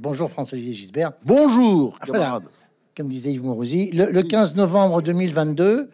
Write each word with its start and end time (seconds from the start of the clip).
Bonjour 0.00 0.30
François-Olivier 0.30 0.72
Gisbert. 0.72 1.12
Bonjour, 1.26 1.98
Ah, 2.00 2.04
voilà. 2.08 2.40
Comme 2.96 3.08
disait 3.08 3.32
Yves 3.32 3.44
Mourouzi, 3.44 3.90
le, 3.90 4.10
le 4.10 4.22
15 4.22 4.54
novembre 4.54 5.02
2022, 5.02 5.90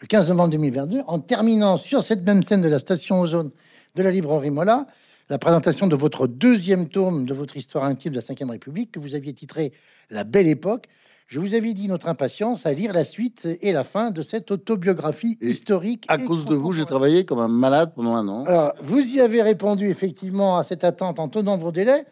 le 0.00 0.06
15 0.08 0.28
novembre 0.30 0.50
2022, 0.50 1.02
en 1.06 1.20
terminant 1.20 1.76
sur 1.76 2.02
cette 2.02 2.26
même 2.26 2.42
scène 2.42 2.62
de 2.62 2.68
la 2.68 2.80
station 2.80 3.20
Ozone 3.20 3.52
de 3.94 4.02
la 4.02 4.10
librairie 4.10 4.50
Mola, 4.50 4.88
la 5.30 5.38
présentation 5.38 5.86
de 5.86 5.94
votre 5.94 6.26
deuxième 6.26 6.88
tome 6.88 7.26
de 7.26 7.32
votre 7.32 7.56
histoire 7.56 7.84
intime 7.84 8.12
de 8.12 8.20
la 8.20 8.34
Ve 8.44 8.50
République 8.50 8.90
que 8.90 8.98
vous 8.98 9.14
aviez 9.14 9.32
titré 9.32 9.72
La 10.10 10.24
Belle 10.24 10.48
Époque. 10.48 10.86
Je 11.28 11.38
vous 11.38 11.54
avais 11.54 11.74
dit 11.74 11.86
notre 11.86 12.08
impatience 12.08 12.66
à 12.66 12.72
lire 12.72 12.92
la 12.92 13.04
suite 13.04 13.46
et 13.62 13.70
la 13.70 13.84
fin 13.84 14.10
de 14.10 14.22
cette 14.22 14.50
autobiographie 14.50 15.38
Et 15.40 15.50
historique. 15.50 16.06
À 16.08 16.16
et 16.16 16.24
cause 16.24 16.44
de 16.44 16.56
vous, 16.56 16.72
j'ai 16.72 16.84
travaillé 16.84 17.24
comme 17.24 17.38
un 17.38 17.46
malade 17.46 17.92
pendant 17.94 18.16
un 18.16 18.26
an. 18.26 18.44
Alors, 18.46 18.74
vous 18.82 18.98
y 18.98 19.20
avez 19.20 19.42
répondu 19.42 19.88
effectivement 19.88 20.58
à 20.58 20.64
cette 20.64 20.82
attente 20.82 21.20
en 21.20 21.28
tenant 21.28 21.56
vos 21.56 21.70
délais. 21.70 22.04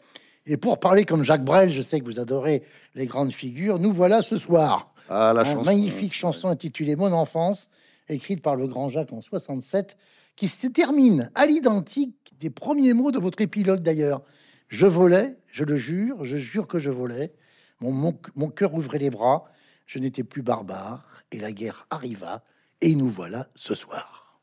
Et 0.47 0.57
pour 0.57 0.81
parler 0.81 1.05
comme 1.05 1.23
Jacques 1.23 1.45
Brel, 1.45 1.71
je 1.73 1.83
sais 1.83 2.01
que 2.01 2.05
vous 2.05 2.19
adorez 2.19 2.63
les 2.95 3.07
grandes 3.07 3.33
figures, 3.33 3.79
nous 3.79 3.93
voilà 3.93 4.23
ce 4.23 4.37
soir. 4.37 4.93
Ah, 5.09 5.33
la 5.35 5.45
chanson. 5.45 5.65
magnifique 5.65 6.13
chanson 6.15 6.49
intitulée 6.49 6.97
Mon 6.97 7.13
enfance, 7.13 7.69
écrite 8.09 8.43
par 8.43 8.57
le 8.57 8.67
grand 8.67 8.89
Jacques 8.89 9.13
en 9.13 9.21
67, 9.21 9.97
qui 10.37 10.49
se 10.49 10.67
termine 10.67 11.31
à 11.35 11.47
l'identique 11.47 12.33
des 12.41 12.51
premiers 12.51 12.93
mots 12.93 13.13
de 13.13 13.19
votre 13.19 13.41
épilogue 13.41 13.81
d'ailleurs. 13.81 14.23
Je 14.69 14.87
volais, 14.87 15.37
je 15.49 15.65
le 15.65 15.77
jure, 15.77 16.25
je 16.25 16.37
jure 16.37 16.67
que 16.67 16.79
je 16.79 16.91
volais. 16.91 17.33
Mon, 17.81 17.93
mon, 17.93 18.17
mon 18.37 18.49
cœur 18.49 18.75
ouvrait 18.75 18.99
les 18.99 19.11
bras, 19.11 19.45
je 19.87 19.99
n'étais 19.99 20.25
plus 20.25 20.43
barbare, 20.43 21.05
et 21.31 21.39
la 21.39 21.53
guerre 21.53 21.87
arriva, 21.91 22.43
et 22.81 22.95
nous 22.95 23.09
voilà 23.11 23.49
ce 23.55 23.75
soir. 23.75 24.39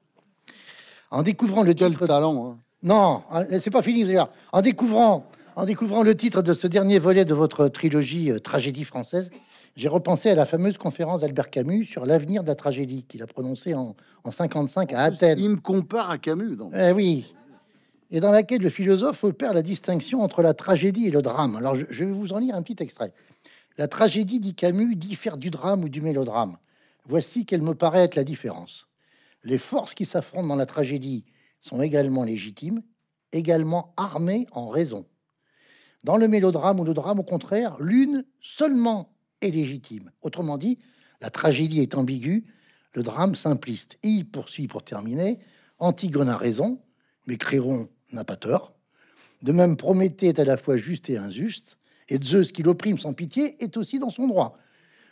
En 1.12 1.24
découvrant 1.24 1.64
le 1.64 1.74
Quel 1.74 1.92
titre 1.92 2.06
talent. 2.08 2.52
hein. 2.52 2.58
non, 2.84 3.24
hein, 3.32 3.46
c'est 3.60 3.72
pas 3.72 3.82
fini, 3.82 4.04
vous 4.04 4.10
allez 4.10 4.18
voir. 4.18 4.30
En 4.52 4.62
découvrant, 4.62 5.26
en 5.60 5.66
découvrant 5.66 6.04
le 6.04 6.16
titre 6.16 6.42
de 6.42 6.54
ce 6.54 6.68
dernier 6.68 7.00
volet 7.00 7.26
de 7.26 7.34
votre 7.34 7.68
trilogie 7.68 8.32
euh, 8.32 8.40
Tragédie 8.40 8.86
française, 8.86 9.30
j'ai 9.76 9.90
repensé 9.90 10.30
à 10.30 10.36
la 10.36 10.46
fameuse 10.46 10.78
conférence 10.78 11.20
d'Albert 11.20 11.50
Camus 11.50 11.84
sur 11.84 12.06
l'avenir 12.06 12.44
de 12.44 12.48
la 12.48 12.56
tragédie 12.56 13.04
qu'il 13.04 13.22
a 13.22 13.28
prononcée 13.28 13.74
en, 13.74 13.94
en 14.24 14.32
55 14.32 14.94
à 14.94 15.02
Athènes. 15.02 15.38
Il 15.38 15.50
me 15.50 15.56
compare 15.58 16.12
à 16.12 16.18
Camus. 16.18 16.56
Donc. 16.56 16.72
Eh 16.74 16.94
oui. 16.94 17.34
Et 18.10 18.22
dans 18.22 18.32
laquelle 18.32 18.62
le 18.62 18.70
philosophe 18.70 19.26
opère 19.26 19.54
la 19.54 19.62
distinction 19.62 20.22
entre 20.22 20.42
la 20.42 20.54
tragédie 20.54 21.08
et 21.08 21.12
le 21.12 21.22
drame. 21.22 21.58
Alors, 21.58 21.76
je, 21.76 21.86
je 21.90 22.06
vais 22.06 22.12
vous 22.12 22.32
en 22.32 22.38
lire 22.38 22.56
un 22.56 22.62
petit 22.62 22.82
extrait. 22.82 23.14
La 23.78 23.90
tragédie, 23.90 24.40
dit 24.40 24.56
Camus, 24.56 24.96
diffère 24.96 25.36
du 25.36 25.50
drame 25.50 25.84
ou 25.84 25.90
du 25.90 26.00
mélodrame. 26.00 26.56
Voici 27.06 27.46
quelle 27.46 27.64
me 27.64 27.76
paraît 27.76 28.04
être 28.04 28.16
la 28.16 28.24
différence. 28.24 28.88
Les 29.44 29.58
forces 29.58 29.94
qui 29.94 30.06
s'affrontent 30.06 30.48
dans 30.48 30.56
la 30.56 30.66
tragédie 30.66 31.26
sont 31.60 31.82
également 31.82 32.24
légitimes, 32.24 32.82
également 33.34 33.94
armées 33.98 34.48
en 34.54 34.70
raison. 34.70 35.06
Dans 36.04 36.18
le 36.18 36.28
mélodrame 36.28 36.80
ou 36.80 36.84
le 36.84 36.94
drame, 36.94 37.20
au 37.20 37.24
contraire, 37.24 37.78
l'une 37.80 38.26
seulement 38.42 39.14
est 39.42 39.52
légitime. 39.52 40.12
Autrement 40.22 40.58
dit, 40.58 40.80
la 41.22 41.30
tragédie 41.30 41.82
est 41.82 41.96
ambiguë, 41.96 42.46
le 42.94 43.04
drame 43.04 43.36
simpliste. 43.36 43.98
Et 44.04 44.10
il 44.10 44.30
poursuit 44.30 44.68
pour 44.68 44.84
terminer. 44.84 45.40
Antigone 45.78 46.30
a 46.30 46.38
raison, 46.38 46.80
mais 47.28 47.38
Créron 47.38 47.90
n'a 48.12 48.24
pas 48.24 48.36
tort. 48.36 48.74
De 49.42 49.52
même, 49.52 49.78
Prométhée 49.78 50.28
est 50.28 50.40
à 50.40 50.46
la 50.46 50.58
fois 50.58 50.78
juste 50.78 51.10
et 51.10 51.18
injuste, 51.18 51.78
et 52.10 52.20
Zeus, 52.22 52.52
qui 52.52 52.64
l'opprime 52.64 52.98
sans 52.98 53.14
pitié, 53.14 53.62
est 53.64 53.78
aussi 53.78 54.00
dans 54.00 54.10
son 54.10 54.28
droit. 54.28 54.58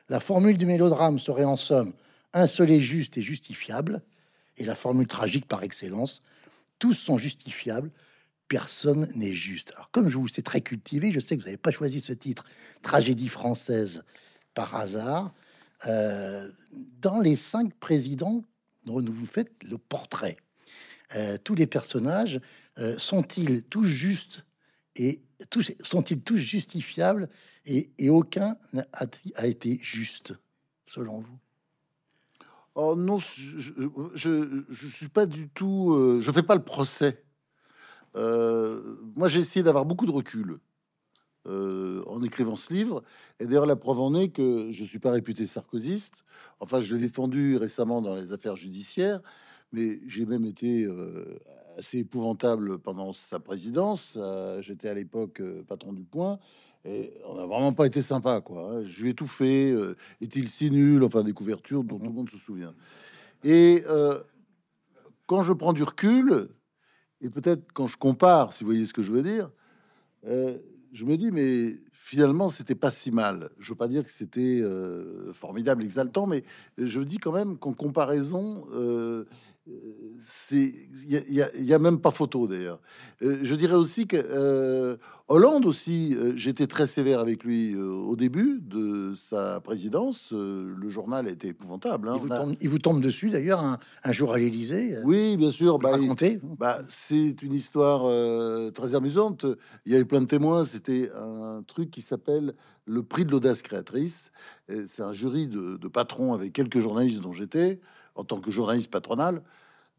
La 0.09 0.19
formule 0.19 0.57
du 0.57 0.65
mélodrame 0.65 1.19
serait 1.19 1.45
en 1.45 1.57
somme 1.57 1.93
un 2.33 2.47
seul 2.47 2.71
est 2.71 2.81
juste 2.81 3.17
et 3.17 3.23
justifiable, 3.23 4.01
et 4.57 4.65
la 4.65 4.75
formule 4.75 5.07
tragique 5.07 5.47
par 5.47 5.63
excellence, 5.63 6.21
tous 6.79 6.93
sont 6.93 7.17
justifiables, 7.17 7.91
personne 8.47 9.09
n'est 9.15 9.33
juste. 9.33 9.73
Alors, 9.75 9.91
comme 9.91 10.09
je 10.09 10.17
vous 10.17 10.27
sais 10.27 10.41
très 10.41 10.61
cultivé, 10.61 11.11
je 11.11 11.19
sais 11.19 11.35
que 11.35 11.41
vous 11.41 11.47
n'avez 11.47 11.57
pas 11.57 11.71
choisi 11.71 11.99
ce 11.99 12.13
titre, 12.13 12.45
Tragédie 12.81 13.29
française, 13.29 14.03
par 14.53 14.75
hasard. 14.75 15.33
Euh, 15.85 16.49
dans 16.99 17.19
les 17.19 17.35
cinq 17.35 17.73
présidents 17.75 18.43
dont 18.85 19.01
vous 19.01 19.25
faites 19.25 19.51
le 19.63 19.77
portrait, 19.77 20.37
euh, 21.15 21.37
tous 21.43 21.55
les 21.55 21.67
personnages 21.67 22.41
euh, 22.79 22.97
sont-ils 22.97 23.63
tous 23.63 23.85
justes 23.85 24.43
et 24.95 25.21
tous 25.49 25.71
sont-ils 25.81 26.21
tous 26.21 26.37
justifiables 26.37 27.29
et, 27.65 28.09
aucun 28.09 28.57
n'a 28.73 29.45
été 29.45 29.79
juste 29.83 30.33
selon 30.85 31.19
vous? 31.19 31.37
Oh 32.75 32.95
non, 32.95 33.17
je, 33.17 33.71
je 34.15 34.87
suis 34.87 35.09
pas 35.09 35.25
du 35.25 35.49
tout. 35.49 35.93
euh, 35.93 36.21
je 36.21 36.31
fais 36.31 36.43
pas 36.43 36.55
le 36.55 36.63
procès. 36.63 37.23
Euh, 38.15 38.97
moi, 39.15 39.27
j'ai 39.27 39.39
essayé 39.39 39.63
d'avoir 39.63 39.85
beaucoup 39.85 40.05
de 40.05 40.11
recul 40.11 40.59
euh, 41.47 42.03
en 42.07 42.23
écrivant 42.23 42.55
ce 42.55 42.73
livre. 42.73 43.03
Et 43.39 43.45
d'ailleurs, 43.45 43.65
la 43.65 43.75
preuve 43.75 43.99
en 43.99 44.13
est 44.15 44.29
que 44.29 44.71
je 44.71 44.83
suis 44.83 44.99
pas 44.99 45.11
réputé 45.11 45.45
sarkozyste. 45.45 46.23
Enfin, 46.59 46.81
je 46.81 46.95
l'ai 46.95 47.01
défendu 47.01 47.57
récemment 47.57 48.01
dans 48.01 48.15
les 48.15 48.33
affaires 48.33 48.55
judiciaires, 48.55 49.21
mais 49.71 49.99
j'ai 50.07 50.25
même 50.25 50.45
été 50.45 50.83
euh, 50.83 51.39
assez 51.77 51.99
épouvantable 51.99 52.79
pendant 52.79 53.13
sa 53.13 53.39
présidence. 53.39 54.13
Euh, 54.17 54.61
J'étais 54.61 54.89
à 54.89 54.93
l'époque 54.93 55.41
patron 55.67 55.93
du 55.93 56.03
Point. 56.03 56.39
Et 56.85 57.13
on 57.25 57.35
n'a 57.35 57.45
vraiment 57.45 57.73
pas 57.73 57.85
été 57.85 58.01
sympa, 58.01 58.39
quoi. 58.39 58.71
hein. 58.71 58.83
Je 58.85 59.03
lui 59.03 59.09
ai 59.09 59.13
tout 59.13 59.27
fait. 59.27 59.73
Est-il 60.21 60.47
si 60.47 60.71
nul 60.71 61.03
Enfin, 61.03 61.23
des 61.23 61.33
couvertures 61.33 61.83
dont 61.83 61.97
tout 61.99 62.05
le 62.05 62.13
monde 62.13 62.29
se 62.29 62.37
souvient. 62.37 62.73
Et 63.43 63.83
quand 65.25 65.43
je 65.43 65.51
prends 65.53 65.73
du 65.73 65.83
recul, 65.83 66.47
et 67.21 67.29
peut-être 67.29 67.71
quand 67.73 67.87
je 67.87 67.97
compare, 67.97 68.53
si 68.53 68.63
vous 68.63 68.69
voyez 68.69 68.85
ce 68.85 68.93
que 68.93 69.01
je 69.01 69.11
veux 69.11 69.23
dire, 69.23 69.49
euh, 70.25 70.57
je 70.93 71.05
me 71.05 71.17
dis, 71.17 71.31
mais 71.31 71.77
finalement, 71.91 72.49
c'était 72.49 72.75
pas 72.75 72.91
si 72.91 73.11
mal. 73.11 73.49
Je 73.59 73.69
veux 73.69 73.77
pas 73.77 73.87
dire 73.87 74.05
que 74.05 74.11
c'était 74.11 74.61
euh, 74.61 75.33
formidable, 75.33 75.83
exaltant, 75.83 76.27
mais 76.27 76.43
je 76.77 77.01
dis 77.01 77.17
quand 77.17 77.31
même 77.33 77.57
qu'en 77.57 77.73
comparaison, 77.73 78.67
euh, 78.73 79.25
il 80.51 81.23
y, 81.29 81.41
a- 81.41 81.73
a- 81.73 81.75
a 81.75 81.79
même 81.79 81.99
pas 81.99 82.11
photo 82.11 82.47
d'ailleurs. 82.47 82.79
Euh, 83.21 83.39
je 83.43 83.55
dirais 83.55 83.75
aussi 83.75 84.07
que 84.07 84.17
euh, 84.17 84.97
Hollande 85.27 85.65
aussi, 85.65 86.15
euh, 86.15 86.33
j'étais 86.35 86.67
très 86.67 86.87
sévère 86.87 87.19
avec 87.19 87.43
lui 87.43 87.75
au 87.75 88.15
début 88.15 88.59
de 88.61 89.13
sa 89.15 89.59
présidence. 89.59 90.31
Le 90.31 90.89
journal 90.89 91.27
était 91.27 91.49
épouvantable. 91.49 92.07
hein. 92.09 92.13
il, 92.15 92.21
vous 92.27 92.33
a- 92.33 92.39
tombe, 92.39 92.55
il 92.61 92.69
vous 92.69 92.79
tombe 92.79 93.01
dessus 93.01 93.29
d'ailleurs 93.29 93.61
un, 93.61 93.77
un 94.03 94.11
jour 94.11 94.33
à 94.33 94.37
l'Élysée. 94.37 94.95
Oui, 95.03 95.35
bien 95.37 95.51
sûr. 95.51 95.79
Bah, 95.79 95.91
il- 95.97 96.01
racontez 96.03 96.39
bah, 96.57 96.79
c'est 96.87 97.41
une 97.41 97.53
histoire 97.53 98.03
très 98.73 98.95
amusante. 98.95 99.45
Il 99.85 99.91
y 99.93 99.95
a 99.95 99.99
eu 99.99 100.05
plein 100.05 100.21
de 100.21 100.27
témoins. 100.27 100.63
C'était 100.63 101.11
un 101.15 101.61
truc 101.67 101.91
qui 101.91 102.01
s'appelle 102.01 102.53
le 102.85 103.03
prix 103.03 103.25
de 103.25 103.31
l'audace 103.31 103.61
créatrice. 103.61 104.31
C'est 104.85 105.01
un 105.03 105.11
jury 105.11 105.47
de, 105.47 105.75
de 105.75 105.87
patrons 105.89 106.33
avec 106.33 106.53
quelques 106.53 106.79
journalistes 106.79 107.21
dont 107.21 107.33
j'étais 107.33 107.79
en 108.17 108.23
tant 108.23 108.39
que 108.41 108.51
journaliste 108.51 108.91
patronal. 108.91 109.41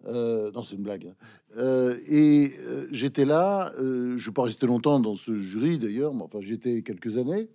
Euh, 0.07 0.51
non, 0.53 0.63
c'est 0.63 0.77
une 0.77 0.83
blague. 0.83 1.07
hein. 1.07 1.15
Euh, 1.59 1.99
et 2.07 2.53
euh, 2.61 2.87
j'étais 2.93 3.25
là. 3.25 3.73
Euh, 3.79 4.11
je 4.11 4.15
ne 4.15 4.19
suis 4.19 4.31
pas 4.31 4.43
resté 4.45 4.67
longtemps 4.67 5.01
dans 5.01 5.17
ce 5.17 5.33
jury 5.39 5.79
d'ailleurs, 5.79 6.15
mais 6.15 6.23
enfin 6.23 6.41
j'étais 6.41 6.83
quelques 6.83 7.17
années. 7.17 7.49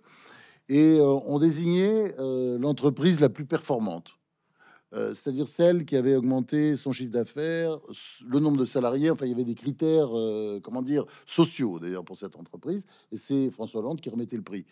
Et 0.68 0.98
on 1.00 1.38
désignait 1.38 2.14
l'entreprise 2.18 3.20
la 3.20 3.28
plus 3.28 3.44
performante. 3.44 4.16
C'est-à-dire 4.92 5.46
celle 5.46 5.84
qui 5.84 5.94
avait 5.94 6.16
augmenté 6.16 6.76
son 6.76 6.90
chiffre 6.90 7.10
d'affaires, 7.10 7.78
le 8.26 8.38
nombre 8.38 8.56
de 8.56 8.64
salariés, 8.64 9.10
enfin 9.10 9.26
il 9.26 9.32
y 9.32 9.34
avait 9.34 9.44
des 9.44 9.56
critères, 9.56 10.08
comment 10.62 10.80
dire, 10.80 11.04
sociaux 11.26 11.78
d'ailleurs 11.78 12.04
pour 12.04 12.16
cette 12.16 12.36
entreprise, 12.36 12.86
et 13.12 13.18
c'est 13.18 13.50
François 13.50 13.80
Hollande 13.80 14.00
qui 14.00 14.08
remettait 14.08 14.36
le 14.36 14.42
prix. 14.42 14.64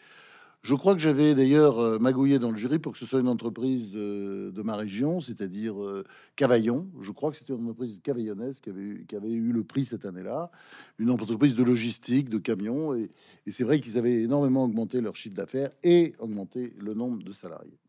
Je 0.62 0.76
crois 0.76 0.94
que 0.94 1.00
j'avais 1.00 1.34
d'ailleurs 1.34 1.80
euh, 1.80 1.98
magouillé 1.98 2.38
dans 2.38 2.52
le 2.52 2.56
jury 2.56 2.78
pour 2.78 2.92
que 2.92 2.98
ce 2.98 3.04
soit 3.04 3.18
une 3.18 3.26
entreprise 3.26 3.94
euh, 3.96 4.52
de 4.52 4.62
ma 4.62 4.76
région, 4.76 5.20
c'est-à-dire 5.20 5.82
euh, 5.82 6.04
Cavaillon. 6.36 6.88
Je 7.00 7.10
crois 7.10 7.32
que 7.32 7.36
c'était 7.36 7.52
une 7.52 7.64
entreprise 7.64 7.98
cavaillonnaise 8.00 8.60
qui 8.60 8.70
avait, 8.70 8.80
eu, 8.80 9.52
le 9.52 9.64
prix 9.64 9.84
cette 9.84 10.06
année-là, 10.06 10.52
une 11.00 11.10
entreprise 11.10 11.56
de 11.56 11.64
logistique, 11.64 12.28
de 12.28 12.38
camions, 12.38 12.94
et, 12.94 13.10
c'est 13.48 13.64
vrai 13.64 13.80
qu'ils 13.80 13.98
avaient 13.98 14.22
énormément 14.22 14.62
augmenté 14.62 15.00
leur 15.00 15.16
chiffre 15.16 15.34
d'affaires 15.34 15.70
et 15.82 16.14
augmenté 16.20 16.74
le 16.78 16.94
nombre 16.94 17.24
de 17.24 17.32
salariés. 17.32 17.80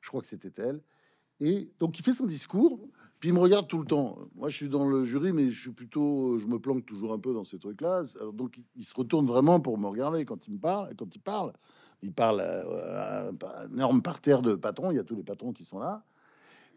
Je 0.00 0.08
crois 0.08 0.20
que 0.20 0.28
c'était 0.28 0.52
elle. 0.62 0.80
Et 1.40 1.72
donc, 1.80 1.98
il 1.98 2.04
fait 2.04 2.12
son 2.12 2.26
discours, 2.26 2.88
puis 3.18 3.30
il 3.30 3.32
me 3.32 3.40
regarde 3.40 3.66
tout 3.66 3.78
le 3.78 3.86
temps. 3.86 4.16
Moi, 4.36 4.48
je 4.48 4.56
suis 4.56 4.68
dans 4.68 4.86
le 4.86 5.02
jury, 5.02 5.32
mais 5.32 5.50
je 5.50 5.60
suis 5.60 5.72
plutôt, 5.72 6.38
je 6.38 6.46
me 6.46 6.60
planque 6.60 6.86
toujours 6.86 7.12
un 7.12 7.18
peu 7.18 7.34
dans 7.34 7.44
ces 7.44 7.58
trucs-là. 7.58 8.04
Donc, 8.32 8.60
il- 8.76 8.84
se 8.84 8.94
retourne 8.94 9.26
vraiment 9.26 9.58
pour 9.58 9.76
me 9.76 9.88
regarder 9.88 10.24
quand 10.24 10.46
il 10.46 10.54
me 10.54 10.60
parle. 10.60 10.94
Quand 10.96 11.12
il 11.16 11.20
parle, 11.20 11.52
il 12.02 12.12
parle 12.12 12.40
à, 12.40 12.60
à 12.60 13.28
un, 13.28 13.30
un 13.30 13.72
énorme 13.74 14.02
parterre 14.02 14.42
de 14.42 14.54
patrons. 14.54 14.90
Il 14.90 14.96
y 14.96 15.00
a 15.00 15.04
tous 15.04 15.16
les 15.16 15.22
patrons 15.22 15.52
qui 15.52 15.64
sont 15.64 15.78
là. 15.78 16.04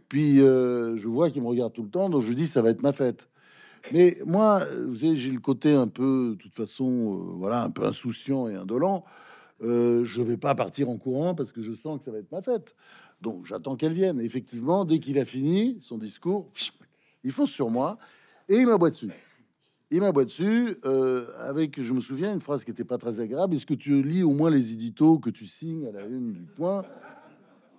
Puis, 0.07 0.41
euh, 0.41 0.95
je 0.97 1.07
vois 1.07 1.29
qu'il 1.29 1.41
me 1.41 1.47
regarde 1.47 1.73
tout 1.73 1.83
le 1.83 1.89
temps, 1.89 2.09
donc 2.09 2.21
je 2.21 2.33
dis, 2.33 2.47
ça 2.47 2.61
va 2.61 2.69
être 2.69 2.83
ma 2.83 2.91
fête. 2.91 3.27
Mais 3.91 4.17
moi, 4.25 4.61
euh, 4.61 4.85
vous 4.87 4.95
savez, 4.97 5.15
j'ai 5.15 5.31
le 5.31 5.39
côté 5.39 5.73
un 5.73 5.87
peu, 5.87 6.35
de 6.37 6.41
toute 6.41 6.53
façon, 6.53 6.85
euh, 6.85 7.33
voilà, 7.37 7.63
un 7.63 7.69
peu 7.69 7.85
insouciant 7.85 8.47
et 8.47 8.55
indolent. 8.55 9.03
Euh, 9.61 10.03
je 10.03 10.21
vais 10.21 10.37
pas 10.37 10.53
partir 10.53 10.89
en 10.89 10.97
courant 10.97 11.33
parce 11.33 11.51
que 11.51 11.61
je 11.61 11.73
sens 11.73 11.99
que 11.99 12.05
ça 12.05 12.11
va 12.11 12.17
être 12.17 12.31
ma 12.31 12.41
fête. 12.41 12.75
Donc 13.21 13.45
j'attends 13.45 13.75
qu'elle 13.75 13.93
vienne. 13.93 14.19
Effectivement, 14.19 14.85
dès 14.85 14.99
qu'il 14.99 15.17
a 15.17 15.25
fini 15.25 15.77
son 15.81 15.97
discours, 15.97 16.51
il 17.23 17.31
fonce 17.31 17.51
sur 17.51 17.69
moi 17.69 17.97
et 18.49 18.55
il 18.55 18.65
m'aboie 18.65 18.89
dessus. 18.89 19.11
Il 19.95 20.01
m'aboie 20.01 20.25
dessus 20.25 20.75
euh, 20.83 21.27
avec, 21.39 21.81
je 21.81 21.93
me 21.93 22.01
souviens, 22.01 22.33
une 22.33 22.41
phrase 22.41 22.65
qui 22.65 22.71
était 22.71 22.83
pas 22.83 22.97
très 22.97 23.21
agréable. 23.21 23.55
Est-ce 23.55 23.65
que 23.65 23.73
tu 23.73 24.01
lis 24.01 24.23
au 24.23 24.31
moins 24.31 24.49
les 24.49 24.73
éditos 24.73 25.19
que 25.19 25.29
tu 25.29 25.45
signes 25.45 25.87
à 25.87 25.91
la 25.93 26.05
une 26.05 26.33
du 26.33 26.41
point? 26.41 26.83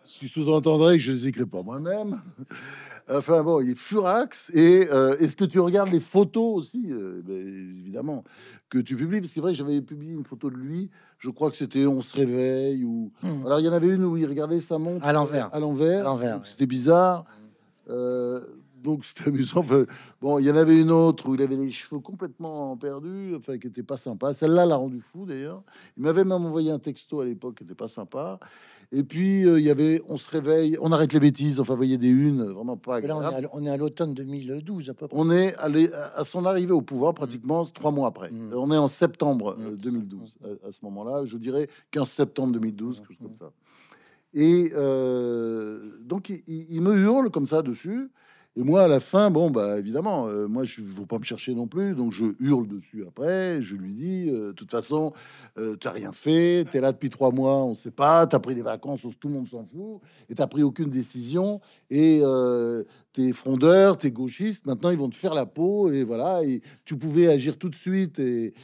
Ce 0.05 0.21
qui 0.21 0.29
sous-entendrait 0.29 0.97
que 0.97 1.03
je 1.03 1.13
les 1.13 1.27
écris 1.27 1.45
pas 1.47 1.63
moi-même. 1.63 2.21
Enfin 3.09 3.43
bon, 3.45 3.61
il 3.61 3.71
est 3.71 3.75
furax. 3.79 4.51
Et 4.53 4.89
euh, 4.91 5.17
est-ce 5.19 5.37
que 5.37 5.45
tu 5.45 5.61
regardes 5.61 5.91
les 5.93 6.01
photos 6.01 6.57
aussi? 6.59 6.89
Euh, 6.91 7.21
ben, 7.25 7.37
Évidemment 7.37 8.25
que 8.69 8.79
tu 8.79 8.97
publies. 8.97 9.21
Parce 9.21 9.29
que 9.31 9.35
c'est 9.35 9.41
vrai, 9.41 9.55
j'avais 9.55 9.81
publié 9.81 10.13
une 10.13 10.25
photo 10.25 10.51
de 10.51 10.57
lui. 10.57 10.91
Je 11.19 11.31
crois 11.31 11.51
que 11.53 11.57
c'était 11.57 11.87
On 11.87 12.01
se 12.01 12.17
réveille. 12.17 12.83
Ou 12.83 13.13
Hmm. 13.23 13.45
alors 13.47 13.61
il 13.61 13.67
y 13.67 13.69
en 13.69 13.73
avait 13.73 13.89
une 13.95 14.03
où 14.05 14.17
il 14.17 14.27
regardait 14.27 14.59
sa 14.61 14.79
montre 14.79 15.05
À 15.07 15.13
l'envers. 15.13 15.51
À 15.55 15.61
l'envers. 15.61 16.41
C'était 16.45 16.67
bizarre. 16.67 17.27
Euh, 17.91 18.41
donc 18.83 19.05
c'était 19.05 19.29
amusant. 19.29 19.61
Enfin, 19.61 19.85
bon, 20.21 20.39
il 20.39 20.47
y 20.47 20.51
en 20.51 20.57
avait 20.57 20.81
une 20.81 20.91
autre 20.91 21.29
où 21.29 21.35
il 21.35 21.43
avait 21.43 21.57
les 21.57 21.69
cheveux 21.71 22.01
complètement 22.01 22.77
perdus, 22.77 23.35
enfin 23.37 23.59
qui 23.59 23.67
était 23.69 23.83
pas 23.83 23.97
sympa. 23.97 24.35
Celle-là 24.35 24.67
l'a 24.67 24.77
rendu 24.77 25.01
fou 25.01 25.27
d'ailleurs. 25.27 25.63
Il 25.97 26.03
m'avait 26.05 26.25
même 26.25 26.45
envoyé 26.45 26.71
un 26.71 26.79
texto 26.79 27.21
à 27.21 27.25
l'époque 27.25 27.57
qui 27.57 27.65
était 27.65 27.75
pas 27.75 27.89
sympa. 27.89 28.39
Et 28.93 29.03
puis 29.03 29.45
euh, 29.45 29.59
il 29.59 29.67
y 29.67 29.71
avait 29.71 30.01
On 30.09 30.17
se 30.17 30.31
réveille, 30.31 30.77
on 30.81 30.93
arrête 30.93 31.13
les 31.13 31.19
bêtises. 31.19 31.59
Enfin, 31.59 31.73
vous 31.73 31.79
voyez 31.79 31.99
des 31.99 32.09
unes 32.11 32.45
vraiment 32.45 32.77
pas 32.77 33.01
Là, 33.01 33.17
on 33.17 33.21
est 33.23 33.25
agréables. 33.27 33.47
à, 33.47 33.51
on 33.55 33.65
est 33.67 33.71
à 33.71 33.77
l'automne 33.77 34.15
2012 34.15 34.91
à 34.91 34.95
peu 34.95 35.09
près. 35.09 35.17
On 35.19 35.29
est 35.31 35.55
à 35.57 36.23
son 36.23 36.45
arrivée 36.45 36.73
au 36.73 36.83
pouvoir 36.83 37.13
pratiquement 37.15 37.65
trois 37.65 37.91
mois 37.91 38.07
après. 38.09 38.31
Mm. 38.31 38.53
On 38.55 38.71
est 38.71 38.77
en 38.77 38.87
septembre 38.89 39.57
Mm. 39.59 39.67
euh, 39.67 39.77
2012 39.77 40.37
à, 40.45 40.69
à 40.69 40.71
ce 40.73 40.79
moment-là. 40.83 41.25
Je 41.25 41.37
dirais 41.37 41.69
15 41.91 42.09
septembre 42.09 42.53
2012, 42.53 42.99
quelque 43.01 43.09
chose 43.09 43.19
comme 43.19 43.35
ça. 43.35 43.51
Et 44.35 44.71
euh, 44.77 45.99
donc 46.03 46.31
il 46.47 46.81
me 46.81 46.95
hurle 46.97 47.31
comme 47.31 47.47
ça 47.47 47.63
dessus. 47.63 48.11
Et 48.59 48.63
moi, 48.63 48.85
à 48.85 48.89
la 48.89 49.01
fin, 49.01 49.31
bon, 49.31 49.51
bah 49.51 49.79
évidemment, 49.79 50.29
euh, 50.29 50.49
moi, 50.49 50.65
je 50.65 50.81
ne 50.81 50.87
veux 50.87 51.05
pas 51.05 51.19
me 51.19 51.25
chercher 51.25 51.55
non 51.55 51.67
plus, 51.67 51.95
donc 51.95 52.13
je 52.13 52.25
hurle 52.41 52.67
dessus 52.67 53.05
après. 53.07 53.61
Je 53.61 53.77
lui 53.77 53.93
dis, 53.93 54.31
euh, 54.31 54.49
de 54.49 54.53
toute 54.53 54.71
façon, 54.71 55.13
euh, 55.59 55.77
tu 55.79 55.87
n'as 55.87 55.93
rien 55.93 56.13
fait, 56.13 56.65
tu 56.71 56.79
es 56.79 56.81
là 56.81 56.93
depuis 56.93 57.11
trois 57.11 57.31
mois, 57.33 57.65
on 57.65 57.71
ne 57.71 57.75
sait 57.75 57.91
pas, 57.91 58.27
tu 58.27 58.35
as 58.35 58.39
pris 58.41 58.55
des 58.55 58.63
vacances, 58.63 59.03
tout 59.21 59.29
le 59.29 59.35
monde 59.35 59.47
s'en 59.47 59.67
fout, 59.67 60.01
et 60.31 60.35
tu 60.35 60.41
n'as 60.41 60.47
pris 60.47 60.63
aucune 60.63 60.89
décision, 60.89 61.61
et 61.91 62.21
euh, 62.23 62.83
tu 63.13 63.29
es 63.29 63.33
frondeur, 63.33 63.99
tu 63.99 64.07
es 64.07 64.11
gauchiste, 64.11 64.65
maintenant 64.65 64.89
ils 64.89 64.99
vont 64.99 65.11
te 65.11 65.17
faire 65.17 65.35
la 65.35 65.45
peau, 65.45 65.91
et 65.91 66.03
voilà, 66.03 66.43
et 66.43 66.63
tu 66.87 66.97
pouvais 66.97 67.29
agir 67.29 67.59
tout 67.59 67.69
de 67.69 67.77
suite 67.77 68.19
et 68.19 68.55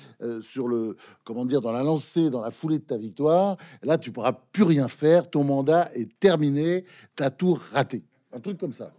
sur 0.41 0.69
le, 0.69 0.97
comment 1.25 1.45
dire, 1.45 1.61
dans 1.61 1.73
la 1.73 1.83
lancée, 1.83 2.31
dans 2.31 2.41
la 2.41 2.51
foulée 2.51 2.79
de 2.79 2.85
ta 2.85 2.97
victoire. 2.97 3.59
Là, 3.83 3.99
tu 3.99 4.11
pourras 4.11 4.33
plus 4.33 4.63
rien 4.63 4.89
faire, 4.89 5.29
ton 5.29 5.45
mandat 5.45 5.91
est 5.93 6.19
terminé, 6.19 6.87
tu 7.15 7.23
as 7.23 7.31
tout 7.31 7.59
raté. 7.73 8.05
Un 8.33 8.41
truc 8.41 8.57
comme 8.57 8.73
ça. 8.73 8.91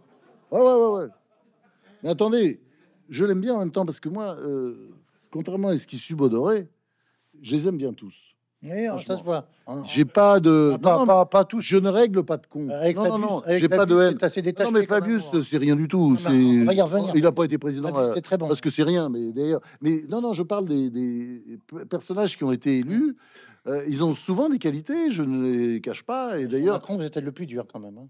Ouais, 0.54 0.60
ouais, 0.60 0.74
ouais, 0.74 1.00
ouais. 1.00 1.08
Mais 2.04 2.10
attendez, 2.10 2.60
je 3.08 3.24
l'aime 3.24 3.40
bien 3.40 3.54
en 3.54 3.58
même 3.58 3.72
temps 3.72 3.84
parce 3.84 3.98
que 3.98 4.08
moi, 4.08 4.36
euh, 4.38 4.90
contrairement 5.32 5.68
à 5.68 5.78
ce 5.78 5.86
qui 5.86 5.98
subodoré, 5.98 6.68
je 7.42 7.56
les 7.56 7.66
aime 7.66 7.76
bien 7.76 7.92
tous. 7.92 8.14
Oui, 8.62 8.86
ça 9.04 9.18
se 9.18 9.22
voit. 9.22 9.48
Hein. 9.66 9.82
J'ai 9.84 10.04
pas 10.04 10.38
de. 10.38 10.72
Ah, 10.74 10.78
pas, 10.78 10.92
non, 10.92 11.00
non, 11.00 11.06
pas, 11.06 11.26
pas 11.26 11.44
tous. 11.44 11.60
je 11.60 11.76
ne 11.76 11.88
règle 11.88 12.22
pas 12.22 12.36
de 12.36 12.46
compte. 12.46 12.70
Avec 12.70 12.96
non, 12.96 13.02
Fabius, 13.02 13.20
non, 13.20 13.26
non, 13.36 13.42
j'ai 13.46 13.68
pas 13.68 13.84
de 13.84 13.98
haine. 13.98 14.18
assez 14.22 14.42
détaché 14.42 14.70
Non, 14.70 14.78
mais 14.78 14.86
Fabius, 14.86 15.24
hein. 15.34 15.40
c'est 15.44 15.58
rien 15.58 15.76
du 15.76 15.88
tout. 15.88 16.16
Ah, 16.24 16.30
bah, 16.30 16.86
on. 16.94 17.12
Il 17.14 17.22
n'a 17.22 17.32
pas 17.32 17.44
été 17.44 17.58
président. 17.58 17.88
Fabius, 17.88 18.10
euh, 18.10 18.12
c'est 18.14 18.22
très 18.22 18.38
bon. 18.38 18.46
Parce 18.46 18.60
que 18.60 18.70
c'est 18.70 18.84
rien, 18.84 19.08
mais 19.08 19.32
d'ailleurs. 19.32 19.60
Mais 19.82 20.04
non, 20.08 20.20
non, 20.22 20.32
je 20.32 20.44
parle 20.44 20.66
des, 20.66 21.42
personnages 21.90 22.38
qui 22.38 22.44
ont 22.44 22.52
été 22.52 22.78
élus. 22.78 23.16
Euh, 23.66 23.84
ils 23.88 24.04
ont 24.04 24.14
souvent 24.14 24.48
des 24.48 24.58
qualités, 24.58 25.10
je 25.10 25.22
ne 25.24 25.50
les 25.50 25.80
cache 25.80 26.04
pas. 26.04 26.38
Et 26.38 26.46
d'ailleurs, 26.46 26.74
Macron, 26.74 26.96
vous 26.96 27.02
êtes 27.02 27.16
le 27.16 27.32
plus 27.32 27.46
dur 27.46 27.66
quand 27.70 27.80
même. 27.80 27.98
hein. 27.98 28.08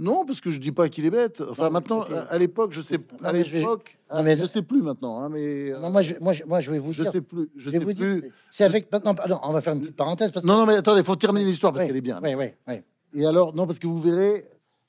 Non, 0.00 0.24
parce 0.24 0.40
que 0.40 0.50
je 0.50 0.58
dis 0.58 0.72
pas 0.72 0.88
qu'il 0.88 1.04
est 1.04 1.10
bête. 1.10 1.40
Enfin, 1.48 1.66
Non, 1.66 1.70
maintenant, 1.70 2.04
à 2.30 2.38
l'époque, 2.38 2.72
je 2.72 2.80
sais, 2.80 2.98
non, 3.22 3.28
à 3.28 3.42
je 3.42 3.54
l'époque, 3.56 3.98
non, 4.12 4.22
mais- 4.24 4.36
je 4.38 4.46
sais 4.46 4.62
plus 4.62 4.82
maintenant, 4.82 5.20
hein, 5.20 5.28
mais 5.28 5.70
euh, 5.70 5.78
Non, 5.78 5.90
moi, 5.90 6.02
je, 6.02 6.14
moi, 6.20 6.32
je, 6.32 6.42
moi, 6.44 6.58
je 6.60 6.70
vais 6.72 6.78
vous 6.78 6.92
je 6.92 7.02
dire. 7.02 7.12
sais 7.12 7.20
plus, 7.20 7.48
je 7.54 7.64
je 7.66 7.70
sais 7.70 7.78
vous 7.78 7.94
plus. 7.94 7.94
dire. 8.22 8.32
C'est 8.50 8.64
avec. 8.64 8.90
Non, 8.92 9.14
pardon, 9.14 9.38
on 9.44 9.52
va 9.52 9.60
faire 9.60 9.74
une 9.74 9.80
petite 9.82 9.96
parenthèse 9.96 10.32
parce 10.32 10.42
que. 10.44 10.48
Non, 10.50 10.56
non, 10.56 10.66
mais 10.66 10.74
attendez, 10.74 11.04
faut 11.04 11.14
terminer 11.16 11.44
l'histoire 11.46 11.72
parce 11.72 11.82
Oui, 11.82 11.88
qu'elle 11.88 11.96
est 11.98 12.00
bien. 12.00 12.18
Oui, 12.22 12.34
oui, 12.34 12.46
oui. 12.66 12.74
Et 13.14 13.26
alors, 13.26 13.54
non, 13.54 13.66
parce 13.66 13.78
que 13.78 13.86
vous 13.86 14.00
verrez 14.00 14.46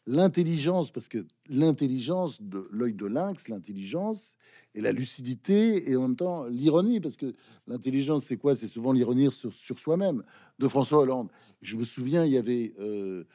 l'intelligence, 0.08 0.92
parce 0.92 1.08
que 1.08 1.26
l'intelligence 1.50 2.42
de 2.42 2.68
l'œil 2.72 2.94
de 2.94 3.06
lynx, 3.06 3.48
l'intelligence 3.48 4.36
et 4.74 4.82
la 4.82 4.92
lucidité, 4.92 5.90
et 5.92 5.96
en 5.96 6.02
même 6.04 6.16
temps 6.16 6.46
l'ironie, 6.46 7.00
parce 7.00 7.18
que 7.18 7.34
l'intelligence, 7.68 8.24
c'est 8.26 8.38
quoi? 8.38 8.56
C'est 8.56 8.68
souvent 8.68 8.94
l'ironie 8.94 9.32
sur, 9.32 9.52
sur 9.54 9.78
soi-même, 9.80 10.24
de 10.60 10.68
François 10.68 11.00
Hollande. 11.00 11.30
Je 11.62 11.76
me 11.76 11.84
souviens, 11.84 12.26
il 12.26 12.32
y 12.32 12.38
avait 12.38 12.74
euh, 12.80 13.26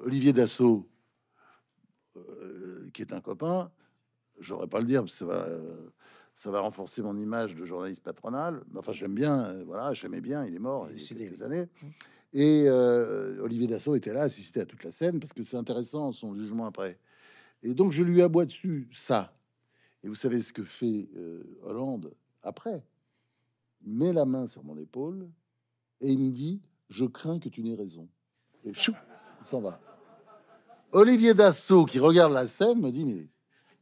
Olivier 0.00 0.32
Dassault, 0.32 0.88
euh, 2.16 2.88
qui 2.92 3.02
est 3.02 3.12
un 3.12 3.20
copain. 3.20 3.70
J'aurais 4.40 4.68
pas 4.68 4.80
le 4.80 4.86
dire, 4.86 5.02
parce 5.02 5.12
que 5.12 5.18
ça 5.18 5.24
va, 5.24 5.46
euh, 5.46 5.90
ça 6.38 6.52
va 6.52 6.60
renforcer 6.60 7.02
mon 7.02 7.16
image 7.16 7.56
de 7.56 7.64
journaliste 7.64 8.04
patronal. 8.04 8.62
Enfin, 8.76 8.92
je 8.92 9.02
l'aime 9.02 9.14
bien, 9.16 9.46
euh, 9.46 9.64
voilà, 9.64 9.92
je 9.92 10.04
l'aimais 10.04 10.20
bien, 10.20 10.46
il 10.46 10.54
est 10.54 10.60
mort 10.60 10.88
il 10.88 11.02
y 11.02 11.04
a 11.04 11.08
quelques 11.08 11.42
années. 11.42 11.66
Et 12.32 12.66
euh, 12.68 13.42
Olivier 13.42 13.66
Dassault 13.66 13.96
était 13.96 14.12
là, 14.12 14.22
assisté 14.22 14.60
à 14.60 14.64
toute 14.64 14.84
la 14.84 14.92
scène, 14.92 15.18
parce 15.18 15.32
que 15.32 15.42
c'est 15.42 15.56
intéressant 15.56 16.12
son 16.12 16.36
jugement 16.36 16.66
après. 16.66 16.96
Et 17.64 17.74
donc 17.74 17.90
je 17.90 18.04
lui 18.04 18.22
aboie 18.22 18.44
dessus 18.44 18.88
ça. 18.92 19.36
Et 20.04 20.08
vous 20.08 20.14
savez 20.14 20.40
ce 20.42 20.52
que 20.52 20.62
fait 20.62 21.08
euh, 21.16 21.42
Hollande 21.62 22.14
après? 22.44 22.84
Il 23.84 23.94
met 23.94 24.12
la 24.12 24.24
main 24.24 24.46
sur 24.46 24.62
mon 24.62 24.78
épaule 24.78 25.28
et 26.00 26.12
il 26.12 26.20
me 26.20 26.30
dit 26.30 26.62
Je 26.88 27.04
crains 27.04 27.40
que 27.40 27.48
tu 27.48 27.64
n'aies 27.64 27.74
raison. 27.74 28.08
Et 28.64 28.72
chou, 28.74 28.92
il 29.40 29.46
s'en 29.46 29.60
va. 29.60 29.80
Olivier 30.92 31.34
Dassault, 31.34 31.84
qui 31.84 31.98
regarde 31.98 32.32
la 32.32 32.46
scène, 32.46 32.80
me 32.80 32.90
dit 32.90 33.04
Mais 33.04 33.26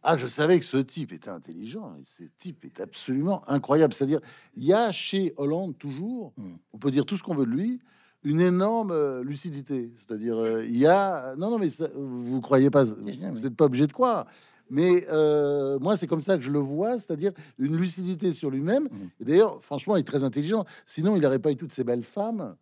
ah, 0.02 0.16
je 0.16 0.26
savais 0.28 0.58
que 0.58 0.64
ce 0.64 0.76
type 0.76 1.12
était 1.12 1.30
intelligent. 1.30 1.94
Et 2.00 2.04
ce 2.04 2.22
type 2.38 2.64
est 2.64 2.80
absolument 2.80 3.42
incroyable. 3.48 3.92
C'est-à-dire, 3.92 4.20
il 4.56 4.64
y 4.64 4.72
a 4.72 4.92
chez 4.92 5.34
Hollande 5.36 5.76
toujours, 5.78 6.32
Mm. 6.36 6.42
on 6.72 6.78
peut 6.78 6.90
dire 6.90 7.04
tout 7.06 7.16
ce 7.16 7.22
qu'on 7.22 7.34
veut 7.34 7.46
de 7.46 7.50
lui, 7.50 7.80
une 8.22 8.40
énorme 8.40 8.92
euh, 8.92 9.24
lucidité. 9.24 9.92
C'est-à-dire, 9.96 10.36
euh, 10.38 10.64
il 10.64 10.76
y 10.76 10.86
a. 10.86 11.34
Non, 11.36 11.50
non, 11.50 11.58
mais 11.58 11.68
ça, 11.70 11.88
vous 11.94 12.40
croyez 12.40 12.70
pas, 12.70 12.84
vous 12.84 13.02
n'êtes 13.02 13.56
pas 13.56 13.64
obligé 13.64 13.86
de 13.86 13.92
croire. 13.92 14.26
Mais 14.70 15.06
euh, 15.10 15.78
moi, 15.80 15.96
c'est 15.96 16.06
comme 16.08 16.20
ça 16.20 16.36
que 16.36 16.42
je 16.42 16.50
le 16.50 16.58
vois, 16.58 16.98
c'est-à-dire 16.98 17.32
une 17.58 17.76
lucidité 17.76 18.32
sur 18.32 18.50
lui-même. 18.50 18.88
Et 19.20 19.24
d'ailleurs, 19.24 19.62
franchement, 19.62 19.96
il 19.96 20.00
est 20.00 20.04
très 20.04 20.24
intelligent. 20.24 20.64
Sinon, 20.84 21.14
il 21.16 21.22
n'aurait 21.22 21.38
pas 21.38 21.52
eu 21.52 21.56
toutes 21.56 21.72
ces 21.72 21.84
belles 21.84 22.02
femmes. 22.02 22.56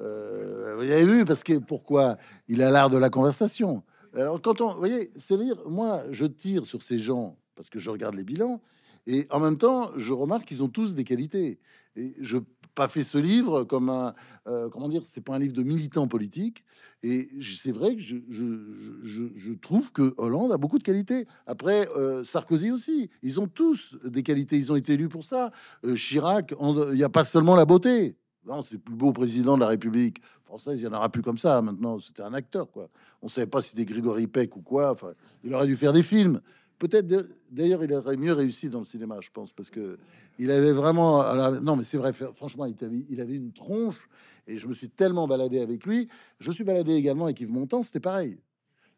Euh, 0.00 0.74
vous 0.76 0.82
avez 0.82 1.04
vu, 1.04 1.24
parce 1.24 1.42
que 1.42 1.58
pourquoi 1.58 2.18
Il 2.48 2.62
a 2.62 2.70
l'art 2.70 2.90
de 2.90 2.96
la 2.96 3.10
conversation. 3.10 3.82
Alors, 4.14 4.40
quand 4.40 4.60
on, 4.60 4.72
vous 4.72 4.78
voyez, 4.78 5.10
c'est-à-dire, 5.16 5.56
moi, 5.68 6.02
je 6.10 6.26
tire 6.26 6.66
sur 6.66 6.82
ces 6.82 6.98
gens 6.98 7.36
parce 7.56 7.70
que 7.70 7.78
je 7.78 7.90
regarde 7.90 8.14
les 8.14 8.24
bilans, 8.24 8.60
et 9.06 9.26
en 9.30 9.38
même 9.38 9.58
temps, 9.58 9.90
je 9.96 10.12
remarque 10.12 10.46
qu'ils 10.46 10.62
ont 10.62 10.68
tous 10.68 10.94
des 10.94 11.04
qualités. 11.04 11.58
Et 11.96 12.14
je 12.20 12.38
pas 12.74 12.88
fait 12.88 13.04
ce 13.04 13.18
livre 13.18 13.64
comme 13.64 13.88
un, 13.88 14.14
euh, 14.46 14.68
comment 14.68 14.88
dire, 14.88 15.02
c'est 15.04 15.20
pas 15.20 15.34
un 15.34 15.38
livre 15.38 15.52
de 15.52 15.62
militant 15.62 16.08
politique. 16.08 16.64
Et 17.02 17.28
c'est 17.42 17.72
vrai 17.72 17.96
que 17.96 18.02
je, 18.02 18.16
je, 18.30 19.52
trouve 19.52 19.92
que 19.92 20.14
Hollande 20.16 20.52
a 20.52 20.56
beaucoup 20.56 20.78
de 20.78 20.82
qualités. 20.82 21.26
Après, 21.46 21.86
euh, 21.96 22.24
Sarkozy 22.24 22.70
aussi. 22.70 23.10
Ils 23.22 23.40
ont 23.40 23.46
tous 23.46 23.96
des 24.04 24.22
qualités. 24.22 24.56
Ils 24.56 24.72
ont 24.72 24.76
été 24.76 24.94
élus 24.94 25.10
pour 25.10 25.22
ça. 25.22 25.52
Euh, 25.84 25.96
Chirac, 25.96 26.54
il 26.58 26.94
n'y 26.94 27.04
a 27.04 27.10
pas 27.10 27.24
seulement 27.24 27.56
la 27.56 27.66
beauté. 27.66 28.16
Non, 28.46 28.62
c'est 28.62 28.74
le 28.74 28.80
plus 28.80 28.94
beau 28.94 29.12
président 29.12 29.54
de 29.56 29.60
la 29.60 29.68
République 29.68 30.20
française. 30.44 30.78
Il 30.78 30.82
n'y 30.82 30.88
en 30.88 30.96
aura 30.96 31.08
plus 31.08 31.22
comme 31.22 31.38
ça 31.38 31.60
maintenant. 31.62 31.98
C'était 31.98 32.22
un 32.22 32.34
acteur, 32.34 32.70
quoi. 32.70 32.88
On 33.22 33.28
savait 33.28 33.46
pas 33.46 33.62
si 33.62 33.70
c'était 33.70 33.84
Grégory 33.84 34.26
Peck 34.26 34.56
ou 34.56 34.60
quoi. 34.60 34.90
Enfin, 34.92 35.12
il 35.42 35.54
aurait 35.54 35.66
dû 35.66 35.76
faire 35.76 35.92
des 35.92 36.02
films. 36.02 36.40
Peut-être 36.78 37.06
d'ailleurs, 37.50 37.82
il 37.84 37.92
aurait 37.94 38.16
mieux 38.16 38.32
réussi 38.32 38.68
dans 38.68 38.80
le 38.80 38.84
cinéma, 38.84 39.16
je 39.20 39.30
pense, 39.32 39.52
parce 39.52 39.70
que 39.70 39.96
il 40.38 40.50
avait 40.50 40.72
vraiment. 40.72 41.22
Non, 41.62 41.76
mais 41.76 41.84
c'est 41.84 41.98
vrai. 41.98 42.12
Franchement, 42.12 42.66
il 42.66 42.84
avait, 42.84 43.06
il 43.08 43.20
avait 43.20 43.36
une 43.36 43.52
tronche. 43.52 44.08
Et 44.46 44.58
je 44.58 44.66
me 44.66 44.74
suis 44.74 44.90
tellement 44.90 45.26
baladé 45.26 45.60
avec 45.60 45.86
lui. 45.86 46.08
Je 46.38 46.52
suis 46.52 46.64
baladé 46.64 46.92
également 46.94 47.24
avec 47.24 47.40
Yves 47.40 47.52
Montand. 47.52 47.82
C'était 47.82 48.00
pareil. 48.00 48.38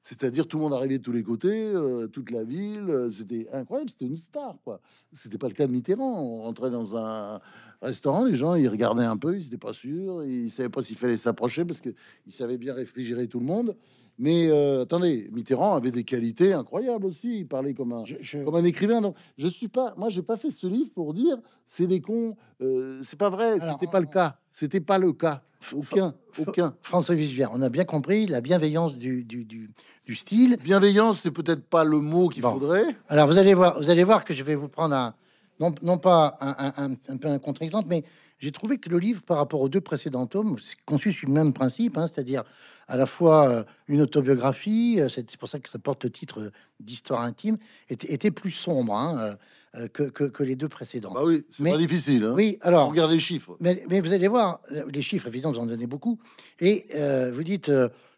C'est-à-dire 0.02 0.46
tout 0.46 0.56
le 0.56 0.62
monde 0.64 0.72
arrivait 0.72 0.98
de 0.98 1.02
tous 1.02 1.12
les 1.12 1.22
côtés, 1.24 1.72
euh, 1.72 2.06
toute 2.06 2.30
la 2.30 2.44
ville. 2.44 2.86
euh, 2.88 3.10
C'était 3.10 3.48
incroyable. 3.52 3.90
C'était 3.90 4.06
une 4.06 4.16
star, 4.16 4.56
quoi. 4.64 4.80
C'était 5.12 5.38
pas 5.38 5.48
le 5.48 5.54
cas 5.54 5.66
de 5.66 5.72
Mitterrand. 5.72 6.20
On 6.20 6.42
rentrait 6.42 6.70
dans 6.70 6.96
un 6.96 7.40
restaurant, 7.82 8.24
les 8.24 8.34
gens 8.34 8.54
ils 8.54 8.68
regardaient 8.68 9.04
un 9.04 9.16
peu, 9.16 9.36
ils 9.36 9.44
n'étaient 9.44 9.56
pas 9.58 9.72
sûrs, 9.72 10.24
ils 10.24 10.50
savaient 10.50 10.68
pas 10.68 10.82
s'il 10.82 10.96
fallait 10.96 11.16
s'approcher 11.18 11.64
parce 11.64 11.80
que 11.80 11.90
il 12.26 12.32
savait 12.32 12.58
bien 12.58 12.74
réfrigérer 12.74 13.26
tout 13.28 13.38
le 13.40 13.46
monde. 13.46 13.76
Mais 14.18 14.48
euh, 14.48 14.82
attendez, 14.84 15.28
Mitterrand 15.30 15.74
avait 15.74 15.90
des 15.90 16.02
qualités 16.04 16.54
incroyables 16.54 17.04
aussi. 17.04 17.40
Il 17.40 17.46
parlait 17.46 17.74
comme 17.74 17.92
un, 17.92 18.04
Je, 18.06 18.14
je- 18.22 18.38
comme 18.44 18.54
un 18.54 18.64
écrivain. 18.64 19.02
Donc, 19.02 19.14
je 19.36 19.46
suis 19.46 19.68
pas, 19.68 19.92
moi, 19.98 20.08
j'ai 20.08 20.22
pas 20.22 20.38
fait 20.38 20.50
ce 20.50 20.66
livre 20.66 20.88
pour 20.94 21.12
dire 21.12 21.36
c'est 21.66 21.86
des 21.86 22.00
cons. 22.00 22.34
Euh, 22.62 23.00
c'est 23.02 23.18
pas 23.18 23.28
vrai. 23.28 23.58
C'était 23.72 23.86
pas 23.90 24.00
le 24.00 24.06
cas. 24.06 24.38
C'était 24.50 24.80
pas 24.80 24.96
le 24.96 25.12
cas. 25.12 25.42
Aucun, 25.74 26.14
aucun. 26.38 26.74
François 26.80 27.14
Villevert, 27.14 27.50
on 27.52 27.60
a 27.60 27.68
bien 27.68 27.84
compris 27.84 28.26
la 28.26 28.40
bienveillance 28.40 28.96
du, 28.96 29.22
du, 29.24 29.44
du, 29.44 29.70
du 30.06 30.14
style. 30.14 30.56
Bienveillance, 30.62 31.20
c'est 31.22 31.30
peut-être 31.30 31.64
pas 31.64 31.84
le 31.84 31.98
mot 31.98 32.28
qu'il 32.28 32.42
Bon. 32.42 32.52
faudrait. 32.52 32.96
Alors 33.08 33.26
vous 33.26 33.36
allez 33.36 33.52
voir, 33.52 33.76
vous 33.78 33.90
allez 33.90 34.04
voir 34.04 34.24
que 34.24 34.32
je 34.32 34.44
vais 34.44 34.54
vous 34.54 34.68
prendre 34.68 34.94
un 34.94 35.14
non, 35.60 35.74
non 35.82 35.98
pas 35.98 36.36
un, 36.40 36.54
un- 36.58 36.84
un- 36.90 36.96
un 37.08 37.16
peu 37.16 37.28
un 37.28 37.38
contre-exemple, 37.38 37.86
mais 37.88 38.04
j'ai 38.38 38.52
trouvé 38.52 38.78
que 38.78 38.88
le 38.90 38.98
livre, 38.98 39.22
par 39.22 39.38
rapport 39.38 39.60
aux 39.60 39.68
deux 39.68 39.80
précédents 39.80 40.26
tomes, 40.26 40.56
conçu 40.84 41.12
sur 41.12 41.28
le 41.28 41.34
même 41.34 41.52
principe, 41.52 41.96
hein, 41.96 42.06
c'est-à-dire 42.06 42.44
à 42.88 42.96
la 42.96 43.06
fois 43.06 43.48
euh, 43.48 43.64
une 43.88 44.02
autobiographie, 44.02 44.98
euh, 45.00 45.08
c'est 45.08 45.36
pour 45.36 45.48
ça 45.48 45.58
que 45.58 45.68
ça 45.68 45.78
porte 45.78 46.04
le 46.04 46.10
titre 46.10 46.52
d'histoire 46.78 47.22
intime, 47.22 47.56
était, 47.88 48.12
était, 48.12 48.30
plus 48.30 48.50
sombre 48.50 48.94
hein, 48.94 49.36
euh, 49.74 49.88
que, 49.88 50.04
que, 50.04 50.42
les 50.42 50.56
deux 50.56 50.68
précédents. 50.68 51.12
Bah 51.12 51.22
oui, 51.24 51.44
c'est 51.50 51.64
pas 51.64 51.78
difficile. 51.78 52.24
Hein. 52.24 52.34
Oui, 52.34 52.58
alors. 52.60 52.88
regarde 52.88 53.10
les 53.10 53.18
chiffres. 53.18 53.56
Mais, 53.60 53.82
mais, 53.88 54.00
vous 54.00 54.12
allez 54.12 54.28
voir, 54.28 54.60
les 54.70 55.02
chiffres, 55.02 55.26
évidemment, 55.28 55.54
vous 55.54 55.60
en 55.60 55.66
donnez 55.66 55.86
beaucoup. 55.86 56.18
Et 56.60 56.86
vous 57.32 57.42
dites, 57.42 57.70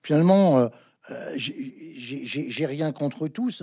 finalement, 0.02 0.68
j'ai 1.36 2.66
rien 2.66 2.92
contre 2.92 3.28
tous. 3.28 3.62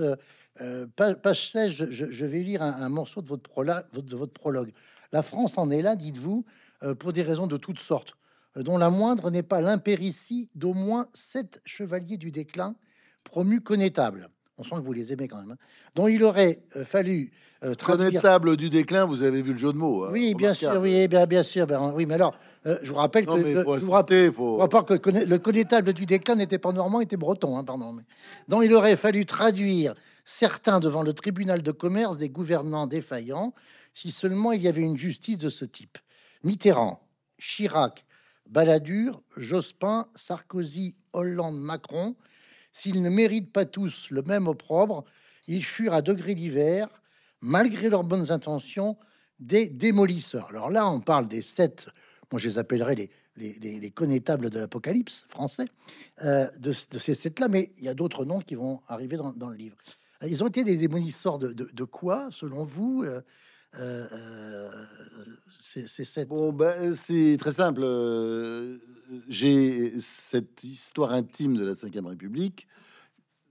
Page 0.95 1.51
16, 1.51 1.71
je, 1.71 2.09
je, 2.09 2.25
vais 2.25 2.41
lire 2.41 2.61
un, 2.61 2.89
morceau 2.89 3.21
de 3.21 3.27
votre, 3.27 3.43
prologue, 3.43 3.83
de 3.93 4.15
votre 4.15 4.33
prologue. 4.33 4.71
La 5.11 5.21
France 5.21 5.57
en 5.57 5.69
est 5.69 5.81
là, 5.81 5.95
dites-vous, 5.95 6.45
pour 6.99 7.13
des 7.13 7.23
raisons 7.23 7.47
de 7.47 7.57
toutes 7.57 7.79
sortes 7.79 8.15
dont 8.55 8.77
la 8.77 8.89
moindre 8.89 9.31
n'est 9.31 9.43
pas 9.43 9.61
l'impéritie 9.61 10.49
d'au 10.55 10.73
moins 10.73 11.07
sept 11.13 11.61
chevaliers 11.65 12.17
du 12.17 12.31
déclin 12.31 12.75
promus 13.23 13.61
connétables. 13.61 14.29
On 14.57 14.63
sent 14.63 14.75
que 14.75 14.85
vous 14.85 14.93
les 14.93 15.11
aimez 15.11 15.27
quand 15.27 15.37
même. 15.37 15.51
Hein. 15.51 15.57
dont 15.95 16.07
il 16.07 16.23
aurait 16.23 16.59
euh, 16.77 16.85
fallu 16.85 17.31
euh, 17.65 17.75
connétable 17.75 18.55
du 18.55 18.69
déclin. 18.69 19.03
Vous 19.03 19.21
avez 19.21 19.41
vu 19.41 19.51
le 19.51 19.59
jeu 19.59 19.73
de 19.73 19.77
mots. 19.77 20.05
Hein, 20.05 20.11
oui, 20.13 20.33
bien 20.33 20.53
sûr, 20.53 20.77
oui, 20.79 21.09
bien, 21.09 21.25
bien 21.25 21.43
sûr. 21.43 21.67
Ben, 21.67 21.91
oui, 21.93 22.05
mais 22.05 22.13
alors, 22.13 22.37
euh, 22.65 22.77
je 22.81 22.89
vous 22.89 22.95
rappelle 22.95 23.25
que, 23.25 23.41
je 23.41 23.85
vous 23.85 23.91
rappelle, 23.91 24.31
que 24.31 25.09
le 25.09 25.37
connétable 25.39 25.91
du 25.91 26.05
déclin 26.05 26.35
n'était 26.35 26.59
pas 26.59 26.71
normand, 26.71 27.01
était 27.01 27.17
breton. 27.17 27.57
Hein, 27.57 27.65
pardon. 27.65 27.91
Mais, 27.91 28.03
dont 28.47 28.61
il 28.61 28.73
aurait 28.73 28.95
fallu 28.95 29.25
traduire 29.25 29.93
certains 30.25 30.79
devant 30.79 31.03
le 31.03 31.13
tribunal 31.13 31.61
de 31.61 31.71
commerce 31.71 32.17
des 32.17 32.29
gouvernants 32.29 32.87
défaillants, 32.87 33.53
si 33.93 34.11
seulement 34.11 34.51
il 34.51 34.61
y 34.61 34.67
avait 34.67 34.81
une 34.81 34.97
justice 34.97 35.37
de 35.37 35.49
ce 35.49 35.65
type. 35.65 35.97
Mitterrand, 36.43 37.07
Chirac, 37.39 38.05
Balladur, 38.47 39.21
Jospin, 39.37 40.07
Sarkozy, 40.15 40.95
Hollande, 41.13 41.59
Macron, 41.59 42.15
s'ils 42.73 43.01
ne 43.01 43.09
méritent 43.09 43.53
pas 43.53 43.65
tous 43.65 44.07
le 44.09 44.21
même 44.21 44.47
opprobre, 44.47 45.05
ils 45.47 45.63
furent 45.63 45.93
à 45.93 46.01
degré 46.01 46.35
divers, 46.35 46.89
malgré 47.41 47.89
leurs 47.89 48.03
bonnes 48.03 48.31
intentions, 48.31 48.97
des 49.39 49.69
démolisseurs. 49.69 50.47
Alors 50.49 50.69
là, 50.69 50.89
on 50.89 50.99
parle 50.99 51.27
des 51.27 51.41
sept, 51.41 51.87
moi 52.31 52.39
je 52.39 52.49
les 52.49 52.57
appellerai 52.57 52.95
les, 52.95 53.09
les, 53.37 53.79
les, 53.79 53.91
connétables 53.91 54.49
de 54.49 54.59
l'Apocalypse 54.59 55.25
français, 55.27 55.65
euh, 56.23 56.49
de, 56.57 56.71
ces 56.71 57.15
sept-là, 57.15 57.47
mais 57.47 57.73
il 57.77 57.85
y 57.85 57.89
a 57.89 57.93
d'autres 57.93 58.25
noms 58.25 58.39
qui 58.39 58.55
vont 58.55 58.81
arriver 58.87 59.17
dans, 59.17 59.49
le 59.49 59.55
livre. 59.55 59.77
Ils 60.27 60.43
ont 60.43 60.47
été 60.47 60.63
des 60.63 60.77
démolisseurs 60.77 61.37
de, 61.39 61.51
de, 61.51 61.83
quoi, 61.83 62.29
selon 62.31 62.63
vous 62.63 63.03
euh, 63.03 63.21
euh, 63.79 64.07
euh, 64.13 64.69
c'est 65.59 66.27
Bon, 66.27 66.53
ben, 66.53 66.95
c'est 66.95 67.37
très 67.39 67.51
simple. 67.51 67.81
Euh, 67.83 68.77
j'ai 69.27 69.99
cette 69.99 70.63
histoire 70.63 71.11
intime 71.11 71.57
de 71.57 71.65
la 71.65 71.73
Ve 71.73 72.05
République. 72.05 72.67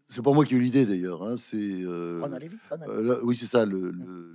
C'est 0.09 0.23
pas 0.23 0.33
moi 0.33 0.45
qui 0.45 0.55
ai 0.55 0.57
eu 0.57 0.61
l'idée 0.61 0.87
d'ailleurs. 0.87 1.23
Hein, 1.23 1.37
c'est 1.37 1.85
oui, 3.23 3.37
c'est 3.37 3.47
ça. 3.47 3.67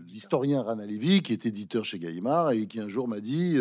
L'historien 0.08 0.62
Rana 0.62 0.86
Levy, 0.86 1.22
qui 1.22 1.34
est 1.34 1.46
éditeur 1.46 1.86
chez 1.86 2.00
Gallimard 2.00 2.52
et 2.52 2.68
qui 2.68 2.80
un 2.80 2.88
jour 2.88 3.08
m'a 3.08 3.20
dit 3.20 3.58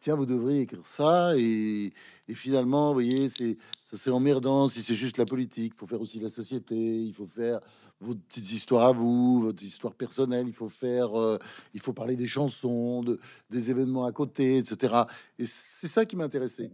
tiens, 0.00 0.16
vous 0.16 0.26
devriez 0.26 0.62
écrire 0.62 0.86
ça. 0.86 1.36
Et, 1.36 1.92
et 2.28 2.34
finalement, 2.34 2.88
vous 2.88 2.94
voyez, 2.94 3.28
c'est 3.28 3.56
ça 3.90 3.96
c'est 3.96 4.10
emmerdant 4.10 4.68
si 4.68 4.82
c'est 4.82 4.94
juste 4.94 5.18
la 5.18 5.24
politique. 5.24 5.74
Faut 5.74 5.86
faire 5.86 6.00
aussi 6.00 6.20
la 6.20 6.28
société. 6.28 6.76
Il 6.76 7.12
faut 7.12 7.26
faire 7.26 7.58
vos 7.98 8.14
petites 8.14 8.52
histoires 8.52 8.86
à 8.86 8.92
vous, 8.92 9.40
votre 9.40 9.64
histoire 9.64 9.94
personnelle. 9.94 10.46
Il 10.46 10.54
faut 10.54 10.68
faire, 10.68 11.18
euh, 11.18 11.38
il 11.74 11.80
faut 11.80 11.92
parler 11.92 12.14
des 12.14 12.28
chansons, 12.28 13.02
de, 13.02 13.18
des 13.50 13.68
événements 13.68 14.04
à 14.04 14.12
côté, 14.12 14.58
etc. 14.58 14.94
Et 15.40 15.46
c'est 15.46 15.88
ça 15.88 16.06
qui 16.06 16.14
m'intéressait. 16.14 16.70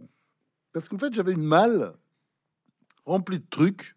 Parce 0.73 0.87
qu'en 0.89 0.99
fait, 0.99 1.11
j'avais 1.11 1.33
une 1.33 1.43
malle 1.43 1.95
remplie 3.03 3.39
de 3.39 3.47
trucs, 3.49 3.95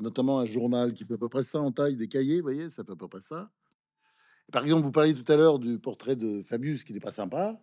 notamment 0.00 0.38
un 0.38 0.46
journal 0.46 0.94
qui 0.94 1.04
fait 1.04 1.14
à 1.14 1.18
peu 1.18 1.28
près 1.28 1.42
ça 1.42 1.60
en 1.60 1.72
taille, 1.72 1.96
des 1.96 2.08
cahiers, 2.08 2.36
vous 2.36 2.44
voyez, 2.44 2.70
ça 2.70 2.84
fait 2.84 2.92
à 2.92 2.96
peu 2.96 3.06
près 3.06 3.20
ça. 3.20 3.50
Par 4.50 4.62
exemple, 4.62 4.84
vous 4.84 4.92
parliez 4.92 5.12
tout 5.12 5.30
à 5.30 5.36
l'heure 5.36 5.58
du 5.58 5.78
portrait 5.78 6.16
de 6.16 6.42
Fabius 6.42 6.84
qui 6.84 6.94
n'est 6.94 7.00
pas 7.00 7.12
sympa. 7.12 7.60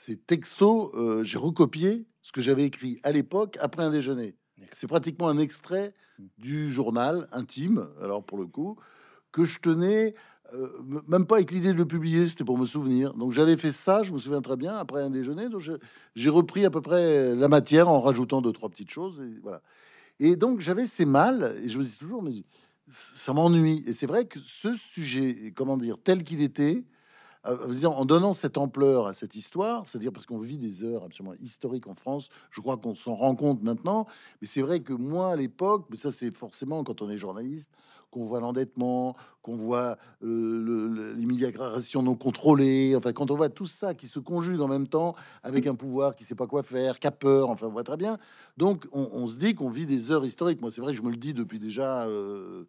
C'est 0.00 0.24
texto, 0.28 0.92
euh, 0.94 1.24
j'ai 1.24 1.38
recopié 1.38 2.06
ce 2.22 2.30
que 2.30 2.40
j'avais 2.40 2.62
écrit 2.62 3.00
à 3.02 3.10
l'époque 3.10 3.58
après 3.60 3.82
un 3.82 3.90
déjeuner. 3.90 4.36
C'est 4.70 4.86
pratiquement 4.86 5.26
un 5.26 5.38
extrait 5.38 5.92
du 6.38 6.70
journal 6.70 7.26
intime, 7.32 7.88
alors 8.00 8.22
pour 8.22 8.38
le 8.38 8.46
coup, 8.46 8.78
que 9.32 9.44
je 9.44 9.58
tenais, 9.58 10.14
euh, 10.54 10.68
même 11.08 11.26
pas 11.26 11.34
avec 11.34 11.50
l'idée 11.50 11.72
de 11.72 11.78
le 11.78 11.84
publier, 11.84 12.28
c'était 12.28 12.44
pour 12.44 12.56
me 12.56 12.64
souvenir. 12.64 13.12
Donc 13.14 13.32
j'avais 13.32 13.56
fait 13.56 13.72
ça, 13.72 14.04
je 14.04 14.12
me 14.12 14.20
souviens 14.20 14.40
très 14.40 14.56
bien, 14.56 14.76
après 14.76 15.02
un 15.02 15.10
déjeuner. 15.10 15.48
Donc 15.48 15.68
j'ai 16.14 16.30
repris 16.30 16.64
à 16.64 16.70
peu 16.70 16.80
près 16.80 17.34
la 17.34 17.48
matière 17.48 17.88
en 17.88 18.00
rajoutant 18.00 18.40
deux, 18.40 18.52
trois 18.52 18.68
petites 18.68 18.90
choses. 18.90 19.20
Et 19.20 19.40
voilà. 19.42 19.62
Et 20.20 20.36
donc 20.36 20.60
j'avais 20.60 20.86
ces 20.86 21.06
mal, 21.06 21.56
et 21.60 21.68
je 21.68 21.76
me 21.76 21.82
dis 21.82 21.98
toujours, 21.98 22.22
mais 22.22 22.44
ça 22.92 23.32
m'ennuie. 23.32 23.82
Et 23.84 23.92
c'est 23.92 24.06
vrai 24.06 24.26
que 24.26 24.38
ce 24.38 24.74
sujet, 24.74 25.52
comment 25.56 25.76
dire, 25.76 25.96
tel 26.00 26.22
qu'il 26.22 26.40
était, 26.40 26.84
en 27.44 28.04
donnant 28.04 28.32
cette 28.32 28.58
ampleur 28.58 29.06
à 29.06 29.14
cette 29.14 29.34
histoire, 29.34 29.86
c'est-à-dire 29.86 30.12
parce 30.12 30.26
qu'on 30.26 30.38
vit 30.38 30.58
des 30.58 30.82
heures 30.82 31.04
absolument 31.04 31.34
historiques 31.40 31.86
en 31.86 31.94
France, 31.94 32.28
je 32.50 32.60
crois 32.60 32.76
qu'on 32.76 32.94
s'en 32.94 33.14
rend 33.14 33.34
compte 33.34 33.62
maintenant, 33.62 34.06
mais 34.40 34.46
c'est 34.46 34.62
vrai 34.62 34.80
que 34.80 34.92
moi 34.92 35.32
à 35.32 35.36
l'époque, 35.36 35.86
mais 35.90 35.96
ça 35.96 36.10
c'est 36.10 36.36
forcément 36.36 36.84
quand 36.84 37.02
on 37.02 37.10
est 37.10 37.18
journaliste, 37.18 37.70
qu'on 38.10 38.24
voit 38.24 38.40
l'endettement, 38.40 39.16
qu'on 39.42 39.56
voit 39.56 39.98
euh, 40.22 41.14
l'immigration 41.16 42.02
non 42.02 42.14
contrôlée, 42.14 42.94
enfin 42.96 43.12
quand 43.12 43.30
on 43.30 43.34
voit 43.34 43.50
tout 43.50 43.66
ça 43.66 43.94
qui 43.94 44.08
se 44.08 44.18
conjugue 44.18 44.60
en 44.60 44.68
même 44.68 44.88
temps 44.88 45.14
avec 45.42 45.66
un 45.66 45.74
pouvoir 45.74 46.16
qui 46.16 46.24
sait 46.24 46.34
pas 46.34 46.46
quoi 46.46 46.62
faire, 46.62 46.98
qui 46.98 47.06
a 47.06 47.10
peur, 47.10 47.50
enfin 47.50 47.66
on 47.66 47.70
voit 47.70 47.84
très 47.84 47.96
bien. 47.96 48.18
Donc 48.56 48.86
on, 48.92 49.26
se 49.28 49.38
dit 49.38 49.54
qu'on 49.54 49.70
vit 49.70 49.86
des 49.86 50.10
heures 50.10 50.24
historiques. 50.24 50.60
Moi 50.60 50.70
c'est 50.70 50.80
vrai, 50.80 50.94
je 50.94 51.02
me 51.02 51.10
le 51.10 51.16
dis 51.16 51.34
depuis 51.34 51.58
déjà. 51.58 52.06
Euh, 52.06 52.64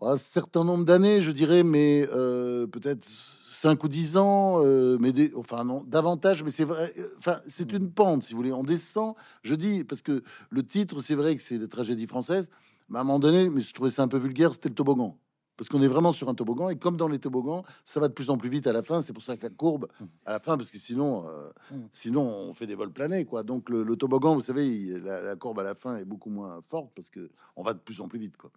un 0.00 0.16
certain 0.16 0.64
nombre 0.64 0.84
d'années, 0.84 1.20
je 1.20 1.32
dirais, 1.32 1.64
mais 1.64 2.06
euh, 2.12 2.66
peut-être 2.66 3.06
5 3.44 3.82
ou 3.82 3.88
10 3.88 4.16
ans, 4.16 4.64
euh, 4.64 4.98
mais 5.00 5.12
des, 5.12 5.32
enfin 5.34 5.64
non, 5.64 5.82
davantage, 5.86 6.44
mais 6.44 6.50
c'est 6.50 6.64
vrai, 6.64 6.92
enfin 7.18 7.38
c'est 7.48 7.72
une 7.72 7.90
pente, 7.90 8.22
si 8.22 8.32
vous 8.32 8.38
voulez, 8.38 8.52
on 8.52 8.62
descend, 8.62 9.14
je 9.42 9.54
dis, 9.56 9.82
parce 9.82 10.02
que 10.02 10.22
le 10.50 10.62
titre, 10.64 11.00
c'est 11.00 11.16
vrai 11.16 11.34
que 11.34 11.42
c'est 11.42 11.58
la 11.58 11.66
tragédie 11.66 12.06
française, 12.06 12.48
mais 12.88 12.98
à 12.98 13.00
un 13.00 13.04
moment 13.04 13.18
donné, 13.18 13.50
mais 13.50 13.60
je 13.60 13.74
trouvais 13.74 13.90
ça 13.90 14.02
un 14.02 14.08
peu 14.08 14.18
vulgaire, 14.18 14.52
c'était 14.52 14.68
le 14.68 14.74
toboggan. 14.74 15.18
Parce 15.56 15.68
qu'on 15.68 15.82
est 15.82 15.88
vraiment 15.88 16.12
sur 16.12 16.28
un 16.28 16.34
toboggan, 16.34 16.68
et 16.68 16.78
comme 16.78 16.96
dans 16.96 17.08
les 17.08 17.18
toboggans, 17.18 17.64
ça 17.84 17.98
va 17.98 18.06
de 18.06 18.12
plus 18.12 18.30
en 18.30 18.38
plus 18.38 18.48
vite 18.48 18.68
à 18.68 18.72
la 18.72 18.80
fin. 18.80 19.02
C'est 19.02 19.12
pour 19.12 19.24
ça 19.24 19.36
que 19.36 19.42
la 19.42 19.50
courbe 19.50 19.88
à 20.24 20.30
la 20.30 20.38
fin, 20.38 20.56
parce 20.56 20.70
que 20.70 20.78
sinon, 20.78 21.26
euh, 21.26 21.50
sinon 21.90 22.22
on 22.22 22.54
fait 22.54 22.68
des 22.68 22.76
vols 22.76 22.92
planés, 22.92 23.24
quoi. 23.24 23.42
Donc 23.42 23.68
le, 23.68 23.96
toboggan, 23.96 24.34
vous 24.34 24.40
savez, 24.40 25.00
la, 25.00 25.20
la, 25.20 25.34
courbe 25.34 25.58
à 25.58 25.64
la 25.64 25.74
fin 25.74 25.96
est 25.96 26.04
beaucoup 26.04 26.30
moins 26.30 26.60
forte 26.68 26.92
parce 26.94 27.10
que 27.10 27.28
on 27.56 27.64
va 27.64 27.74
de 27.74 27.80
plus 27.80 28.00
en 28.00 28.06
plus 28.06 28.20
vite, 28.20 28.36
quoi. 28.36 28.52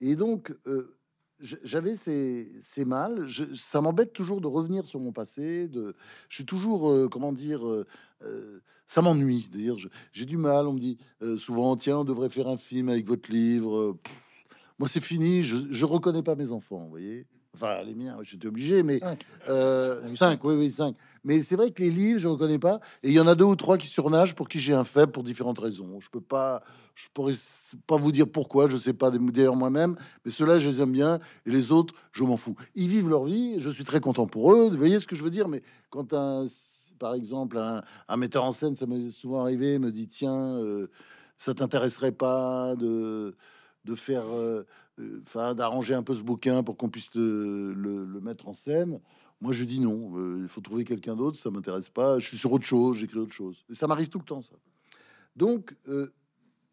Et 0.00 0.16
donc, 0.16 0.54
euh, 0.66 0.96
j'avais 1.40 1.96
ces, 1.96 2.52
ces 2.60 2.84
mal. 2.84 3.28
ça 3.54 3.80
m'embête 3.80 4.12
toujours 4.12 4.40
de 4.40 4.46
revenir 4.46 4.86
sur 4.86 5.00
mon 5.00 5.12
passé. 5.12 5.70
Je 5.72 5.92
suis 6.34 6.46
toujours, 6.46 6.90
euh, 6.90 7.08
comment 7.08 7.32
dire, 7.32 7.66
euh, 7.66 8.62
ça 8.86 9.02
m'ennuie. 9.02 9.48
D'ailleurs, 9.50 9.76
j'ai 10.12 10.24
du 10.24 10.36
mal. 10.36 10.66
On 10.66 10.72
me 10.72 10.80
dit 10.80 10.98
souvent, 11.38 11.76
tiens, 11.76 11.98
on 11.98 12.04
devrait 12.04 12.30
faire 12.30 12.48
un 12.48 12.58
film 12.58 12.88
avec 12.88 13.06
votre 13.06 13.30
livre. 13.30 13.98
moi, 14.78 14.88
c'est 14.88 15.00
fini. 15.00 15.42
Je, 15.42 15.56
je 15.70 15.84
reconnais 15.84 16.22
pas 16.22 16.36
mes 16.36 16.50
enfants. 16.50 16.84
Vous 16.84 16.90
voyez. 16.90 17.26
Enfin, 17.56 17.82
les 17.84 17.94
miens, 17.94 18.18
j'étais 18.22 18.48
obligé, 18.48 18.82
mais 18.82 18.98
cinq. 18.98 19.24
Euh, 19.48 20.06
cinq, 20.06 20.44
oui, 20.44 20.54
oui, 20.54 20.70
cinq. 20.70 20.94
Mais 21.24 21.42
c'est 21.42 21.56
vrai 21.56 21.70
que 21.70 21.82
les 21.82 21.90
livres, 21.90 22.20
je 22.20 22.28
reconnais 22.28 22.58
pas. 22.58 22.80
Et 23.02 23.08
il 23.08 23.14
y 23.14 23.20
en 23.20 23.26
a 23.26 23.34
deux 23.34 23.46
ou 23.46 23.56
trois 23.56 23.78
qui 23.78 23.86
surnagent 23.86 24.34
pour 24.34 24.46
qui 24.46 24.58
j'ai 24.58 24.74
un 24.74 24.84
faible 24.84 25.10
pour 25.10 25.22
différentes 25.22 25.58
raisons. 25.58 25.98
Je 25.98 26.10
peux 26.10 26.20
pas, 26.20 26.62
je 26.94 27.08
pourrais 27.14 27.32
pas 27.86 27.96
vous 27.96 28.12
dire 28.12 28.28
pourquoi, 28.28 28.68
je 28.68 28.76
sais 28.76 28.92
pas 28.92 29.10
d'ailleurs 29.10 29.56
moi-même, 29.56 29.96
mais 30.24 30.30
ceux-là, 30.30 30.58
je 30.58 30.68
les 30.68 30.82
aime 30.82 30.92
bien. 30.92 31.18
Et 31.46 31.50
les 31.50 31.72
autres, 31.72 31.94
je 32.12 32.24
m'en 32.24 32.36
fous. 32.36 32.56
Ils 32.74 32.88
vivent 32.88 33.08
leur 33.08 33.24
vie, 33.24 33.56
je 33.58 33.70
suis 33.70 33.84
très 33.84 34.00
content 34.00 34.26
pour 34.26 34.52
eux. 34.52 34.68
Vous 34.68 34.76
voyez 34.76 35.00
ce 35.00 35.06
que 35.06 35.16
je 35.16 35.24
veux 35.24 35.30
dire 35.30 35.48
Mais 35.48 35.62
quand 35.88 36.12
un, 36.12 36.44
par 36.98 37.14
exemple, 37.14 37.58
un, 37.58 38.16
metteur 38.18 38.44
en 38.44 38.52
scène, 38.52 38.76
ça 38.76 38.84
m'est 38.84 39.10
souvent 39.12 39.40
arrivé, 39.40 39.78
me 39.78 39.90
dit 39.90 40.08
tiens, 40.08 40.56
euh, 40.58 40.88
ça 41.38 41.54
t'intéresserait 41.54 42.12
pas 42.12 42.76
de 42.76 43.34
de 43.86 43.94
faire, 43.94 44.24
euh, 44.26 44.66
enfin, 45.20 45.54
d'arranger 45.54 45.94
un 45.94 46.02
peu 46.02 46.14
ce 46.14 46.22
bouquin 46.22 46.62
pour 46.62 46.76
qu'on 46.76 46.88
puisse 46.88 47.14
le, 47.14 48.20
mettre 48.22 48.48
en 48.48 48.52
scène. 48.52 49.00
Moi, 49.40 49.52
je 49.52 49.64
dis 49.64 49.80
non. 49.80 50.12
Euh, 50.16 50.40
il 50.42 50.48
faut 50.48 50.60
trouver 50.60 50.84
quelqu'un 50.84 51.14
d'autre. 51.14 51.38
Ça 51.38 51.50
m'intéresse 51.50 51.90
pas. 51.90 52.18
Je 52.18 52.26
suis 52.26 52.38
sur 52.38 52.52
autre 52.52 52.64
chose. 52.64 52.96
J'écris 52.96 53.18
autre 53.18 53.32
chose. 53.32 53.64
Et 53.70 53.74
ça 53.74 53.86
m'arrive 53.86 54.08
tout 54.08 54.18
le 54.18 54.24
temps, 54.24 54.42
ça. 54.42 54.54
Donc, 55.36 55.74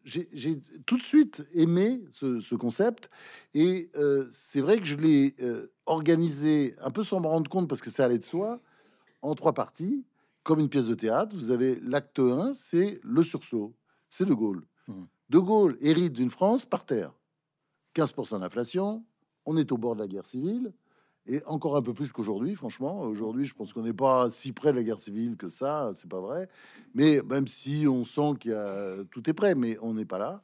j'ai 0.04 0.58
tout 0.86 0.96
de 0.96 1.02
suite 1.02 1.44
aimé 1.52 2.00
ce, 2.10 2.54
concept. 2.54 3.10
Et 3.52 3.90
c'est 4.32 4.62
vrai 4.62 4.78
que 4.78 4.86
je 4.86 4.96
l'ai 4.96 5.36
organisé 5.84 6.74
un 6.80 6.90
peu 6.90 7.02
sans 7.02 7.20
me 7.20 7.26
rendre 7.26 7.50
compte 7.50 7.68
parce 7.68 7.82
que 7.82 7.90
ça 7.90 8.06
allait 8.06 8.18
de 8.18 8.24
soi 8.24 8.62
en 9.24 9.34
trois 9.34 9.54
parties, 9.54 10.04
comme 10.42 10.60
une 10.60 10.68
pièce 10.68 10.88
de 10.88 10.94
théâtre. 10.94 11.34
Vous 11.36 11.50
avez 11.50 11.76
l'acte 11.80 12.18
1, 12.18 12.52
c'est 12.52 13.00
le 13.02 13.22
sursaut. 13.22 13.74
C'est 14.10 14.26
De 14.26 14.34
Gaulle. 14.34 14.62
Mmh. 14.86 15.02
De 15.30 15.38
Gaulle 15.38 15.76
hérite 15.80 16.12
d'une 16.12 16.30
France 16.30 16.66
par 16.66 16.84
terre. 16.84 17.12
15% 17.94 18.40
d'inflation, 18.40 19.04
on 19.46 19.56
est 19.56 19.70
au 19.72 19.78
bord 19.78 19.94
de 19.94 20.00
la 20.00 20.08
guerre 20.08 20.26
civile, 20.26 20.72
et 21.26 21.42
encore 21.46 21.76
un 21.76 21.82
peu 21.82 21.94
plus 21.94 22.12
qu'aujourd'hui, 22.12 22.54
franchement. 22.54 23.00
Aujourd'hui, 23.00 23.46
je 23.46 23.54
pense 23.54 23.72
qu'on 23.72 23.82
n'est 23.82 23.94
pas 23.94 24.28
si 24.30 24.52
près 24.52 24.72
de 24.72 24.76
la 24.76 24.82
guerre 24.82 24.98
civile 24.98 25.36
que 25.36 25.48
ça, 25.48 25.92
c'est 25.94 26.08
pas 26.08 26.20
vrai. 26.20 26.48
Mais 26.94 27.22
même 27.22 27.46
si 27.46 27.86
on 27.88 28.04
sent 28.04 28.34
qu'il 28.40 28.50
y 28.50 28.54
a 28.54 28.96
tout 29.10 29.28
est 29.28 29.32
prêt, 29.32 29.54
mais 29.54 29.78
on 29.80 29.94
n'est 29.94 30.04
pas 30.04 30.18
là. 30.18 30.42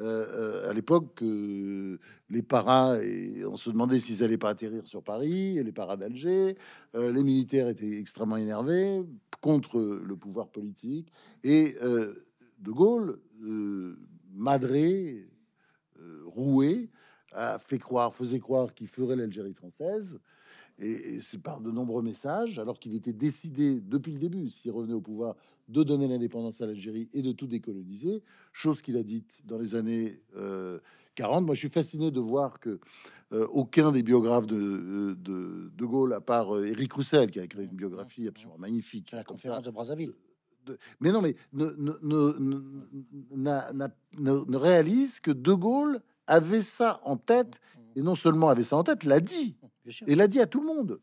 Euh, 0.00 0.68
à 0.68 0.72
l'époque, 0.72 1.22
euh, 1.22 1.98
les 2.28 2.42
paras, 2.42 2.98
et 2.98 3.44
on 3.46 3.56
se 3.56 3.70
demandait 3.70 3.98
s'ils 3.98 4.22
allaient 4.22 4.36
pas 4.36 4.50
atterrir 4.50 4.86
sur 4.86 5.02
Paris, 5.02 5.58
et 5.58 5.62
les 5.62 5.72
paras 5.72 5.96
d'Alger. 5.96 6.56
Euh, 6.94 7.12
les 7.12 7.22
militaires 7.22 7.68
étaient 7.68 7.98
extrêmement 7.98 8.36
énervés 8.36 9.02
contre 9.40 9.78
le 9.78 10.16
pouvoir 10.16 10.48
politique. 10.48 11.12
Et 11.44 11.76
De 11.80 12.70
Gaulle, 12.70 13.20
madré, 14.34 15.28
roué, 16.26 16.90
a 17.32 17.58
fait 17.58 17.78
croire, 17.78 18.14
faisait 18.14 18.40
croire 18.40 18.74
qu'il 18.74 18.88
ferait 18.88 19.16
l'Algérie 19.16 19.54
française. 19.54 20.18
Et, 20.78 21.20
c'est 21.22 21.40
par 21.40 21.60
de 21.60 21.70
nombreux 21.70 22.02
messages, 22.02 22.58
alors 22.58 22.78
qu'il 22.78 22.94
était 22.94 23.12
décidé 23.12 23.80
depuis 23.80 24.12
le 24.12 24.18
début, 24.18 24.48
s'il 24.50 24.70
revenait 24.72 24.94
au 24.94 25.00
pouvoir, 25.00 25.36
de 25.68 25.82
donner 25.82 26.06
l'indépendance 26.06 26.60
à 26.60 26.66
l'Algérie 26.66 27.08
et 27.12 27.22
de 27.22 27.32
tout 27.32 27.46
décoloniser, 27.46 28.22
chose 28.52 28.82
qu'il 28.82 28.96
a 28.96 29.02
dite 29.02 29.40
dans 29.44 29.58
les 29.58 29.74
années 29.74 30.20
40. 31.14 31.42
Euh, 31.42 31.46
Moi, 31.46 31.54
je 31.54 31.60
suis 31.60 31.70
fasciné 31.70 32.10
de 32.10 32.20
voir 32.20 32.60
que 32.60 32.78
euh, 33.32 33.46
aucun 33.48 33.90
des 33.90 34.02
biographes 34.02 34.46
de, 34.46 34.56
euh, 34.56 35.14
de, 35.16 35.72
de, 35.74 35.84
Gaulle, 35.84 36.12
à 36.12 36.20
part 36.20 36.56
Éric 36.62 36.92
Roussel, 36.92 37.30
qui 37.30 37.40
a 37.40 37.44
écrit 37.44 37.64
une 37.64 37.76
biographie 37.76 38.28
absolument 38.28 38.58
magnifique, 38.58 39.10
la 39.10 39.24
conférence 39.24 39.64
de 39.64 39.70
Brazzaville. 39.70 40.12
Mais 41.00 41.12
non, 41.12 41.20
mais 41.20 41.36
ne, 41.52 41.66
ne, 41.76 41.92
ne, 44.18 44.56
réalise 44.56 45.20
que 45.20 45.30
De 45.30 45.52
Gaulle 45.52 46.00
avait 46.26 46.62
ça 46.62 47.00
en 47.04 47.16
tête, 47.16 47.60
et 47.94 48.02
non 48.02 48.14
seulement 48.14 48.48
avait 48.48 48.64
ça 48.64 48.76
en 48.76 48.84
tête, 48.84 49.04
l'a 49.04 49.20
dit. 49.20 49.56
Et 50.06 50.14
l'a 50.14 50.26
dit 50.26 50.40
à 50.40 50.46
tout 50.46 50.60
le 50.60 50.66
monde. 50.66 51.00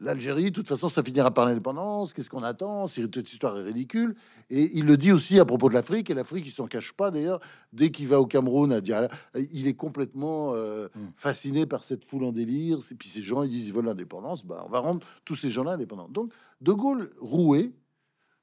L'Algérie, 0.00 0.46
de 0.46 0.50
toute 0.50 0.66
façon, 0.66 0.88
ça 0.88 1.04
finira 1.04 1.30
par 1.30 1.46
l'indépendance. 1.46 2.12
Qu'est-ce 2.12 2.28
qu'on 2.28 2.42
attend? 2.42 2.88
Cette 2.88 3.32
histoire 3.32 3.56
est 3.58 3.62
ridicule. 3.62 4.16
Et 4.50 4.76
il 4.76 4.86
le 4.86 4.96
dit 4.96 5.12
aussi 5.12 5.38
à 5.38 5.44
propos 5.44 5.68
de 5.68 5.74
l'Afrique. 5.74 6.10
Et 6.10 6.14
l'Afrique, 6.14 6.44
il 6.46 6.52
s'en 6.52 6.66
cache 6.66 6.92
pas 6.92 7.12
d'ailleurs. 7.12 7.38
Dès 7.72 7.90
qu'il 7.90 8.08
va 8.08 8.20
au 8.20 8.26
Cameroun, 8.26 8.72
à 8.72 8.80
dire, 8.80 9.06
il 9.52 9.68
est 9.68 9.74
complètement 9.74 10.52
euh, 10.54 10.88
hmm. 10.94 11.06
fasciné 11.14 11.64
par 11.64 11.84
cette 11.84 12.04
foule 12.04 12.24
en 12.24 12.32
délire. 12.32 12.78
Et 12.90 12.94
puis 12.96 13.08
ces 13.08 13.22
gens, 13.22 13.44
ils 13.44 13.50
disent, 13.50 13.68
ils 13.68 13.72
veulent 13.72 13.84
l'indépendance. 13.84 14.44
Bah, 14.44 14.64
on 14.66 14.70
va 14.70 14.80
rendre 14.80 15.06
tous 15.24 15.36
ces 15.36 15.48
gens-là 15.48 15.72
indépendants. 15.72 16.08
Donc, 16.08 16.32
De 16.60 16.72
Gaulle, 16.72 17.12
roué, 17.20 17.72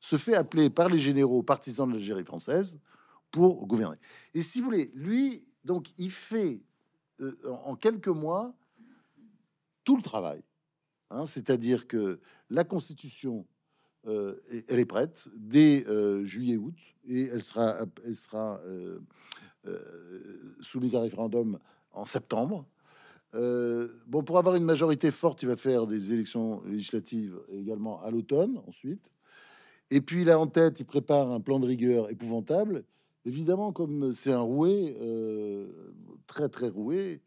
se 0.02 0.18
fait 0.18 0.36
appeler 0.36 0.70
par 0.70 0.90
les 0.90 1.00
généraux 1.00 1.44
partisans 1.44 1.88
de 1.88 1.94
l'Algérie 1.94 2.26
française 2.26 2.80
pour 3.30 3.66
gouverner. 3.66 3.98
Et 4.34 4.42
si 4.42 4.60
vous 4.60 4.66
voulez, 4.66 4.92
lui, 4.94 5.46
donc, 5.64 5.94
il 5.98 6.12
fait 6.12 6.62
euh, 7.22 7.36
en 7.64 7.76
quelques 7.76 8.08
mois 8.08 8.54
tout 9.84 9.96
le 9.96 10.02
travail. 10.02 10.44
Hein, 11.10 11.26
c'est-à-dire 11.26 11.88
que 11.88 12.20
la 12.50 12.64
Constitution, 12.64 13.46
euh, 14.08 14.40
elle 14.68 14.80
est 14.80 14.86
prête 14.86 15.28
dès 15.36 15.86
euh, 15.88 16.26
juillet-août 16.26 16.76
et 17.08 17.26
elle 17.26 17.44
sera, 17.44 17.86
elle 18.04 18.16
sera 18.16 18.60
soumise 20.62 20.96
à 20.96 21.02
référendum 21.02 21.60
en 21.92 22.06
septembre. 22.06 22.66
bon, 23.34 24.24
pour 24.24 24.40
avoir 24.40 24.56
une 24.56 24.64
majorité 24.64 25.12
forte, 25.12 25.44
il 25.44 25.48
va 25.48 25.56
faire 25.56 25.86
des 25.86 26.14
élections 26.14 26.64
législatives 26.66 27.40
également 27.50 28.02
à 28.02 28.10
l'automne 28.10 28.60
ensuite. 28.68 29.12
Et 29.92 30.02
puis 30.02 30.24
là, 30.24 30.40
en 30.40 30.48
tête, 30.48 30.80
il 30.80 30.86
prépare 30.86 31.32
un 31.32 31.40
plan 31.40 31.60
de 31.60 31.68
rigueur 31.68 32.10
épouvantable. 32.10 32.84
Évidemment, 33.26 33.72
comme 33.72 34.14
c'est 34.14 34.32
un 34.32 34.40
roué, 34.40 34.98
très 36.26 36.50
très 36.50 36.70
roué, 36.70 37.22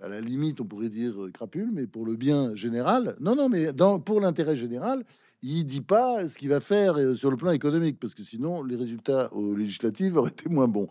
à 0.00 0.08
la 0.08 0.20
limite, 0.20 0.60
on 0.60 0.64
pourrait 0.64 0.88
dire 0.88 1.22
euh, 1.22 1.30
crapule, 1.30 1.70
mais 1.72 1.86
pour 1.86 2.04
le 2.04 2.16
bien 2.16 2.54
général. 2.54 3.16
Non, 3.20 3.34
non, 3.34 3.48
mais 3.48 3.72
dans, 3.72 3.98
pour 3.98 4.20
l'intérêt 4.20 4.56
général, 4.56 5.04
il 5.42 5.64
dit 5.64 5.80
pas 5.80 6.28
ce 6.28 6.36
qu'il 6.38 6.50
va 6.50 6.60
faire 6.60 6.98
euh, 6.98 7.14
sur 7.14 7.30
le 7.30 7.36
plan 7.36 7.50
économique, 7.50 7.98
parce 7.98 8.14
que 8.14 8.22
sinon, 8.22 8.62
les 8.62 8.76
résultats 8.76 9.32
aux 9.32 9.54
législatives 9.54 10.16
auraient 10.18 10.30
été 10.30 10.48
moins 10.48 10.68
bons. 10.68 10.88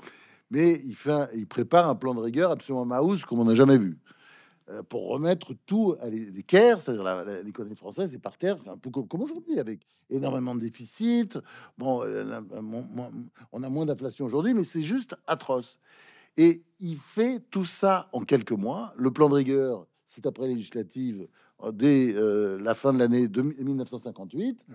Mais 0.50 0.81
il, 0.85 0.95
fait, 0.95 1.29
il 1.35 1.47
prépare 1.47 1.89
un 1.89 1.95
plan 1.95 2.13
de 2.13 2.19
rigueur 2.19 2.51
absolument 2.51 2.85
mouse, 2.85 3.25
comme 3.25 3.39
on 3.39 3.45
n'a 3.45 3.55
jamais 3.55 3.77
vu, 3.77 3.97
euh, 3.97 4.14
pour 4.89 5.10
remettre 5.10 5.53
tout 5.65 5.95
à 6.01 6.10
l'équerre, 6.10 6.81
c'est-à-dire 6.81 7.24
l'économie 7.43 7.75
française 7.75 8.15
est 8.15 8.19
par 8.19 8.38
terre, 8.38 8.57
un 8.67 8.77
peu 8.77 8.89
comme, 8.89 9.22
aujourd'hui, 9.22 9.60
avec 9.60 9.81
énormément 10.10 10.55
de 10.55 10.62
déficits. 10.62 11.38
Bon, 11.77 12.03
on 13.51 13.63
a 13.63 13.69
moins 13.69 13.86
d'inflation 13.86 14.25
aujourd'hui, 14.25 14.54
mais 14.54 14.63
c'est 14.63 14.82
juste 14.82 15.15
atroce. 15.28 15.80
Et 16.38 16.63
il 16.80 16.97
fait 16.97 17.39
tout 17.49 17.65
ça 17.65 18.10
en 18.12 18.21
quelques 18.21 18.51
mois. 18.51 18.93
Le 18.97 19.12
plan 19.12 19.30
de 19.30 19.36
rigueur, 19.36 19.88
c'est 20.08 20.25
après 20.25 20.47
législative, 20.47 21.28
euh, 21.63 21.71
dès 21.71 22.13
euh, 22.13 22.60
la 22.62 22.73
fin 22.73 22.93
de 22.93 22.99
l'année 22.99 23.28
1958. 23.28 24.65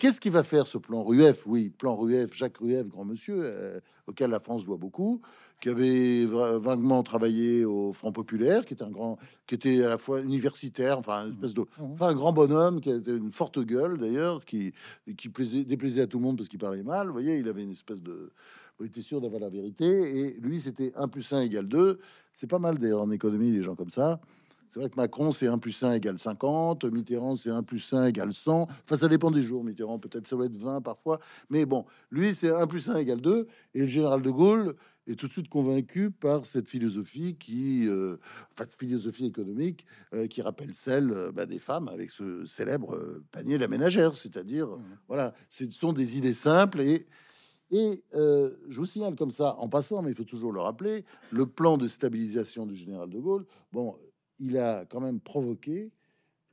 Qu'est-ce 0.00 0.20
qu'il 0.20 0.32
va 0.32 0.42
faire 0.42 0.66
ce 0.66 0.78
plan 0.78 1.04
Rueff? 1.04 1.46
Oui, 1.46 1.70
plan 1.70 1.96
Rueff, 1.96 2.34
Jacques 2.34 2.58
Rueff, 2.58 2.88
grand 2.88 3.04
monsieur, 3.04 3.40
euh, 3.42 3.80
auquel 4.06 4.30
la 4.30 4.40
France 4.40 4.64
doit 4.64 4.76
beaucoup, 4.76 5.20
qui 5.64 5.70
avait 5.70 6.26
vaguement 6.26 7.02
travaillé 7.02 7.64
au 7.64 7.94
Front 7.94 8.12
Populaire, 8.12 8.66
qui 8.66 8.74
était 8.74 8.84
un 8.84 8.90
grand, 8.90 9.16
qui 9.46 9.54
était 9.54 9.82
à 9.82 9.88
la 9.88 9.96
fois 9.96 10.20
universitaire, 10.20 10.98
enfin, 10.98 11.24
une 11.24 11.32
espèce 11.32 11.54
de, 11.54 11.62
mmh. 11.62 11.64
Mmh. 11.78 11.92
enfin, 11.94 12.08
un 12.08 12.14
grand 12.14 12.34
bonhomme, 12.34 12.82
qui 12.82 12.90
avait 12.90 13.16
une 13.16 13.32
forte 13.32 13.58
gueule 13.60 13.96
d'ailleurs, 13.96 14.44
qui, 14.44 14.74
qui 15.16 15.30
plaisait, 15.30 15.64
déplaisait 15.64 16.02
à 16.02 16.06
tout 16.06 16.18
le 16.18 16.24
monde 16.24 16.36
parce 16.36 16.50
qu'il 16.50 16.58
parlait 16.58 16.82
mal. 16.82 17.06
Vous 17.06 17.14
voyez, 17.14 17.38
il 17.38 17.48
avait 17.48 17.62
une 17.62 17.72
espèce 17.72 18.02
de 18.02 18.30
il 18.80 18.86
était 18.86 19.00
sûr 19.00 19.22
d'avoir 19.22 19.40
la 19.40 19.48
vérité. 19.48 19.86
Et 19.86 20.36
lui, 20.38 20.60
c'était 20.60 20.92
1 20.96 21.08
plus 21.08 21.32
1 21.32 21.40
égale 21.40 21.66
2. 21.66 21.98
C'est 22.34 22.46
pas 22.46 22.58
mal 22.58 22.76
d'ailleurs 22.76 23.00
en 23.00 23.10
économie, 23.10 23.50
les 23.50 23.62
gens 23.62 23.74
comme 23.74 23.88
ça. 23.88 24.20
C'est 24.74 24.80
vrai 24.80 24.90
que 24.90 24.96
Macron, 24.96 25.30
c'est 25.30 25.46
1 25.46 25.58
plus 25.58 25.84
1 25.84 25.92
égale 25.92 26.18
50. 26.18 26.82
Mitterrand, 26.86 27.36
c'est 27.36 27.48
1 27.48 27.62
plus 27.62 27.92
1 27.92 28.06
égale 28.06 28.32
100. 28.32 28.62
Enfin, 28.62 28.96
ça 28.96 29.06
dépend 29.06 29.30
des 29.30 29.42
jours. 29.42 29.62
Mitterrand, 29.62 30.00
peut-être 30.00 30.26
ça 30.26 30.34
va 30.34 30.46
être 30.46 30.56
20 30.56 30.80
parfois. 30.80 31.20
Mais 31.48 31.64
bon, 31.64 31.84
lui, 32.10 32.34
c'est 32.34 32.50
1 32.50 32.66
plus 32.66 32.90
1 32.90 32.96
égale 32.96 33.20
2. 33.20 33.46
Et 33.74 33.82
le 33.82 33.86
général 33.86 34.20
de 34.20 34.30
Gaulle 34.32 34.74
est 35.06 35.14
tout 35.14 35.28
de 35.28 35.32
suite 35.32 35.48
convaincu 35.48 36.10
par 36.10 36.44
cette 36.44 36.68
philosophie 36.68 37.36
qui, 37.38 37.86
euh, 37.86 38.16
enfin, 38.58 38.68
philosophie 38.76 39.26
économique 39.26 39.86
euh, 40.12 40.26
qui 40.26 40.42
rappelle 40.42 40.74
celle 40.74 41.12
euh, 41.12 41.30
bah, 41.30 41.46
des 41.46 41.60
femmes 41.60 41.86
avec 41.86 42.10
ce 42.10 42.44
célèbre 42.44 43.22
panier 43.30 43.54
de 43.54 43.60
la 43.60 43.68
ménagère. 43.68 44.16
C'est-à-dire, 44.16 44.66
mmh. 44.66 44.82
voilà, 45.06 45.34
ce 45.50 45.70
sont 45.70 45.92
des 45.92 46.18
idées 46.18 46.34
simples 46.34 46.80
et 46.80 47.06
et 47.70 48.04
euh, 48.14 48.54
je 48.68 48.78
vous 48.78 48.86
signale 48.86 49.16
comme 49.16 49.30
ça, 49.30 49.56
en 49.58 49.68
passant, 49.68 50.02
mais 50.02 50.10
il 50.10 50.14
faut 50.14 50.24
toujours 50.24 50.52
le 50.52 50.60
rappeler, 50.60 51.04
le 51.32 51.46
plan 51.46 51.76
de 51.78 51.88
stabilisation 51.88 52.66
du 52.66 52.76
général 52.76 53.10
de 53.10 53.18
Gaulle, 53.18 53.46
bon, 53.72 53.96
il 54.44 54.58
a 54.58 54.84
quand 54.84 55.00
même 55.00 55.20
provoqué, 55.20 55.90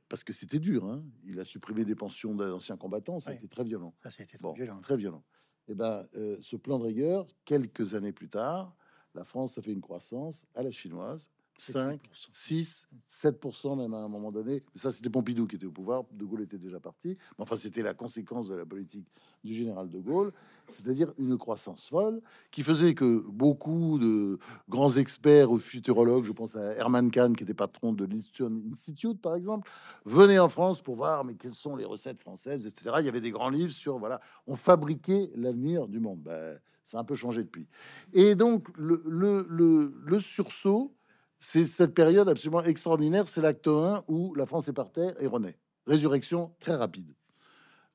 parce 0.08 0.24
que 0.24 0.32
c'était 0.32 0.58
dur, 0.58 0.84
hein, 0.86 1.04
il 1.24 1.38
a 1.38 1.44
supprimé 1.44 1.84
des 1.84 1.94
pensions 1.94 2.34
d'anciens 2.34 2.76
combattants, 2.76 3.20
ça 3.20 3.30
a 3.30 3.34
été 3.34 3.48
très 3.48 3.64
violent. 3.64 3.94
Ça, 4.02 4.08
a 4.18 4.22
été 4.22 4.36
très 4.36 4.52
violent. 4.54 4.80
Très 4.80 4.96
violent. 4.96 5.22
Et 5.68 5.72
eh 5.72 5.74
ben, 5.74 6.08
euh, 6.16 6.38
ce 6.40 6.56
plan 6.56 6.78
de 6.78 6.84
rigueur, 6.84 7.28
quelques 7.44 7.94
années 7.94 8.12
plus 8.12 8.28
tard, 8.28 8.74
la 9.14 9.24
France 9.24 9.58
a 9.58 9.62
fait 9.62 9.72
une 9.72 9.80
croissance 9.80 10.46
à 10.54 10.62
la 10.62 10.70
chinoise 10.70 11.30
5, 11.62 12.00
6, 12.32 12.88
7% 13.08 13.78
même 13.78 13.94
à 13.94 13.98
un 13.98 14.08
moment 14.08 14.32
donné. 14.32 14.64
ça, 14.74 14.90
c'était 14.90 15.10
Pompidou 15.10 15.46
qui 15.46 15.56
était 15.56 15.66
au 15.66 15.70
pouvoir. 15.70 16.02
De 16.12 16.24
Gaulle 16.24 16.42
était 16.42 16.58
déjà 16.58 16.80
parti. 16.80 17.10
Mais 17.38 17.42
enfin, 17.42 17.54
c'était 17.54 17.82
la 17.82 17.94
conséquence 17.94 18.48
de 18.48 18.56
la 18.56 18.66
politique 18.66 19.06
du 19.44 19.54
général 19.54 19.88
de 19.88 20.00
Gaulle, 20.00 20.32
c'est-à-dire 20.66 21.12
une 21.18 21.38
croissance 21.38 21.88
folle 21.88 22.20
qui 22.50 22.64
faisait 22.64 22.94
que 22.94 23.24
beaucoup 23.28 23.98
de 24.00 24.38
grands 24.68 24.96
experts 24.96 25.52
ou 25.52 25.58
futurologues, 25.58 26.24
je 26.24 26.32
pense 26.32 26.56
à 26.56 26.74
Herman 26.74 27.10
Kahn, 27.12 27.36
qui 27.36 27.44
était 27.44 27.54
patron 27.54 27.92
de 27.92 28.06
l'Institute, 28.06 28.50
Institute, 28.72 29.20
par 29.20 29.36
exemple, 29.36 29.70
venaient 30.04 30.40
en 30.40 30.48
France 30.48 30.80
pour 30.80 30.96
voir 30.96 31.24
mais 31.24 31.34
quelles 31.34 31.52
sont 31.52 31.76
les 31.76 31.84
recettes 31.84 32.18
françaises, 32.18 32.66
etc. 32.66 32.96
Il 32.98 33.06
y 33.06 33.08
avait 33.08 33.20
des 33.20 33.30
grands 33.30 33.50
livres 33.50 33.72
sur 33.72 33.98
voilà, 33.98 34.20
on 34.48 34.56
fabriquait 34.56 35.30
l'avenir 35.36 35.86
du 35.86 36.00
monde. 36.00 36.22
Ben, 36.22 36.58
ça 36.84 36.98
a 36.98 37.00
un 37.00 37.04
peu 37.04 37.14
changé 37.14 37.44
depuis. 37.44 37.68
Et 38.12 38.34
donc, 38.34 38.66
le, 38.76 39.02
le, 39.06 39.46
le, 39.48 39.94
le 40.04 40.20
sursaut 40.20 40.94
c'est 41.42 41.66
cette 41.66 41.92
période 41.92 42.28
absolument 42.28 42.62
extraordinaire. 42.62 43.26
C'est 43.26 43.42
l'acte 43.42 43.66
1 43.66 44.04
où 44.06 44.32
la 44.36 44.46
France 44.46 44.68
est 44.68 44.72
par 44.72 44.92
terre 44.92 45.12
et 45.20 45.26
renaît. 45.26 45.58
Résurrection 45.88 46.52
très 46.60 46.76
rapide. 46.76 47.12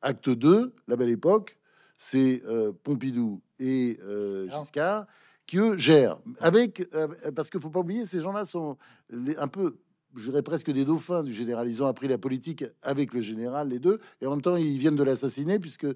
Acte 0.01 0.29
2, 0.29 0.75
la 0.89 0.95
belle 0.97 1.09
époque, 1.09 1.57
c'est 1.97 2.43
euh, 2.45 2.73
Pompidou 2.83 3.41
et 3.57 3.99
euh, 4.03 4.49
Giscard 4.49 5.07
qui 5.45 5.59
eux 5.59 5.77
gèrent. 5.77 6.19
Avec, 6.41 6.89
euh, 6.93 7.07
parce 7.33 7.49
qu'il 7.49 7.61
faut 7.61 7.69
pas 7.69 7.79
oublier, 7.79 8.05
ces 8.05 8.19
gens-là 8.19 8.43
sont 8.43 8.77
un 9.13 9.47
peu, 9.47 9.77
je 10.13 10.29
dirais 10.29 10.43
presque 10.43 10.69
des 10.69 10.83
dauphins 10.83 11.23
du 11.23 11.31
général. 11.31 11.69
Ils 11.69 11.81
ont 11.81 11.87
appris 11.87 12.09
la 12.09 12.17
politique 12.17 12.65
avec 12.81 13.13
le 13.13 13.21
général, 13.21 13.69
les 13.69 13.79
deux, 13.79 14.01
et 14.19 14.27
en 14.27 14.31
même 14.31 14.41
temps, 14.41 14.57
ils 14.57 14.77
viennent 14.77 14.97
de 14.97 15.03
l'assassiner 15.03 15.57
puisque 15.57 15.87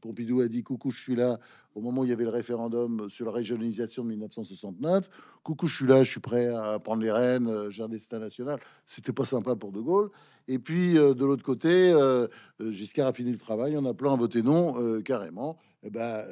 Pompidou 0.00 0.40
a 0.40 0.48
dit 0.48 0.62
coucou, 0.62 0.90
je 0.90 1.00
suis 1.00 1.16
là 1.16 1.38
au 1.74 1.80
moment 1.80 2.00
où 2.00 2.04
il 2.04 2.10
y 2.10 2.12
avait 2.12 2.24
le 2.24 2.30
référendum 2.30 3.08
sur 3.08 3.26
la 3.26 3.32
régionalisation 3.32 4.02
de 4.02 4.08
1969. 4.08 5.08
Coucou, 5.42 5.66
je 5.66 5.76
suis 5.76 5.86
là, 5.86 6.02
je 6.02 6.10
suis 6.10 6.20
prêt 6.20 6.48
à 6.48 6.78
prendre 6.78 7.02
les 7.02 7.10
rênes, 7.10 7.46
euh, 7.46 7.70
j'ai 7.70 7.82
un 7.82 7.88
destin 7.88 8.18
national. 8.18 8.58
C'était 8.86 9.12
pas 9.12 9.24
sympa 9.24 9.54
pour 9.54 9.70
De 9.72 9.80
Gaulle. 9.80 10.10
Et 10.48 10.58
puis 10.58 10.98
euh, 10.98 11.14
de 11.14 11.24
l'autre 11.24 11.44
côté, 11.44 11.92
euh, 11.92 12.26
Giscard 12.60 13.06
a 13.06 13.12
fini 13.12 13.30
le 13.30 13.38
travail 13.38 13.76
en 13.76 13.84
appelant 13.84 14.14
à 14.14 14.16
voter 14.16 14.42
non 14.42 15.00
carrément. 15.02 15.58
Eh 15.84 15.90
ben, 15.90 16.26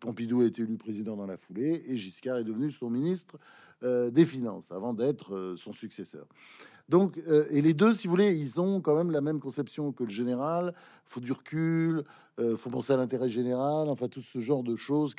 Pompidou 0.00 0.40
a 0.40 0.46
été 0.46 0.62
élu 0.62 0.76
président 0.76 1.16
dans 1.16 1.26
la 1.26 1.36
foulée 1.36 1.82
et 1.86 1.96
Giscard 1.96 2.38
est 2.38 2.44
devenu 2.44 2.70
son 2.72 2.90
ministre 2.90 3.38
des 3.82 4.24
Finances 4.24 4.72
avant 4.72 4.94
d'être 4.94 5.54
son 5.56 5.72
successeur. 5.72 6.26
Donc, 6.88 7.18
euh, 7.26 7.46
et 7.50 7.62
les 7.62 7.72
deux, 7.72 7.92
si 7.92 8.06
vous 8.06 8.12
voulez, 8.12 8.32
ils 8.32 8.60
ont 8.60 8.80
quand 8.80 8.96
même 8.96 9.10
la 9.10 9.20
même 9.20 9.40
conception 9.40 9.92
que 9.92 10.04
le 10.04 10.10
général. 10.10 10.74
Faut 11.06 11.20
du 11.20 11.32
recul, 11.32 12.04
euh, 12.38 12.56
faut 12.56 12.70
penser 12.70 12.92
à 12.92 12.96
l'intérêt 12.96 13.28
général, 13.28 13.88
enfin 13.88 14.08
tout 14.08 14.20
ce 14.20 14.40
genre 14.40 14.62
de 14.62 14.74
choses. 14.74 15.14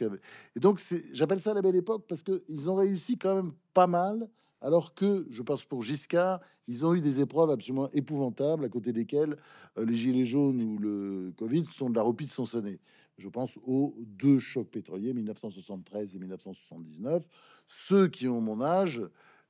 Et 0.55 0.59
donc, 0.59 0.79
j'appelle 1.11 1.41
ça 1.41 1.53
la 1.53 1.61
belle 1.61 1.75
époque 1.75 2.05
parce 2.07 2.21
que 2.21 2.43
ils 2.49 2.69
ont 2.69 2.75
réussi 2.75 3.17
quand 3.17 3.35
même 3.35 3.53
pas 3.73 3.87
mal. 3.87 4.27
Alors 4.61 4.95
que, 4.95 5.27
je 5.29 5.43
pense 5.43 5.63
pour 5.63 5.83
Giscard, 5.83 6.39
ils 6.67 6.85
ont 6.85 6.95
eu 6.95 7.01
des 7.01 7.19
épreuves 7.19 7.51
absolument 7.51 7.89
épouvantables 7.91 8.65
à 8.65 8.69
côté 8.69 8.93
desquelles 8.93 9.37
euh, 9.77 9.85
les 9.85 9.95
gilets 9.95 10.25
jaunes 10.25 10.61
ou 10.61 10.77
le 10.79 11.33
Covid 11.37 11.65
sont 11.65 11.89
de 11.89 11.95
la 11.95 12.01
repite 12.01 12.31
sans 12.31 12.45
sonner. 12.45 12.79
Je 13.17 13.29
pense 13.29 13.57
aux 13.65 13.95
deux 13.99 14.39
chocs 14.39 14.69
pétroliers, 14.69 15.13
1973 15.13 16.15
et 16.15 16.19
1979. 16.19 17.23
Ceux 17.67 18.07
qui 18.07 18.27
ont 18.27 18.41
mon 18.41 18.61
âge, 18.61 19.01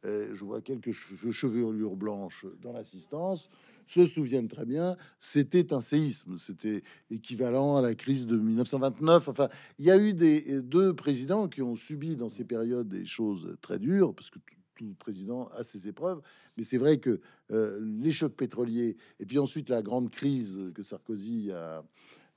je 0.05 0.43
vois 0.43 0.61
quelques 0.61 0.91
chevelures 0.91 1.95
blanches 1.95 2.45
dans 2.61 2.71
l'assistance, 2.71 3.49
se 3.87 4.05
souviennent 4.05 4.47
très 4.47 4.65
bien, 4.65 4.97
c'était 5.19 5.73
un 5.73 5.81
séisme, 5.81 6.37
c'était 6.37 6.83
équivalent 7.11 7.77
à 7.77 7.81
la 7.81 7.95
crise 7.95 8.25
de 8.25 8.37
1929. 8.37 9.27
Enfin, 9.27 9.49
il 9.79 9.85
y 9.85 9.91
a 9.91 9.97
eu 9.97 10.13
des 10.13 10.61
deux 10.61 10.93
présidents 10.93 11.47
qui 11.47 11.61
ont 11.61 11.75
subi 11.75 12.15
dans 12.15 12.29
ces 12.29 12.45
périodes 12.45 12.87
des 12.87 13.05
choses 13.05 13.55
très 13.61 13.79
dures, 13.79 14.13
parce 14.13 14.29
que 14.29 14.39
tout, 14.39 14.55
tout 14.75 14.95
président 14.99 15.47
a 15.55 15.63
ses 15.63 15.87
épreuves. 15.87 16.21
Mais 16.57 16.63
c'est 16.63 16.77
vrai 16.77 16.97
que 16.97 17.19
euh, 17.51 17.79
les 17.81 18.11
chocs 18.11 18.35
pétroliers 18.35 18.97
et 19.19 19.25
puis 19.25 19.39
ensuite 19.39 19.69
la 19.69 19.81
grande 19.81 20.09
crise 20.09 20.59
que 20.73 20.83
Sarkozy 20.83 21.51
a, 21.51 21.83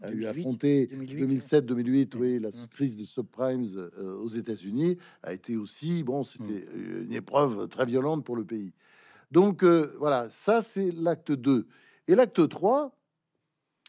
a 0.01 0.11
eu 0.11 0.21
2008, 0.21 0.29
affronté 0.41 0.87
2008, 0.87 1.19
2007, 1.21 1.67
2008, 1.67 2.15
oui, 2.17 2.39
la 2.39 2.49
Mm. 2.51 2.67
crise 2.71 2.97
des 2.97 3.05
subprimes 3.05 3.65
euh, 3.77 4.17
aux 4.19 4.29
États-Unis 4.29 4.97
a 5.23 5.33
été 5.33 5.57
aussi, 5.57 6.03
bon, 6.03 6.23
c'était 6.25 6.65
Mm. 6.75 7.03
une 7.05 7.13
épreuve 7.13 7.69
très 7.69 7.87
violente 7.87 8.25
pour 8.25 8.37
le 8.37 8.45
pays. 8.45 8.73
Donc 9.33 9.63
euh, 9.63 9.95
voilà, 9.99 10.29
ça 10.31 10.63
c'est 10.63 10.91
l'acte 10.93 11.33
2. 11.33 11.67
Et 12.07 12.15
l'acte 12.15 12.49
3, 12.49 12.95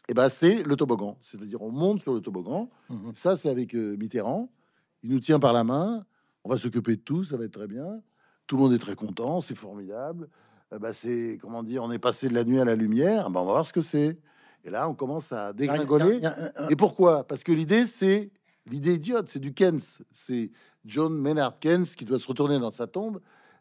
eh 0.08 0.14
ben, 0.14 0.28
c'est 0.28 0.62
le 0.64 0.76
toboggan, 0.76 1.16
c'est-à-dire 1.20 1.62
on 1.62 1.70
monte 1.70 2.02
sur 2.02 2.12
le 2.12 2.20
toboggan. 2.20 2.68
Ça 3.14 3.36
c'est 3.36 3.48
avec 3.48 3.74
euh, 3.74 3.96
Mitterrand, 3.96 4.50
il 5.02 5.10
nous 5.10 5.20
tient 5.20 5.38
par 5.38 5.52
la 5.52 5.64
main, 5.64 6.04
on 6.44 6.50
va 6.50 6.58
s'occuper 6.58 6.96
de 6.96 7.00
tout, 7.02 7.22
ça 7.24 7.36
va 7.36 7.44
être 7.44 7.52
très 7.52 7.68
bien. 7.68 8.02
Tout 8.46 8.56
le 8.56 8.62
monde 8.62 8.72
est 8.72 8.78
très 8.78 8.96
content, 8.96 9.40
c'est 9.40 9.54
formidable. 9.54 10.28
Eh 10.74 10.78
ben, 10.78 10.92
c'est 10.92 11.38
comment 11.40 11.62
dire, 11.62 11.82
on 11.84 11.90
est 11.92 11.98
passé 12.00 12.28
de 12.28 12.34
la 12.34 12.42
nuit 12.44 12.58
à 12.60 12.64
la 12.64 12.74
lumière. 12.74 13.30
Ben, 13.30 13.40
on 13.40 13.44
va 13.44 13.52
voir 13.52 13.66
ce 13.66 13.72
que 13.72 13.80
c'est. 13.80 14.18
Et 14.64 14.70
là, 14.70 14.88
on 14.88 14.94
commence 14.94 15.32
à 15.32 15.52
dégringoler. 15.52 16.20
Et 16.68 16.76
pourquoi? 16.76 17.26
Parce 17.26 17.42
que 17.42 17.52
l'idée, 17.52 17.86
c'est 17.86 18.30
l'idée 18.66 18.94
idiote, 18.94 19.28
c'est 19.28 19.38
du 19.40 19.52
Keynes. 19.54 19.80
C'est 20.10 20.50
John 20.84 21.14
Maynard 21.14 21.58
Keynes 21.58 21.84
qui 21.84 22.04
doit 22.04 22.18
se 22.18 22.26
retourner 22.26 22.58
dans 22.58 22.70
sa 22.70 22.86
tombe, 22.86 23.20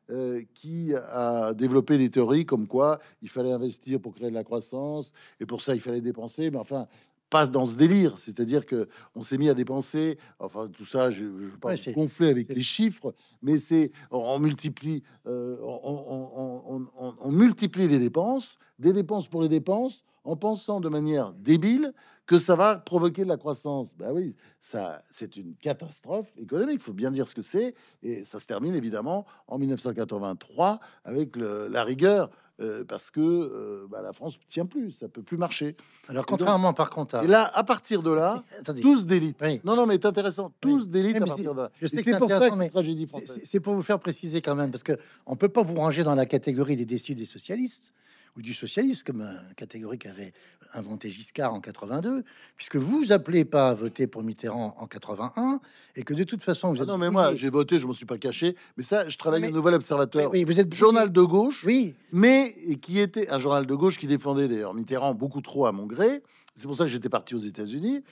euh, 0.09 0.41
qui 0.53 0.93
a 0.95 1.53
développé 1.53 1.97
des 1.97 2.09
théories 2.09 2.45
comme 2.45 2.67
quoi 2.67 2.99
il 3.21 3.29
fallait 3.29 3.51
investir 3.51 3.99
pour 3.99 4.13
créer 4.15 4.29
de 4.29 4.35
la 4.35 4.43
croissance, 4.43 5.13
et 5.39 5.45
pour 5.45 5.61
ça, 5.61 5.75
il 5.75 5.81
fallait 5.81 6.01
dépenser. 6.01 6.49
Mais 6.49 6.57
enfin, 6.57 6.87
pas 7.29 7.45
dans 7.45 7.67
ce 7.67 7.77
délire. 7.77 8.17
C'est-à-dire 8.17 8.65
que 8.65 8.89
on 9.15 9.21
s'est 9.21 9.37
mis 9.37 9.49
à 9.49 9.53
dépenser. 9.53 10.17
Enfin, 10.39 10.67
tout 10.67 10.85
ça, 10.85 11.11
je 11.11 11.23
ne 11.25 11.29
veux 11.29 11.57
pas 11.59 11.75
Ouais, 11.75 11.93
gonfler 11.93 12.29
avec 12.29 12.49
les 12.53 12.61
chiffres, 12.61 13.13
mais 13.41 13.59
c'est 13.59 13.91
on, 14.11 14.17
on 14.17 14.39
multiplie, 14.39 15.03
euh, 15.27 15.57
on 15.61 17.31
multiplie 17.31 17.87
les 17.87 17.99
dépenses, 17.99 18.57
des 18.79 18.93
dépenses 18.93 19.27
pour 19.27 19.41
les 19.41 19.49
dépenses, 19.49 20.03
en 20.23 20.35
pensant 20.35 20.79
de 20.79 20.89
manière 20.89 21.31
débile 21.33 21.93
que 22.25 22.37
ça 22.37 22.55
va 22.55 22.77
provoquer 22.77 23.23
de 23.23 23.27
la 23.29 23.37
croissance. 23.37 23.95
Ben 23.97 24.11
oui, 24.13 24.35
ça, 24.61 25.01
c'est 25.11 25.35
une 25.35 25.55
catastrophe 25.55 26.27
économique. 26.37 26.75
Il 26.75 26.83
faut 26.83 26.93
bien 26.93 27.09
dire 27.09 27.27
ce 27.27 27.33
que 27.33 27.41
c'est. 27.41 27.73
Et 28.03 28.23
ça 28.25 28.39
se 28.39 28.45
termine 28.45 28.75
évidemment 28.75 29.25
en 29.47 29.57
1983 29.57 30.79
avec 31.05 31.35
le- 31.35 31.67
la 31.69 31.83
rigueur, 31.83 32.29
euh, 32.61 32.83
parce 32.83 33.09
que 33.09 33.19
euh, 33.21 33.87
bah, 33.89 34.01
la 34.03 34.13
France 34.13 34.37
tient 34.49 34.65
plus, 34.65 34.91
ça 34.91 35.07
peut 35.07 35.23
plus 35.23 35.37
marcher. 35.37 35.75
Alors, 36.07 36.25
contrairement 36.25 36.73
par 36.73 36.89
contre 36.89 37.15
à. 37.15 37.23
Et 37.23 37.27
là, 37.27 37.49
à 37.55 37.63
partir 37.63 38.03
de 38.03 38.11
là, 38.11 38.43
Attendez, 38.59 38.81
tous 38.81 39.05
d'élite. 39.05 39.39
Oui. 39.41 39.61
Non, 39.63 39.75
non, 39.75 39.85
mais 39.85 39.95
c'est 39.95 40.05
intéressant. 40.05 40.51
Tous 40.59 40.87
d'élite 40.89 41.15
Oui, 41.17 41.23
à 41.23 41.25
partir 41.25 41.55
de 41.55 41.61
là. 41.61 41.71
je 41.81 41.87
sais 41.87 41.95
Et 41.95 41.99
que 41.99 42.03
c'est 42.05 42.11
c'est 42.11 42.17
pour 42.19 42.29
ça 42.29 42.35
intéressant, 42.35 42.53
que 42.55 42.59
mais 42.59 42.65
c'est 42.65 42.71
tragédie 42.71 43.01
c'est- 43.03 43.07
française. 43.07 43.31
c'est 43.41 43.45
c'est 43.45 43.59
pour 43.59 43.73
vous 43.75 43.81
faire 43.81 43.99
préciser 43.99 44.41
quand 44.41 44.55
même, 44.55 44.69
parce 44.71 44.83
que 44.83 44.97
on 45.25 45.35
peut 45.35 45.49
pas 45.49 45.63
vous 45.63 45.75
ranger 45.75 46.03
dans 46.03 46.15
la 46.15 46.25
catégorie 46.25 46.75
des 46.75 46.85
déçus 46.85 47.15
des 47.15 47.25
socialistes 47.25 47.93
ou 48.37 48.41
du 48.41 48.53
socialiste, 48.53 49.03
comme 49.03 49.21
une 49.21 49.53
catégorie 49.55 49.97
qu'avait 49.97 50.33
inventé 50.73 51.09
Giscard 51.09 51.53
en 51.53 51.59
82, 51.61 52.23
puisque 52.55 52.75
vous 52.75 53.11
appelez 53.11 53.43
pas 53.43 53.69
à 53.69 53.73
voter 53.73 54.05
pour 54.05 54.21
Mitterrand 54.23 54.75
en 54.77 54.85
81, 54.85 55.59
et 55.95 56.03
que 56.03 56.13
de 56.13 56.23
toute 56.23 56.43
façon, 56.43 56.69
vous 56.71 56.79
Ah 56.79 56.83
êtes. 56.83 56.87
non, 56.87 56.97
mais 56.99 57.09
moi, 57.09 57.35
j'ai 57.35 57.49
voté, 57.49 57.79
je 57.79 57.87
m'en 57.87 57.93
suis 57.93 58.05
pas 58.05 58.19
caché. 58.19 58.55
Mais 58.77 58.83
ça, 58.83 59.09
je 59.09 59.17
travaille 59.17 59.41
Mais- 59.41 59.47
au 59.49 59.53
Nouvel 59.55 59.73
Observateur, 59.73 60.29
Oui, 60.31 60.43
vous 60.43 60.59
êtes 60.59 60.73
journal 60.73 61.11
de 61.11 61.21
gauche. 61.23 61.63
Oui, 61.65 61.95
mais 62.11 62.53
qui 62.81 62.99
était 62.99 63.29
un 63.29 63.39
journal 63.39 63.65
de 63.65 63.73
gauche 63.73 63.97
qui 63.97 64.05
défendait 64.05 64.47
d'ailleurs 64.47 64.75
Mitterrand 64.75 65.15
beaucoup 65.15 65.41
trop 65.41 65.65
à 65.65 65.71
mon 65.71 65.87
gré. 65.87 66.21
C'est 66.55 66.67
pour 66.67 66.75
ça 66.77 66.83
que 66.83 66.89
j'étais 66.91 67.09
parti 67.09 67.33
aux 67.33 67.39
États-Unis. 67.39 68.03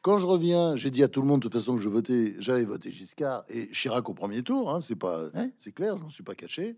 Quand 0.00 0.16
je 0.18 0.24
reviens, 0.26 0.76
j'ai 0.76 0.90
dit 0.90 1.02
à 1.02 1.08
tout 1.08 1.20
le 1.20 1.26
monde 1.26 1.40
de 1.40 1.48
toute 1.48 1.52
façon 1.52 1.74
que 1.76 1.82
je 1.82 1.88
votais, 1.88 2.34
j'avais 2.38 2.64
voté 2.64 2.90
Giscard 2.92 3.44
et 3.50 3.66
Chirac 3.72 4.08
au 4.08 4.14
premier 4.14 4.42
tour. 4.42 4.72
Hein, 4.72 4.80
c'est 4.80 4.94
pas, 4.94 5.24
Ouais. 5.34 5.50
c'est 5.62 5.72
clair, 5.72 5.96
je 5.98 6.02
m'en 6.04 6.08
suis 6.08 6.22
pas 6.22 6.34
caché. 6.36 6.76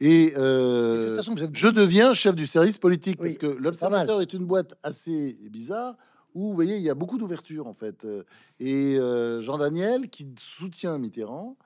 Et 0.00 0.32
euh, 0.36 1.02
de 1.02 1.06
toute 1.08 1.16
façon, 1.18 1.34
vous 1.34 1.44
êtes. 1.44 1.50
je 1.56 1.68
deviens 1.68 2.14
chef 2.14 2.34
du 2.34 2.46
service 2.46 2.78
politique 2.78 3.18
Oui, 3.20 3.28
parce 3.28 3.38
que 3.38 3.46
l'Observateur 3.62 4.20
est 4.22 4.32
une 4.32 4.44
boîte 4.46 4.74
assez 4.82 5.36
bizarre 5.50 5.96
où 6.34 6.48
vous 6.48 6.54
voyez 6.54 6.76
il 6.76 6.82
y 6.82 6.88
a 6.90 6.94
beaucoup 6.94 7.18
d'ouverture 7.18 7.66
en 7.66 7.74
fait. 7.74 8.04
Euh, 8.04 8.22
Et 8.60 8.96
euh, 8.98 9.42
Jean 9.42 9.58
Daniel 9.58 10.08
qui 10.08 10.28
soutient 10.38 10.96
Mitterrand. 10.98 11.56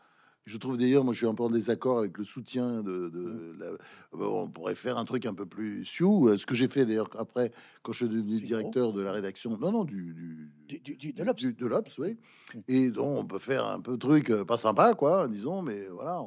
Je 0.47 0.59
trouve 0.59 0.77
d'ailleurs, 0.77 1.05
moi, 1.05 1.15
je 1.15 1.19
suis 1.21 1.27
un 1.27 1.35
peu 1.35 1.43
en 1.45 1.49
désaccord 1.49 1.99
avec 2.01 2.19
le 2.19 2.25
soutien 2.25 2.83
de. 2.83 3.09
de 3.09 3.57
la- 3.59 3.71
bon, 4.13 4.43
on 4.43 4.49
pourrait 4.51 4.75
faire 4.75 4.99
un 4.99 5.07
truc 5.07 5.25
un 5.25 5.33
peu 5.33 5.47
plus 5.47 5.87
sioux. 5.87 6.37
Ce 6.37 6.45
que 6.45 6.55
j'ai 6.55 6.69
fait 6.69 6.85
d'ailleurs 6.85 7.09
après, 7.19 7.51
quand 7.83 7.93
je 7.93 8.05
suis 8.05 8.09
devenu 8.15 8.41
directeur 8.43 8.93
de 8.93 9.01
la 9.01 9.13
rédaction. 9.13 9.57
Non, 9.59 9.73
non, 9.73 9.85
du, 9.85 10.13
du, 10.13 10.51
Du, 10.69 10.97
du, 10.97 10.97
du- 11.13 11.53
de 11.55 11.67
l'Obs. 11.67 11.97
oui. 11.99 12.19
Mm. 12.55 12.59
Et 12.69 12.91
donc, 12.91 13.19
on 13.21 13.25
peut 13.25 13.39
faire 13.39 13.67
un 13.67 13.81
peu 13.81 13.93
de 13.93 13.97
truc 13.97 14.31
pas 14.47 14.59
sympa, 14.59 14.93
quoi, 14.93 15.29
disons, 15.29 15.63
mais 15.63 15.87
voilà, 15.87 16.21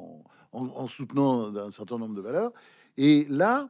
en- 0.52 0.66
en 0.68 0.86
soutenant 0.86 1.54
un 1.56 1.70
certain 1.70 1.98
nombre 1.98 2.14
de 2.14 2.20
valeurs. 2.20 2.52
Et 2.96 3.26
là, 3.28 3.68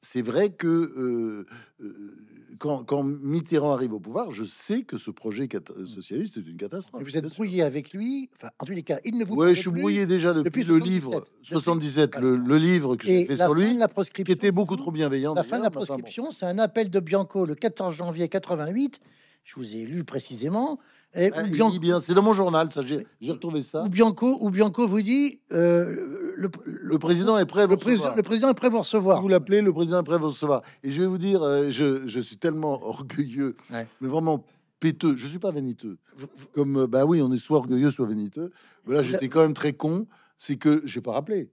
c'est 0.00 0.22
vrai 0.22 0.50
que 0.50 0.66
euh, 0.68 1.46
euh, 1.80 2.16
quand, 2.58 2.84
quand 2.84 3.02
Mitterrand 3.02 3.72
arrive 3.72 3.92
au 3.92 4.00
pouvoir, 4.00 4.30
je 4.30 4.44
sais 4.44 4.82
que 4.82 4.96
ce 4.98 5.10
projet 5.10 5.48
cat- 5.48 5.60
socialiste 5.84 6.36
est 6.36 6.46
une 6.46 6.56
catastrophe. 6.56 7.02
Et 7.02 7.04
vous 7.04 7.16
êtes 7.16 7.26
sûr. 7.28 7.34
brouillé 7.36 7.62
avec 7.62 7.92
lui. 7.92 8.30
Enfin, 8.36 8.50
en 8.58 8.64
tous 8.64 8.72
les 8.72 8.82
cas, 8.82 8.98
il 9.04 9.16
ne 9.18 9.24
vous 9.24 9.36
parlait 9.36 9.54
je 9.54 9.60
suis 9.62 9.70
brouillé 9.70 10.06
déjà 10.06 10.32
depuis, 10.32 10.44
depuis 10.44 10.62
le 10.64 10.78
77. 10.78 10.92
livre 10.92 11.20
Depuis- 11.20 11.46
77, 11.46 12.16
le, 12.20 12.36
le 12.36 12.58
livre 12.58 12.96
que 12.96 13.04
j'ai 13.06 13.26
fait 13.26 13.36
sur 13.36 13.54
lui, 13.54 13.74
la 13.76 13.86
qui 13.88 13.92
proscription. 13.92 14.32
était 14.32 14.52
beaucoup 14.52 14.76
trop 14.76 14.90
bienveillant. 14.92 15.34
La 15.34 15.42
fin 15.42 15.58
de 15.58 15.64
la 15.64 15.70
proscription, 15.70 16.30
c'est 16.30 16.46
un 16.46 16.58
appel 16.58 16.88
de 16.88 17.00
Bianco 17.00 17.44
le 17.44 17.54
14 17.54 17.94
janvier 17.96 18.28
88. 18.28 19.00
Je 19.44 19.54
vous 19.56 19.76
ai 19.76 19.84
lu 19.84 20.04
précisément. 20.04 20.78
Et 21.16 21.30
Ah, 21.34 21.42
dit 21.42 21.78
bien, 21.78 22.00
c'est 22.00 22.12
dans 22.14 22.22
mon 22.22 22.34
journal, 22.34 22.70
ça 22.72 22.82
j'ai 22.82 23.06
retrouvé 23.32 23.62
ça. 23.62 23.82
où 23.84 23.88
Bianco, 23.88 24.36
où 24.40 24.50
Bianco 24.50 24.86
vous 24.86 25.00
dit 25.00 25.40
euh, 25.52 26.34
le, 26.36 26.50
Le 26.64 26.98
président 26.98 27.38
est 27.38 27.46
prêt 27.46 27.62
à 27.62 27.66
vous 27.66 27.72
le 27.72 27.76
président, 27.78 28.02
recevoir. 28.02 28.16
le 28.16 28.22
président 28.22 28.48
est 28.50 28.54
prêt 28.54 28.66
à 28.66 28.70
vous 28.70 28.78
recevoir. 28.80 29.22
Vous 29.22 29.28
l'appelez, 29.28 29.62
le 29.62 29.72
président 29.72 30.00
est 30.00 30.04
prêt 30.04 30.16
à 30.16 30.18
vous 30.18 30.26
recevoir. 30.28 30.62
Et 30.84 30.90
je 30.90 31.00
vais 31.00 31.08
vous 31.08 31.18
dire, 31.18 31.42
euh, 31.42 31.70
je, 31.70 32.06
je 32.06 32.20
suis 32.20 32.36
tellement 32.36 32.80
orgueilleux, 32.86 33.56
Ouais. 33.72 33.86
mais 34.00 34.08
vraiment 34.08 34.44
péteux. 34.78 35.16
Je 35.16 35.26
suis 35.26 35.38
pas 35.38 35.50
vaniteux. 35.52 35.96
Vous- 36.18 36.26
vous- 36.36 36.46
Comme, 36.54 36.76
euh, 36.80 36.86
bah 36.86 37.06
oui, 37.06 37.22
on 37.22 37.32
est 37.32 37.38
soit 37.38 37.56
orgueilleux, 37.58 37.90
soit 37.90 38.06
vaniteux. 38.06 38.50
Mais 38.86 38.94
là, 38.94 39.02
j'étais 39.02 39.28
quand 39.28 39.40
même 39.40 39.54
très 39.54 39.72
con. 39.72 40.06
C'est 40.38 40.56
que 40.56 40.82
j'ai 40.84 41.00
pas 41.00 41.12
rappelé. 41.12 41.50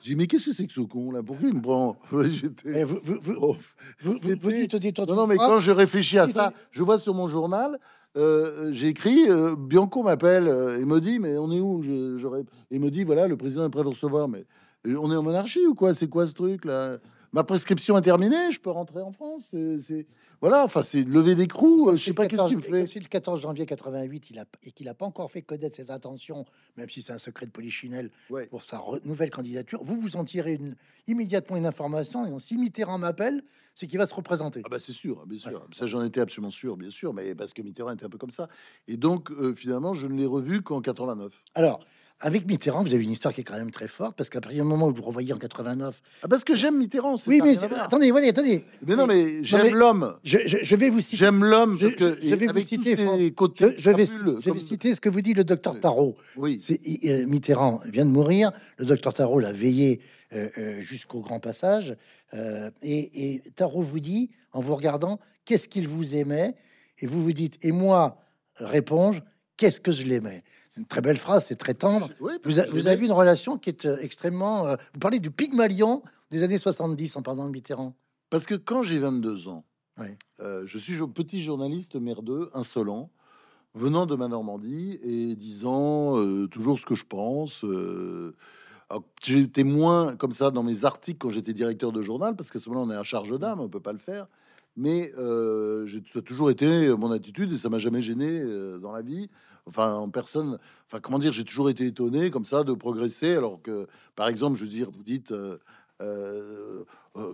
J'ai 0.00 0.10
dit, 0.14 0.16
mais 0.16 0.26
qu'est-ce 0.26 0.46
que 0.46 0.52
c'est 0.52 0.66
que 0.66 0.72
ce 0.72 0.80
con 0.80 1.10
là? 1.12 1.22
Pourquoi 1.22 1.48
il 1.48 1.54
me 1.54 1.62
prend? 1.62 1.96
J'étais. 2.28 2.80
eh, 2.80 2.84
vous, 2.84 2.98
vous, 3.02 3.16
vous, 3.22 3.34
Oh, 3.40 3.56
vous- 4.02 4.18
dites 4.52 4.74
au 4.74 4.78
détour 4.78 5.06
Non, 5.06 5.26
mais 5.28 5.36
phrase, 5.36 5.48
quand 5.48 5.58
je 5.60 5.70
réfléchis 5.70 6.18
à 6.18 6.26
ça, 6.26 6.52
je 6.72 6.82
vois 6.82 6.98
sur 6.98 7.14
mon 7.14 7.26
journal, 7.28 7.78
euh, 8.16 8.72
j'ai 8.72 8.88
écrit 8.88 9.28
euh, 9.28 9.54
Bianco 9.56 10.02
m'appelle 10.02 10.48
euh, 10.48 10.80
et 10.80 10.84
me 10.84 11.00
dit 11.00 11.18
Mais 11.18 11.36
on 11.38 11.50
est 11.52 11.60
où? 11.60 11.82
J'aurais- 12.18 12.44
Et 12.70 12.78
me 12.78 12.90
dit 12.90 13.04
Voilà, 13.04 13.26
le 13.28 13.36
président 13.36 13.66
est 13.66 13.70
prêt 13.70 13.82
à 13.82 13.84
recevoir. 13.84 14.28
Mais 14.28 14.44
on 14.86 15.10
est 15.12 15.16
en 15.16 15.22
monarchie 15.22 15.66
ou 15.66 15.74
quoi? 15.74 15.94
C'est 15.94 16.08
quoi 16.08 16.26
ce 16.26 16.34
truc 16.34 16.64
là? 16.64 16.98
Ma 17.32 17.44
prescription 17.44 17.98
est 17.98 18.02
terminée, 18.02 18.50
je 18.50 18.60
peux 18.60 18.70
rentrer 18.70 19.02
en 19.02 19.12
France. 19.12 19.54
C'est 19.80 20.06
voilà, 20.40 20.64
enfin, 20.64 20.82
c'est 20.82 21.02
lever 21.02 21.34
d'écrou. 21.34 21.88
euh, 21.90 21.96
Je 21.96 22.04
sais 22.04 22.12
pas 22.12 22.22
le 22.24 22.28
qu'est-ce 22.28 22.42
14 22.42 22.62
qu'il 22.62 22.72
me 22.74 22.86
fait. 22.86 23.00
le 23.00 23.06
14 23.08 23.40
janvier 23.40 23.66
88, 23.66 24.30
il 24.30 24.38
a, 24.38 24.44
et 24.64 24.70
qu'il 24.72 24.86
n'a 24.86 24.94
pas 24.94 25.06
encore 25.06 25.30
fait 25.30 25.42
connaître 25.42 25.76
ses 25.76 25.90
intentions, 25.90 26.44
même 26.76 26.88
si 26.90 27.02
c'est 27.02 27.12
un 27.12 27.18
secret 27.18 27.46
de 27.46 27.50
polichinelle, 27.50 28.10
Ouais. 28.30 28.46
pour 28.46 28.62
sa 28.64 28.82
nouvelle 29.04 29.30
candidature. 29.30 29.82
Vous 29.82 30.00
vous 30.00 30.16
en 30.16 30.24
tirez 30.24 30.54
une, 30.54 30.76
immédiatement 31.06 31.56
une 31.56 31.66
information, 31.66 32.26
et 32.26 32.30
donc, 32.30 32.40
si 32.40 32.58
Mitterrand 32.58 32.98
m'appelle, 32.98 33.42
c'est 33.74 33.86
qu'il 33.86 33.98
va 33.98 34.06
se 34.06 34.14
représenter. 34.14 34.62
Ah 34.64 34.68
bah 34.70 34.78
c'est 34.80 34.92
sûr, 34.92 35.26
bien 35.26 35.38
sûr. 35.38 35.66
Ça 35.72 35.86
j'en 35.86 36.02
étais 36.02 36.20
absolument 36.20 36.50
sûr, 36.50 36.76
bien 36.78 36.88
sûr, 36.90 37.12
mais 37.12 37.34
parce 37.34 37.52
que 37.52 37.60
Mitterrand 37.62 37.92
était 37.92 38.06
un 38.06 38.08
peu 38.08 38.16
comme 38.18 38.30
ça. 38.30 38.48
Et 38.88 38.96
donc 38.96 39.30
euh, 39.30 39.54
finalement, 39.54 39.92
je 39.92 40.06
ne 40.06 40.14
l'ai 40.18 40.24
revu 40.26 40.62
qu'en 40.62 40.80
89. 40.80 41.32
Alors, 41.54 41.84
avec 42.20 42.46
Mitterrand, 42.46 42.82
vous 42.82 42.94
avez 42.94 43.04
une 43.04 43.10
histoire 43.10 43.34
qui 43.34 43.42
est 43.42 43.44
quand 43.44 43.58
même 43.58 43.70
très 43.70 43.88
forte, 43.88 44.16
parce 44.16 44.30
qu'à 44.30 44.40
partir 44.40 44.62
du 44.62 44.68
moment 44.68 44.86
où 44.86 44.90
vous 44.90 45.02
le 45.02 45.06
revoyez 45.06 45.32
en 45.34 45.38
89. 45.38 46.00
Ah 46.22 46.28
parce 46.28 46.44
que 46.44 46.54
j'aime 46.54 46.78
Mitterrand. 46.78 47.16
c'est 47.18 47.28
Oui, 47.30 47.40
mais 47.44 47.58
attendez, 47.78 48.10
voilà, 48.10 48.28
attendez. 48.28 48.64
Mais 48.86 48.96
non, 48.96 49.06
mais 49.06 49.44
j'aime 49.44 49.74
l'homme. 49.74 50.16
Je, 50.24 50.38
je- 50.46 50.56
je 50.62 50.76
vais 50.76 50.88
vous 50.88 51.00
citer. 51.00 51.18
J'aime 51.18 51.44
l'homme 51.44 51.76
Je- 51.76 51.84
parce 51.84 51.96
que 51.96 52.18
je 52.22 52.34
vais 52.34 52.46
vous 52.46 52.60
citer, 52.60 52.96
Je, 52.96 53.28
côtés 53.30 53.74
je 53.76 53.90
vais, 53.90 54.04
crapules, 54.06 54.36
je 54.40 54.44
vais 54.46 54.50
comme- 54.50 54.58
citer 54.58 54.94
ce 54.94 55.00
que 55.00 55.10
vous 55.10 55.20
dit 55.20 55.34
le 55.34 55.44
docteur. 55.44 55.78
Tarot. 55.78 56.16
Oui. 56.36 56.58
C'est- 56.62 56.80
il- 56.84 57.10
euh, 57.10 57.26
Mitterrand 57.26 57.80
vient 57.86 58.06
de 58.06 58.10
mourir. 58.10 58.50
Le 58.78 58.86
docteur 58.86 59.12
Tarot 59.12 59.38
l'a 59.40 59.52
veillé 59.52 60.00
jusqu'au 60.80 61.20
grand 61.20 61.40
passage. 61.40 61.96
et, 62.34 63.32
et 63.32 63.42
Tarot 63.54 63.82
vous 63.82 64.00
dit, 64.00 64.30
en 64.52 64.60
vous 64.60 64.74
regardant, 64.74 65.20
qu'est-ce 65.44 65.68
qu'il 65.68 65.86
vous 65.88 66.16
aimait? 66.16 66.54
Et 66.98 67.06
vous 67.06 67.22
vous 67.22 67.32
dites, 67.32 67.58
et 67.62 67.72
moi, 67.72 68.22
réponds 68.56 69.12
qu'est-ce 69.56 69.80
que 69.80 69.92
je 69.92 70.04
l'aimais? 70.04 70.42
C'est 70.76 70.82
une 70.82 70.86
très 70.86 71.00
belle 71.00 71.16
phrase, 71.16 71.46
c'est 71.46 71.56
très 71.56 71.72
tendre. 71.72 72.10
vous, 72.44 72.58
avez 72.86 73.06
une 73.06 73.12
relation 73.12 73.56
qui 73.56 73.70
est 73.70 73.88
extrêmement... 74.02 74.76
vous 74.92 75.00
parlez 75.00 75.20
du 75.20 75.30
Pygmalion 75.30 76.02
des 76.30 76.42
années 76.42 76.58
70 76.58 77.16
en 77.16 77.22
parlant 77.22 77.46
de 77.46 77.50
Mitterrand. 77.50 77.94
Parce 78.28 78.44
que 78.44 78.54
quand 78.54 78.82
j'ai 78.82 78.98
22 78.98 79.48
ans, 79.48 79.64
je 80.38 80.76
suis 80.76 80.98
petit 81.14 81.42
journaliste 81.42 81.96
merdeux, 81.96 82.50
insolent, 82.52 83.08
venant 83.72 84.04
de 84.04 84.16
ma 84.16 84.28
Normandie 84.28 85.00
et 85.02 85.34
disant 85.34 86.18
euh, 86.18 86.46
toujours 86.46 86.78
ce 86.78 86.84
que 86.84 86.94
je 86.94 87.06
pense. 87.06 87.64
Euh, 87.64 88.36
j'étais 89.22 89.64
moins 89.64 90.14
comme 90.14 90.32
ça 90.32 90.50
dans 90.50 90.62
mes 90.62 90.84
articles 90.84 91.16
quand 91.16 91.30
j'étais 91.30 91.54
directeur 91.54 91.90
de 91.90 92.02
journal, 92.02 92.36
parce 92.36 92.50
qu'à 92.50 92.58
ce 92.58 92.68
moment-là, 92.68 92.86
on 92.86 92.94
est 92.94 93.00
à 93.00 93.02
charge 93.02 93.38
d'âme, 93.38 93.60
on 93.60 93.70
peut 93.70 93.80
pas 93.80 93.94
le 93.94 93.98
faire. 93.98 94.26
Mais 94.76 95.10
euh, 95.16 95.88
ça 96.12 96.18
a 96.18 96.22
toujours 96.22 96.50
été 96.50 96.94
mon 96.96 97.10
attitude 97.10 97.50
et 97.52 97.56
ça 97.56 97.70
m'a 97.70 97.78
jamais 97.78 98.02
gêné 98.02 98.28
euh, 98.28 98.78
dans 98.78 98.92
la 98.92 99.00
vie. 99.00 99.30
Enfin, 99.66 99.94
en 99.94 100.10
personne. 100.10 100.58
Enfin, 100.86 101.00
comment 101.00 101.18
dire, 101.18 101.32
j'ai 101.32 101.44
toujours 101.44 101.70
été 101.70 101.86
étonné 101.86 102.30
comme 102.30 102.44
ça 102.44 102.64
de 102.64 102.72
progresser, 102.72 103.34
alors 103.34 103.60
que, 103.62 103.86
par 104.14 104.28
exemple, 104.28 104.56
je 104.58 104.64
veux 104.64 104.70
dire, 104.70 104.90
vous 104.90 105.02
dites. 105.02 105.32
Euh, 106.02 106.84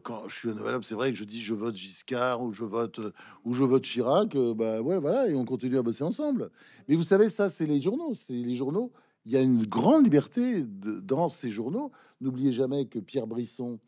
quand 0.04 0.28
je 0.28 0.36
suis 0.36 0.48
un 0.48 0.54
nouvel 0.54 0.78
c'est 0.84 0.94
vrai 0.94 1.10
que 1.10 1.16
je 1.16 1.24
dis 1.24 1.40
je 1.40 1.52
vote 1.54 1.74
Giscard 1.74 2.42
ou 2.42 2.52
je 2.52 2.62
vote 2.62 3.00
ou 3.44 3.54
je 3.54 3.64
vote 3.64 3.82
Chirac. 3.82 4.36
bah 4.36 4.80
ouais, 4.80 4.98
voilà, 4.98 5.28
et 5.28 5.34
on 5.34 5.44
continue 5.44 5.78
à 5.78 5.82
bosser 5.82 6.04
ensemble. 6.04 6.50
Mais 6.88 6.94
vous 6.94 7.02
savez, 7.02 7.28
ça, 7.28 7.50
c'est 7.50 7.66
les 7.66 7.80
journaux. 7.80 8.14
C'est 8.14 8.32
les 8.32 8.54
journaux. 8.54 8.92
Il 9.26 9.32
y 9.32 9.36
a 9.36 9.40
une 9.40 9.66
grande 9.66 10.04
liberté 10.04 10.64
dans 10.64 11.28
ces 11.28 11.50
journaux. 11.50 11.92
N'oubliez 12.20 12.52
jamais 12.52 12.86
que 12.86 12.98
Pierre 12.98 13.26
Brisson, 13.26 13.78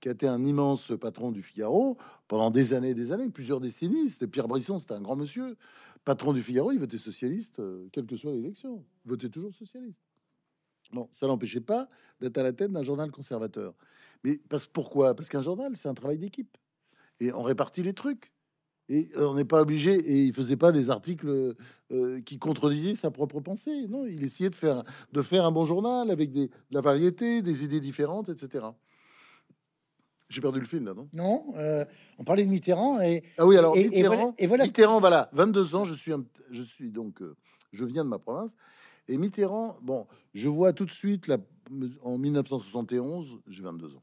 qui 0.00 0.08
a 0.08 0.12
été 0.12 0.26
un 0.26 0.44
immense 0.44 0.92
patron 1.00 1.30
du 1.30 1.42
Figaro 1.42 1.96
pendant 2.28 2.50
des 2.50 2.74
années 2.74 2.90
et 2.90 2.94
des 2.94 3.12
années, 3.12 3.28
plusieurs 3.28 3.60
décennies, 3.60 4.10
c'était 4.10 4.26
Pierre 4.26 4.48
Brisson, 4.48 4.78
c'était 4.78 4.94
un 4.94 5.00
grand 5.00 5.16
monsieur. 5.16 5.56
Patron 6.04 6.32
du 6.32 6.42
Figaro, 6.42 6.72
il 6.72 6.78
votait 6.78 6.98
socialiste, 6.98 7.62
quelle 7.92 8.06
que 8.06 8.16
soit 8.16 8.32
l'élection. 8.32 8.84
Il 9.04 9.10
votait 9.10 9.28
toujours 9.28 9.54
socialiste. 9.54 10.02
Bon, 10.92 11.08
ça 11.10 11.26
n'empêchait 11.26 11.60
pas 11.60 11.88
d'être 12.20 12.38
à 12.38 12.42
la 12.42 12.52
tête 12.52 12.70
d'un 12.70 12.82
journal 12.82 13.10
conservateur. 13.10 13.74
Mais 14.24 14.38
parce, 14.48 14.66
pourquoi? 14.66 15.14
Parce 15.14 15.28
qu'un 15.28 15.42
journal, 15.42 15.76
c'est 15.76 15.88
un 15.88 15.94
travail 15.94 16.18
d'équipe. 16.18 16.56
Et 17.20 17.32
on 17.32 17.42
répartit 17.42 17.82
les 17.82 17.94
trucs. 17.94 18.32
Et 18.88 19.10
euh, 19.16 19.28
on 19.28 19.34
n'est 19.34 19.44
pas 19.44 19.62
obligé. 19.62 19.94
Et 19.94 20.24
il 20.24 20.32
faisait 20.32 20.56
pas 20.56 20.70
des 20.70 20.90
articles 20.90 21.54
euh, 21.92 22.20
qui 22.22 22.38
contredisaient 22.38 22.94
sa 22.94 23.10
propre 23.10 23.40
pensée. 23.40 23.86
Non, 23.88 24.06
il 24.06 24.22
essayait 24.22 24.50
de 24.50 24.54
faire, 24.54 24.84
de 25.12 25.22
faire 25.22 25.46
un 25.46 25.52
bon 25.52 25.66
journal 25.66 26.10
avec 26.10 26.30
des, 26.30 26.48
de 26.48 26.52
la 26.70 26.80
variété, 26.80 27.42
des 27.42 27.64
idées 27.64 27.80
différentes, 27.80 28.28
etc. 28.28 28.66
J'ai 30.32 30.40
perdu 30.40 30.60
le 30.60 30.66
film 30.66 30.86
là, 30.86 30.94
non? 30.94 31.08
Non, 31.12 31.44
euh, 31.56 31.84
on 32.18 32.24
parlait 32.24 32.44
de 32.44 32.50
Mitterrand 32.50 33.00
et 33.00 33.22
ah 33.38 33.46
oui 33.46 33.56
alors 33.56 33.76
Mitterrand, 33.76 34.34
et 34.38 34.46
voilà, 34.46 34.64
Mitterrand, 34.64 35.00
voilà, 35.00 35.28
22 35.32 35.74
ans, 35.74 35.84
je 35.84 35.94
suis, 35.94 36.12
je 36.50 36.62
suis 36.62 36.90
donc, 36.90 37.20
je 37.72 37.84
viens 37.84 38.04
de 38.04 38.08
ma 38.08 38.18
province 38.18 38.54
et 39.08 39.18
Mitterrand, 39.18 39.76
bon, 39.82 40.06
je 40.34 40.48
vois 40.48 40.72
tout 40.72 40.84
de 40.84 40.90
suite 40.90 41.26
la, 41.26 41.38
en 42.02 42.18
1971, 42.18 43.40
j'ai 43.48 43.62
22 43.62 43.96
ans. 43.96 44.02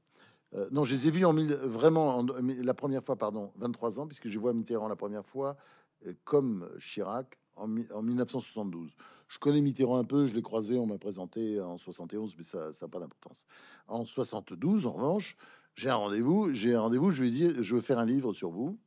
Euh, 0.55 0.67
non, 0.71 0.83
je 0.83 0.95
les 0.95 1.07
ai 1.07 1.11
vus 1.11 1.25
en 1.25 1.33
vraiment 1.33 2.25
la 2.41 2.73
première 2.73 3.03
fois, 3.03 3.15
pardon, 3.15 3.51
23 3.57 3.99
ans, 3.99 4.07
puisque 4.07 4.27
je 4.27 4.39
vois 4.39 4.53
Mitterrand 4.53 4.87
la 4.87 4.95
première 4.95 5.25
fois 5.25 5.57
euh, 6.05 6.13
comme 6.23 6.69
Chirac 6.79 7.37
en, 7.55 7.67
1972. 7.67 8.95
Je 9.27 9.37
connais 9.37 9.61
Mitterrand 9.61 9.97
un 9.97 10.03
peu, 10.03 10.25
je 10.25 10.33
l'ai 10.33 10.41
croisé, 10.41 10.77
on 10.79 10.87
m'a 10.87 10.97
présenté 10.97 11.61
en 11.61 11.77
71, 11.77 12.35
mais 12.37 12.43
ça 12.43 12.71
n'a 12.81 12.87
pas 12.87 12.99
d'importance. 12.99 13.45
En 13.87 14.05
72, 14.05 14.87
en 14.87 14.91
revanche, 14.91 15.37
j'ai 15.79 15.89
un 15.89 15.95
rendez-vous, 15.95 16.53
j'ai 16.53 16.75
un 16.75 16.81
rendez-vous, 16.81 17.09
je 17.09 17.21
lui 17.21 17.29
ai 17.29 17.31
dit, 17.31 17.63
je 17.63 17.75
veux 17.75 17.79
faire 17.79 17.99
un 17.99 18.05
livre 18.05 18.33
sur 18.33 18.49
vous. 18.49 18.77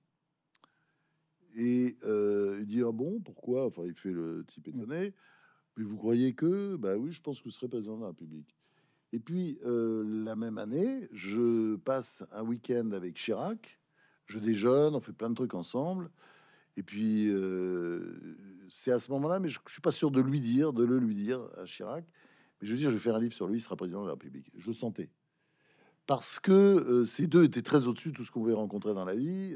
Et 1.57 1.97
euh, 2.05 2.59
il 2.61 2.67
dit, 2.67 2.83
ah 2.83 2.93
bon, 2.93 3.19
pourquoi? 3.21 3.65
Enfin, 3.65 3.85
il 3.87 3.95
fait 3.95 4.13
le 4.13 4.45
type 4.47 4.69
étonné. 4.69 5.15
Mais 5.79 5.85
vous 5.85 5.97
croyez 5.97 6.35
que? 6.35 6.77
Bah 6.77 6.99
oui, 6.99 7.11
je 7.13 7.23
pense 7.23 7.39
que 7.39 7.45
vous 7.45 7.51
serez 7.51 7.69
président 7.69 7.97
de 7.97 8.03
la 8.03 8.09
République. 8.09 8.59
Et 9.15 9.21
puis, 9.21 9.59
euh, 9.65 10.05
la 10.23 10.37
même 10.37 10.59
année, 10.59 11.09
je 11.13 11.77
passe 11.77 12.25
un 12.31 12.43
week-end 12.43 12.91
avec 12.93 13.15
Chirac. 13.15 13.81
Je 14.27 14.39
déjeune, 14.39 14.95
on 14.95 15.01
fait 15.01 15.15
plein 15.15 15.31
de 15.31 15.35
trucs 15.35 15.55
ensemble. 15.55 16.11
Et 16.77 16.83
puis, 16.83 17.31
euh, 17.31 18.37
c'est 18.69 18.93
à 18.93 19.01
ce 19.01 19.11
moment-là, 19.13 19.41
mais 19.41 19.49
je, 19.49 19.61
ne 19.65 19.71
suis 19.71 19.81
pas 19.81 19.93
sûr 19.93 20.11
de 20.11 20.21
lui 20.21 20.43
dire, 20.43 20.75
de 20.75 20.85
le 20.85 20.99
lui 20.99 21.15
dire 21.15 21.41
à 21.57 21.65
Chirac. 21.65 22.05
Mais 22.61 22.69
je 22.69 22.73
veux 22.73 22.79
dire, 22.79 22.91
je 22.91 22.97
vais 22.97 23.03
faire 23.03 23.17
un 23.17 23.21
livre 23.21 23.33
sur 23.33 23.47
lui, 23.47 23.61
il 23.61 23.63
sera 23.63 23.77
président 23.77 24.03
de 24.03 24.09
la 24.09 24.13
République. 24.13 24.51
Je 24.59 24.67
le 24.67 24.75
sentais. 24.75 25.09
Parce 26.15 26.41
que 26.41 26.53
euh, 26.53 27.05
ces 27.07 27.27
deux 27.27 27.45
étaient 27.45 27.63
très 27.63 27.87
au-dessus 27.87 28.11
de 28.11 28.15
tout 28.15 28.25
ce 28.25 28.31
qu'on 28.31 28.41
pouvait 28.41 28.53
rencontrer 28.53 28.93
dans 28.93 29.05
la 29.05 29.15
vie. 29.15 29.55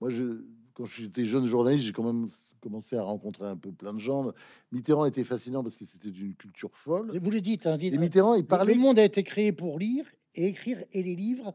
moi, 0.00 0.08
je, 0.08 0.44
quand 0.74 0.86
j'étais 0.86 1.24
jeune 1.24 1.46
journaliste, 1.46 1.84
j'ai 1.84 1.92
quand 1.92 2.04
même 2.04 2.28
commencé 2.60 2.96
à 2.96 3.02
rencontrer 3.02 3.46
un 3.46 3.56
peu 3.56 3.70
plein 3.70 3.92
de 3.92 3.98
gens. 3.98 4.32
Mitterrand 4.70 5.04
était 5.04 5.24
fascinant 5.24 5.62
parce 5.62 5.76
que 5.76 5.84
c'était 5.84 6.10
d'une 6.10 6.34
culture 6.34 6.70
folle. 6.72 7.18
Vous 7.18 7.30
le 7.30 7.40
dites, 7.42 7.66
hein, 7.66 7.76
et 7.78 7.98
Mitterrand, 7.98 8.34
il 8.34 8.46
parlait. 8.46 8.72
Le 8.72 8.80
monde 8.80 8.98
a 8.98 9.04
été 9.04 9.22
créé 9.22 9.52
pour 9.52 9.78
lire 9.78 10.06
et 10.34 10.46
écrire, 10.46 10.82
et 10.92 11.02
les 11.02 11.14
livres 11.14 11.54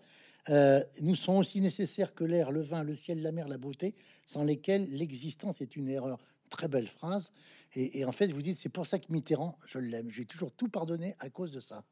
euh, 0.49 0.83
nous 1.01 1.15
sont 1.15 1.37
aussi 1.37 1.59
nécessaires 1.59 2.13
que 2.13 2.23
l'air, 2.23 2.51
le 2.51 2.61
vin, 2.61 2.83
le 2.83 2.95
ciel, 2.95 3.21
la 3.21 3.31
mer, 3.31 3.47
la 3.47 3.57
beauté, 3.57 3.95
sans 4.27 4.43
lesquels 4.43 4.87
l'existence 4.91 5.61
est 5.61 5.75
une 5.75 5.89
erreur. 5.89 6.19
Très 6.49 6.67
belle 6.67 6.87
phrase. 6.87 7.31
Et, 7.73 7.99
et 7.99 8.05
en 8.05 8.13
fait, 8.13 8.31
vous 8.31 8.41
dites, 8.41 8.57
c'est 8.57 8.69
pour 8.69 8.85
ça 8.85 8.99
que 8.99 9.11
Mitterrand, 9.11 9.57
je 9.65 9.79
l'aime. 9.79 10.09
J'ai 10.11 10.25
toujours 10.25 10.51
tout 10.51 10.69
pardonné 10.69 11.15
à 11.19 11.29
cause 11.29 11.51
de 11.51 11.59
ça. 11.59 11.83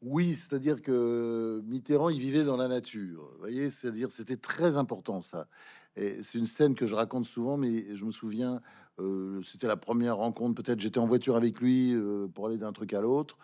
Oui, 0.00 0.34
c'est-à-dire 0.34 0.80
que 0.80 1.60
Mitterrand, 1.66 2.08
il 2.08 2.20
vivait 2.20 2.44
dans 2.44 2.56
la 2.56 2.68
nature. 2.68 3.30
Vous 3.32 3.38
voyez, 3.38 3.68
c'est-à-dire 3.68 4.12
c'était 4.12 4.36
très 4.36 4.76
important 4.76 5.20
ça. 5.20 5.48
Et 5.96 6.22
c'est 6.22 6.38
une 6.38 6.46
scène 6.46 6.76
que 6.76 6.86
je 6.86 6.94
raconte 6.94 7.26
souvent, 7.26 7.56
mais 7.56 7.96
je 7.96 8.04
me 8.04 8.12
souviens, 8.12 8.60
euh, 9.00 9.42
c'était 9.42 9.66
la 9.66 9.76
première 9.76 10.16
rencontre. 10.18 10.62
Peut-être 10.62 10.78
j'étais 10.80 11.00
en 11.00 11.06
voiture 11.08 11.34
avec 11.34 11.60
lui 11.60 11.92
euh, 11.94 12.28
pour 12.28 12.46
aller 12.46 12.58
d'un 12.58 12.72
truc 12.72 12.94
à 12.94 13.00
l'autre, 13.00 13.38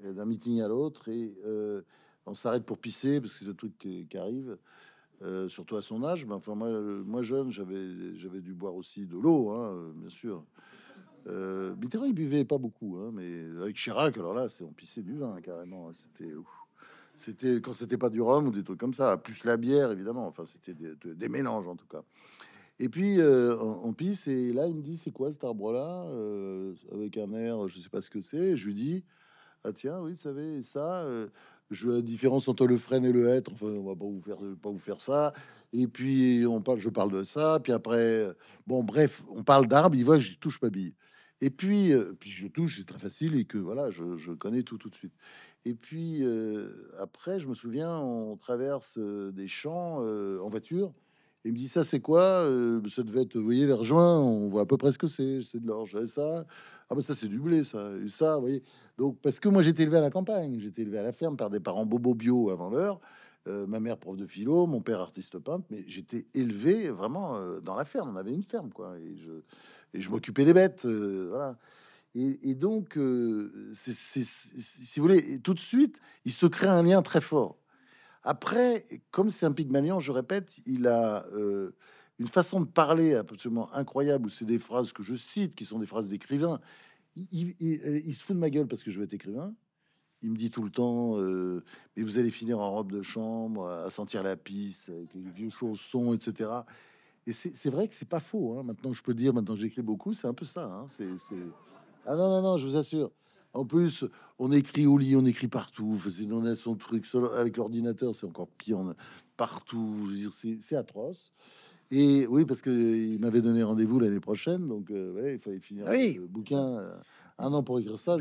d'un 0.00 0.26
meeting 0.26 0.60
à 0.60 0.68
l'autre, 0.68 1.08
et 1.08 1.34
euh, 1.46 1.82
on 2.26 2.34
s'arrête 2.34 2.66
pour 2.66 2.78
pisser 2.78 3.20
parce 3.20 3.32
que 3.32 3.38
c'est 3.40 3.46
le 3.46 3.54
truc 3.54 3.78
qui, 3.78 4.06
arrive. 4.18 4.58
surtout 5.48 5.76
à 5.76 5.82
son 5.82 6.04
âge, 6.04 6.26
mais 6.26 6.34
enfin 6.34 6.54
moi, 6.54 6.68
moi 7.04 7.22
jeune, 7.22 7.50
j'avais 7.50 8.14
j'avais 8.16 8.40
dû 8.42 8.52
boire 8.52 8.74
aussi 8.74 9.06
de 9.06 9.16
l'eau, 9.16 9.50
hein, 9.50 9.92
bien 9.96 10.10
sûr. 10.10 10.44
Euh, 11.26 11.74
Mitterrand, 11.76 12.04
il 12.04 12.14
buvait 12.14 12.44
pas 12.44 12.58
beaucoup, 12.58 12.96
hein, 12.98 13.10
mais 13.12 13.62
avec 13.62 13.76
Chirac, 13.76 14.16
alors 14.18 14.34
là, 14.34 14.46
on 14.60 14.72
pissait 14.72 15.02
du 15.02 15.16
vin 15.16 15.40
carrément. 15.40 15.88
Hein, 15.88 15.92
c'était, 15.94 16.32
c'était 17.16 17.60
quand 17.60 17.72
c'était 17.72 17.96
pas 17.96 18.10
du 18.10 18.20
rhum 18.20 18.48
ou 18.48 18.50
des 18.50 18.64
trucs 18.64 18.80
comme 18.80 18.94
ça, 18.94 19.16
plus 19.16 19.44
la 19.44 19.56
bière 19.56 19.90
évidemment. 19.90 20.26
Enfin, 20.26 20.44
c'était 20.46 20.74
des, 20.74 21.28
mélanges 21.28 21.68
en 21.68 21.76
tout 21.76 21.86
cas. 21.86 22.02
Et 22.80 22.88
puis 22.88 23.20
euh, 23.20 23.56
on, 23.56 23.92
pisse 23.92 24.26
et 24.26 24.52
là, 24.52 24.66
il 24.66 24.74
me 24.74 24.82
dit, 24.82 24.96
c'est 24.96 25.12
quoi 25.12 25.30
cet 25.30 25.44
arbre-là 25.44 26.06
euh, 26.08 26.74
Avec 26.92 27.16
un 27.16 27.32
air, 27.32 27.68
je 27.68 27.78
sais 27.78 27.88
pas 27.88 28.00
ce 28.00 28.10
que 28.10 28.20
c'est. 28.20 28.56
Je 28.56 28.66
lui 28.66 28.74
dis, 28.74 29.04
ah 29.64 29.72
tiens, 29.72 30.00
oui, 30.00 30.16
savez, 30.16 30.62
ça. 30.62 31.02
Euh, 31.02 31.28
je 31.70 31.88
la 31.88 32.02
différence 32.02 32.46
entre 32.48 32.66
le 32.66 32.76
frêne 32.76 33.04
et 33.04 33.12
le 33.12 33.28
hêtre. 33.28 33.52
Enfin, 33.52 33.66
on 33.66 33.84
va 33.84 33.94
pas 33.94 34.04
vous 34.04 34.20
faire, 34.20 34.38
pas 34.60 34.70
vous 34.70 34.78
faire 34.78 35.00
ça. 35.00 35.32
Et 35.72 35.86
puis 35.86 36.44
on 36.46 36.60
parle, 36.60 36.78
je 36.78 36.90
parle 36.90 37.10
de 37.10 37.24
ça. 37.24 37.60
Puis 37.62 37.72
après, 37.72 38.28
bon, 38.66 38.82
bref, 38.84 39.24
on 39.30 39.42
parle 39.42 39.66
d'arbres. 39.66 39.96
Il 39.96 40.04
voit, 40.04 40.18
je 40.18 40.34
touche 40.34 40.60
ma 40.60 40.70
bille. 40.70 40.94
Et 41.40 41.50
puis, 41.50 41.92
euh, 41.92 42.14
puis 42.18 42.30
je 42.30 42.46
touche, 42.46 42.78
c'est 42.78 42.86
très 42.86 42.98
facile 42.98 43.36
et 43.36 43.44
que 43.44 43.58
voilà, 43.58 43.90
je, 43.90 44.32
connais 44.32 44.62
tout 44.62 44.78
tout 44.78 44.88
de 44.88 44.94
suite. 44.94 45.14
Et 45.64 45.74
puis 45.74 46.22
euh, 46.22 46.90
après, 47.00 47.40
je 47.40 47.48
me 47.48 47.54
souviens, 47.54 47.98
on 47.98 48.36
traverse 48.36 48.96
euh, 48.98 49.32
des 49.32 49.48
champs 49.48 49.98
en 49.98 50.48
voiture. 50.48 50.92
Et 51.44 51.48
il 51.48 51.52
me 51.52 51.58
dit 51.58 51.68
ça, 51.68 51.84
c'est 51.84 52.00
quoi 52.00 52.48
Ça 52.88 53.02
devait 53.02 53.22
être, 53.22 53.36
vous 53.36 53.44
voyez, 53.44 53.66
vers 53.66 53.82
juin, 53.82 54.18
on 54.18 54.48
voit 54.48 54.62
à 54.62 54.66
peu 54.66 54.78
près 54.78 54.92
ce 54.92 54.98
que 54.98 55.06
c'est. 55.06 55.42
C'est 55.42 55.60
de 55.60 55.66
l'orge. 55.66 56.02
Ça, 56.06 56.46
ah 56.88 56.94
ben 56.94 57.02
ça, 57.02 57.14
c'est 57.14 57.28
du 57.28 57.38
blé, 57.38 57.64
ça. 57.64 57.90
Et 58.02 58.08
ça, 58.08 58.36
vous 58.36 58.40
voyez. 58.42 58.62
Donc, 58.96 59.18
parce 59.20 59.40
que 59.40 59.48
moi, 59.48 59.60
j'étais 59.60 59.82
élevé 59.82 59.98
à 59.98 60.00
la 60.00 60.10
campagne, 60.10 60.58
j'étais 60.58 60.82
élevé 60.82 60.98
à 60.98 61.02
la 61.02 61.12
ferme 61.12 61.36
par 61.36 61.50
des 61.50 61.60
parents 61.60 61.84
bobo 61.84 62.14
bio 62.14 62.50
avant 62.50 62.70
l'heure. 62.70 63.00
Ma 63.46 63.80
mère 63.80 63.98
prof 63.98 64.16
de 64.16 64.26
philo, 64.26 64.66
mon 64.66 64.80
père 64.80 65.00
artiste 65.00 65.38
peintre, 65.38 65.66
mais 65.70 65.84
j'étais 65.86 66.26
élevé 66.34 66.90
vraiment 66.90 67.38
dans 67.60 67.74
la 67.74 67.84
ferme. 67.84 68.10
On 68.10 68.16
avait 68.16 68.32
une 68.32 68.42
ferme, 68.42 68.70
quoi. 68.70 68.96
Et 68.98 70.00
je, 70.00 70.10
m'occupais 70.10 70.44
des 70.44 70.54
bêtes, 70.54 70.84
euh, 70.86 71.28
voilà. 71.30 71.58
Et, 72.16 72.54
donc, 72.54 72.96
euh, 72.96 73.72
si 73.74 75.00
vous 75.00 75.02
voulez, 75.02 75.40
tout 75.40 75.52
de 75.52 75.58
suite, 75.58 76.00
il 76.24 76.32
se 76.32 76.46
crée 76.46 76.68
un 76.68 76.84
lien 76.84 77.02
très 77.02 77.20
fort. 77.20 77.58
Après, 78.22 78.86
comme 79.10 79.30
c'est 79.30 79.46
un 79.46 79.52
Pygmalion, 79.52 79.98
je 79.98 80.12
répète, 80.12 80.60
il 80.64 80.86
a 80.86 81.26
euh, 81.32 81.72
une 82.20 82.28
façon 82.28 82.60
de 82.60 82.66
parler 82.66 83.16
absolument 83.16 83.72
incroyable, 83.74 84.26
où 84.26 84.28
c'est 84.28 84.44
des 84.44 84.60
phrases 84.60 84.92
que 84.92 85.02
je 85.02 85.16
cite, 85.16 85.56
qui 85.56 85.64
sont 85.64 85.80
des 85.80 85.86
phrases 85.86 86.08
d'écrivain. 86.08 86.60
Il, 87.16 87.56
il, 87.58 88.14
se 88.14 88.24
fout 88.24 88.36
de 88.36 88.40
ma 88.40 88.50
gueule 88.50 88.68
parce 88.68 88.84
que 88.84 88.92
je 88.92 88.98
vais 88.98 89.04
être 89.06 89.12
écrivain. 89.12 89.52
Il 90.24 90.30
me 90.30 90.36
dit 90.36 90.50
tout 90.50 90.62
le 90.62 90.70
temps, 90.70 91.16
mais 91.96 92.02
vous 92.02 92.18
allez 92.18 92.30
finir 92.30 92.58
en 92.58 92.70
robe 92.70 92.90
de 92.90 93.02
chambre, 93.02 93.68
à 93.68 93.90
sentir 93.90 94.22
la 94.22 94.36
pisse, 94.36 94.88
avec 94.88 95.12
les 95.14 95.30
vieux 95.30 95.50
chaussons, 95.50 96.14
etc. 96.14 96.50
Et 97.26 97.32
c'est 97.32 97.68
vrai 97.70 97.88
que 97.88 97.94
c'est 97.94 98.08
pas 98.08 98.20
faux. 98.20 98.58
Hein. 98.58 98.62
Maintenant, 98.62 98.92
je 98.94 99.02
peux 99.02 99.12
dire, 99.12 99.34
maintenant 99.34 99.54
j'écris 99.54 99.82
beaucoup, 99.82 100.14
c'est 100.14 100.26
un 100.26 100.32
peu 100.32 100.46
ça. 100.46 100.64
Hein. 100.64 100.86
Ah 102.06 102.16
non, 102.16 102.28
non, 102.30 102.42
non, 102.42 102.56
je 102.56 102.66
vous 102.66 102.76
assure. 102.76 103.10
En 103.52 103.64
plus, 103.66 104.04
on 104.38 104.50
écrit 104.50 104.86
au 104.86 104.96
lit, 104.98 105.14
on 105.14 105.26
écrit 105.26 105.48
partout. 105.48 105.96
On 106.32 106.44
a 106.46 106.56
son 106.56 106.74
truc 106.74 107.06
avec 107.36 107.56
l'ordinateur, 107.58 108.16
c'est 108.16 108.26
encore 108.26 108.48
pire. 108.48 108.78
On 108.78 108.90
a 108.90 108.94
partout. 109.36 110.10
C'est 110.32 110.76
atroce. 110.76 111.32
Et 111.90 112.26
oui, 112.26 112.46
parce 112.46 112.62
que 112.62 112.70
il 112.70 113.20
m'avait 113.20 113.42
donné 113.42 113.62
rendez-vous 113.62 114.00
l'année 114.00 114.20
prochaine, 114.20 114.66
donc 114.66 114.90
euh, 114.90 115.12
ouais, 115.12 115.34
il 115.34 115.38
fallait 115.38 115.60
finir 115.60 115.84
Ah 115.86 115.92
oui. 115.92 116.14
le 116.14 116.26
bouquin. 116.26 116.80
Un 117.38 117.52
an 117.52 117.62
pour 117.62 117.78
écrire 117.80 117.98
ça. 117.98 118.16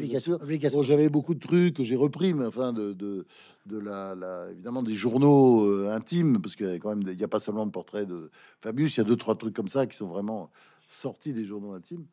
Bon, 0.74 0.82
j'avais 0.84 1.10
beaucoup 1.10 1.34
de 1.36 1.40
trucs 1.40 1.76
que 1.76 1.84
j'ai 1.84 1.96
repris, 1.96 2.34
mais 2.34 2.46
enfin 2.46 2.74
de, 2.74 2.94
de, 2.94 3.26
de 3.68 3.78
la, 3.78 4.16
la- 4.16 4.50
évidemment 4.52 4.84
des 4.84 4.96
journaux 4.96 5.66
euh, 5.66 5.92
intimes, 5.92 6.42
parce 6.42 6.56
qu'il 6.56 6.66
y 6.68 6.70
a 6.72 6.80
quand 6.80 6.90
même, 6.90 7.04
des- 7.04 7.12
il 7.14 7.18
n'y 7.18 7.24
a 7.24 7.28
pas 7.28 7.40
seulement 7.40 7.66
de 7.66 7.72
portrait 7.72 8.06
de 8.06 8.32
Fabius, 8.62 8.96
il 8.96 9.00
y 9.00 9.02
a 9.02 9.04
deux 9.06 9.16
trois 9.18 9.36
trucs 9.36 9.56
comme 9.56 9.68
ça 9.68 9.86
qui 9.86 9.96
sont 9.96 10.08
vraiment 10.08 10.50
sortis 10.90 11.34
des 11.34 11.46
journaux 11.46 11.74
intimes. 11.74 12.06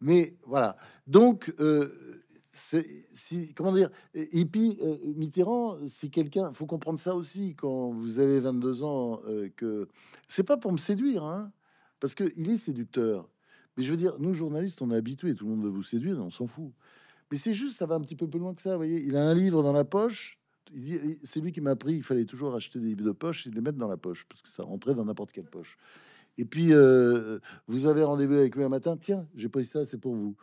Mais 0.00 0.36
voilà. 0.46 0.76
Donc, 1.06 1.54
euh, 1.60 2.22
si 2.52 3.52
comment 3.54 3.72
dire. 3.72 3.90
Et 4.14 4.40
et 4.40 4.44
puis 4.44 4.78
euh, 4.82 4.96
Mitterrand, 5.16 5.76
c'est 5.88 6.08
quelqu'un. 6.08 6.52
Faut 6.52 6.66
comprendre 6.66 6.98
ça 6.98 7.14
aussi 7.14 7.54
quand 7.54 7.90
vous 7.90 8.18
avez 8.18 8.40
22 8.40 8.82
ans, 8.82 9.20
euh, 9.26 9.48
que 9.54 9.88
c'est 10.28 10.42
pas 10.44 10.56
pour 10.56 10.72
me 10.72 10.78
séduire, 10.78 11.22
hein, 11.24 11.52
parce 12.00 12.14
que 12.14 12.32
il 12.36 12.50
est 12.50 12.56
séducteur. 12.56 13.28
Mais 13.76 13.82
je 13.82 13.90
veux 13.90 13.96
dire, 13.96 14.14
nous 14.18 14.34
journalistes, 14.34 14.82
on 14.82 14.90
est 14.90 14.96
habitués. 14.96 15.34
Tout 15.34 15.44
le 15.46 15.50
monde 15.52 15.62
veut 15.64 15.70
vous 15.70 15.82
séduire, 15.82 16.16
et 16.16 16.20
on 16.20 16.30
s'en 16.30 16.46
fout. 16.46 16.72
Mais 17.30 17.36
c'est 17.36 17.54
juste, 17.54 17.76
ça 17.78 17.86
va 17.86 17.94
un 17.94 18.00
petit 18.00 18.16
peu 18.16 18.26
plus 18.28 18.40
loin 18.40 18.54
que 18.54 18.62
ça. 18.62 18.70
Vous 18.72 18.76
voyez, 18.78 19.02
il 19.02 19.16
a 19.16 19.22
un 19.28 19.34
livre 19.34 19.62
dans 19.62 19.72
la 19.72 19.84
poche. 19.84 20.38
Il 20.72 20.82
dit, 20.82 20.98
c'est 21.24 21.40
lui 21.40 21.52
qui 21.52 21.60
m'a 21.60 21.70
appris. 21.70 21.94
Il 21.94 22.02
fallait 22.02 22.24
toujours 22.24 22.54
acheter 22.54 22.78
des 22.80 22.86
livres 22.88 23.04
de 23.04 23.12
poche 23.12 23.46
et 23.46 23.50
les 23.50 23.60
mettre 23.60 23.78
dans 23.78 23.88
la 23.88 23.96
poche 23.96 24.24
parce 24.28 24.42
que 24.42 24.48
ça 24.50 24.62
rentrait 24.64 24.94
dans 24.94 25.04
n'importe 25.04 25.32
quelle 25.32 25.44
poche. 25.48 25.78
Et 26.38 26.44
puis, 26.44 26.72
euh, 26.72 27.38
vous 27.66 27.86
avez 27.86 28.02
rendez-vous 28.04 28.34
avec 28.34 28.54
lui 28.56 28.64
un 28.64 28.68
matin. 28.68 28.96
Tiens, 28.96 29.26
j'ai 29.34 29.48
pris 29.48 29.64
ça, 29.64 29.84
c'est 29.84 29.98
pour 29.98 30.14
vous. 30.14 30.36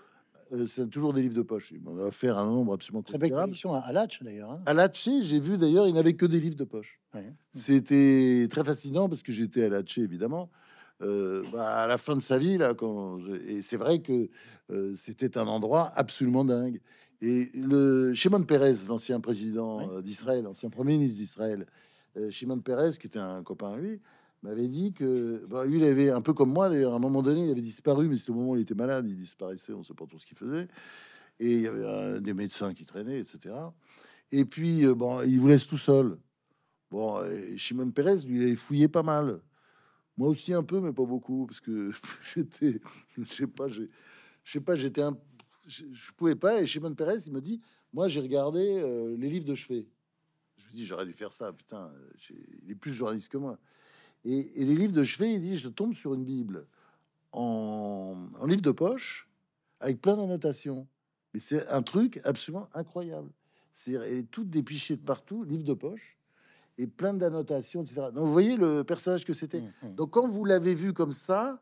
Euh, 0.54 0.66
c'est 0.66 0.90
toujours 0.90 1.14
des 1.14 1.22
livres 1.22 1.34
de 1.36 1.42
poche. 1.42 1.72
Il 1.72 1.82
m'en 1.82 1.98
a 1.98 2.04
offert 2.08 2.38
un 2.38 2.46
nombre 2.46 2.74
absolument 2.74 3.04
Très 3.04 3.18
belle 3.18 3.32
collection 3.32 3.74
à, 3.74 3.80
à 3.80 3.92
Latch, 3.92 4.22
d'ailleurs. 4.24 4.52
hein. 4.52 4.62
À 4.66 4.74
Latché, 4.74 5.22
j'ai 5.24 5.40
vu 5.42 5.58
d'ailleurs, 5.58 5.88
il 5.88 5.94
n'avait 5.94 6.14
que 6.14 6.26
des 6.26 6.40
livres 6.40 6.56
de 6.56 6.64
poche. 6.64 7.00
Ouais. 7.14 7.34
C'était 7.54 8.48
très 8.50 8.64
fascinant 8.64 9.10
parce 9.10 9.24
que 9.24 9.32
j'étais 9.34 9.64
à 9.64 9.70
Latché, 9.70 10.02
évidemment. 10.04 10.50
Euh, 11.04 11.44
bah, 11.52 11.82
à 11.84 11.88
la 11.88 11.98
fin 11.98 12.16
de 12.16 12.22
sa 12.22 12.38
vie, 12.40 12.58
là, 12.58 12.74
quand 12.74 13.20
je- 13.20 13.36
et 13.36 13.62
c'est 13.62 13.78
vrai 13.78 14.00
que 14.00 14.30
euh, 14.72 14.96
c'était 14.96 15.38
un 15.38 15.48
endroit 15.48 15.92
absolument 15.96 16.44
dingue. 16.44 16.80
Et 17.22 17.52
le 17.54 18.14
Shimon 18.14 18.44
Peres, 18.44 18.88
l'ancien 18.88 19.20
président 19.20 19.80
Oui. 19.80 19.86
euh, 19.92 20.02
d'Israël, 20.02 20.44
l'ancien 20.44 20.70
premier 20.70 20.94
ministre 20.98 21.18
d'Israël, 21.20 21.66
Shimon 22.32 22.60
Peres, 22.62 22.98
qui 22.98 23.06
était 23.08 23.20
un 23.20 23.44
copain 23.44 23.74
à 23.74 23.78
lui, 23.78 24.02
m'avait 24.42 24.68
dit 24.68 24.92
que 24.92 25.46
bah, 25.48 25.66
lui, 25.66 25.78
il 25.78 25.84
avait 25.84 26.10
un 26.10 26.22
peu 26.22 26.34
comme 26.34 26.52
moi, 26.52 26.68
d'ailleurs, 26.70 26.94
à 26.94 26.96
un 26.96 27.00
moment 27.00 27.22
donné, 27.22 27.46
il 27.46 27.52
avait 27.52 27.62
disparu, 27.62 28.08
mais 28.08 28.16
c'était 28.16 28.32
au 28.32 28.36
moment 28.36 28.52
où 28.52 28.56
il 28.56 28.62
était 28.64 28.74
malade, 28.74 29.06
il 29.08 29.16
disparaissait, 29.16 29.72
on 29.74 29.80
ne 29.80 29.84
sait 29.84 29.94
pas 29.94 30.06
trop 30.08 30.18
ce 30.18 30.26
qu'il 30.26 30.38
faisait. 30.38 30.68
Et 31.40 31.54
il 31.54 31.62
y 31.62 31.68
avait 31.68 31.84
euh, 31.86 32.20
des 32.20 32.34
médecins 32.34 32.74
qui 32.74 32.86
traînaient, 32.86 33.20
etc. 33.20 33.54
Et 34.32 34.46
puis, 34.46 34.84
euh, 34.84 34.96
bon, 34.96 35.22
il 35.22 35.40
vous 35.40 35.48
laisse 35.48 35.68
tout 35.68 35.78
seul. 35.78 36.18
Bon, 36.90 37.24
et 37.24 37.56
Shimon 37.58 37.92
Peres, 37.92 38.26
lui, 38.26 38.38
il 38.40 38.44
avait 38.44 38.56
fouillé 38.56 38.88
pas 38.88 39.04
mal. 39.04 39.40
Moi 40.18 40.30
aussi 40.30 40.54
un 40.54 40.64
peu, 40.64 40.80
mais 40.80 40.92
pas 40.92 41.06
beaucoup, 41.06 41.46
parce 41.46 41.60
que 41.60 41.92
j'étais, 42.36 42.82
je 43.18 43.24
sais 43.26 43.48
pas, 43.48 43.68
je 43.68 43.84
sais 44.44 44.62
pas, 44.62 44.76
j'étais 44.76 45.02
un, 45.02 45.18
je, 45.68 45.84
pouvais 46.16 46.36
pas. 46.36 46.62
Et 46.62 46.66
Shimon 46.66 46.96
Peres, 46.96 47.28
il 47.28 47.34
me 47.34 47.42
dit, 47.42 47.62
moi, 47.94 48.08
j'ai 48.08 48.22
regardé 48.22 48.80
euh, 48.80 49.16
les 49.18 49.30
livres 49.30 49.46
de 49.46 49.56
chevet. 49.56 49.88
Je 50.58 50.68
lui 50.68 50.74
dis, 50.74 50.86
j'aurais 50.86 51.06
dû 51.06 51.14
faire 51.14 51.32
ça, 51.32 51.54
putain, 51.54 51.92
il 52.64 52.72
est 52.72 52.76
plus 52.76 52.94
journaliste 52.94 53.30
que 53.30 53.38
moi. 53.38 53.60
Et, 54.24 54.52
les 54.56 54.76
livres 54.76 54.94
de 54.94 55.04
chevet, 55.04 55.34
il 55.34 55.42
dit, 55.42 55.58
je 55.58 55.70
tombe 55.70 55.94
sur 55.94 56.14
une 56.14 56.24
Bible 56.24 56.68
en, 57.32 58.16
livre 58.46 58.62
de 58.62 58.72
poche 58.72 59.30
avec 59.80 60.02
plein 60.02 60.18
d'annotations. 60.18 60.88
Mais 61.34 61.40
c'est 61.40 61.68
un 61.70 61.84
truc 61.84 62.20
absolument 62.24 62.70
incroyable. 62.74 63.30
C'est 63.74 63.92
elle 63.92 64.18
est 64.18 64.32
toute 64.32 64.50
dépichée 64.50 64.96
de 64.96 65.04
partout, 65.04 65.44
livre 65.44 65.64
de 65.64 65.76
poche, 65.76 66.17
et 66.78 66.88
plein 66.88 67.14
d'annotations, 67.14 67.82
etc. 67.82 68.08
Donc 68.14 68.26
vous 68.26 68.32
voyez 68.32 68.56
le 68.58 68.84
personnage 68.84 69.26
que 69.26 69.34
c'était. 69.34 69.60
Hum, 69.60 69.72
hum. 69.84 69.96
Donc 69.96 70.12
quand 70.12 70.28
vous 70.28 70.46
l'avez 70.46 70.76
vu 70.76 70.94
comme 70.94 71.12
ça, 71.12 71.62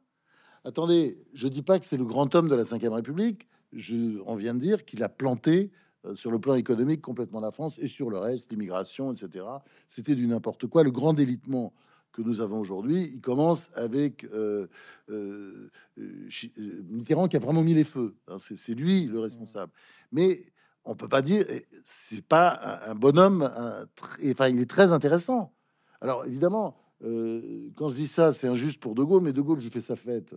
attendez, 0.64 1.18
je 1.34 1.48
dis 1.48 1.62
pas 1.62 1.80
que 1.80 1.86
c'est 1.86 1.98
le 1.98 2.06
grand 2.06 2.34
homme 2.36 2.50
de 2.50 2.56
la 2.56 2.64
Ve 2.64 2.92
République. 2.92 3.48
Je, 3.72 4.22
on 4.26 4.36
vient 4.36 4.54
de 4.54 4.60
dire 4.60 4.86
qu'il 4.86 5.04
a 5.04 5.10
planté 5.10 5.72
euh, 6.06 6.16
sur 6.16 6.32
le 6.32 6.40
plan 6.40 6.56
économique 6.56 7.02
complètement 7.02 7.40
la 7.40 7.52
France 7.52 7.78
et 7.80 7.88
sur 7.88 8.10
le 8.10 8.18
reste, 8.18 8.52
l'immigration, 8.52 9.12
etc. 9.12 9.46
C'était 9.88 10.16
du 10.16 10.28
n'importe 10.28 10.68
quoi. 10.68 10.84
Le 10.84 10.92
grand 10.92 11.14
délitement 11.14 11.74
que 12.12 12.22
nous 12.22 12.40
avons 12.40 12.60
aujourd'hui, 12.60 13.12
il 13.14 13.20
commence 13.20 13.70
avec 13.74 14.24
euh, 14.34 14.68
euh, 15.10 15.70
Mitterrand 15.98 17.28
qui 17.28 17.36
a 17.36 17.40
vraiment 17.40 17.62
mis 17.62 17.74
les 17.74 17.84
feux. 17.84 18.16
hein. 18.28 18.38
c'est, 18.40 18.56
c'est 18.56 18.74
lui 18.74 19.06
le 19.06 19.20
responsable. 19.20 19.74
Mais 20.14 20.46
on 20.86 20.96
peut 20.96 21.10
pas 21.10 21.22
dire, 21.22 21.44
c'est 21.84 22.22
pas 22.22 22.80
un, 22.88 22.96
bonhomme. 22.96 23.44
un 23.44 23.86
enfin, 24.32 24.48
il 24.50 24.60
est 24.60 24.70
très 24.70 24.94
intéressant. 24.94 25.54
Alors 26.02 26.26
évidemment, 26.26 26.78
euh, 27.04 27.70
quand 27.76 27.90
je 27.90 27.96
dis 27.96 28.08
ça, 28.08 28.34
c'est 28.34 28.48
injuste 28.48 28.80
pour 28.80 28.96
De 28.96 29.04
Gaulle, 29.04 29.24
mais 29.24 29.34
De 29.34 29.42
Gaulle, 29.42 29.60
je 29.60 29.70
fais 29.70 29.82
sa 29.82 29.96
fête 29.96 30.36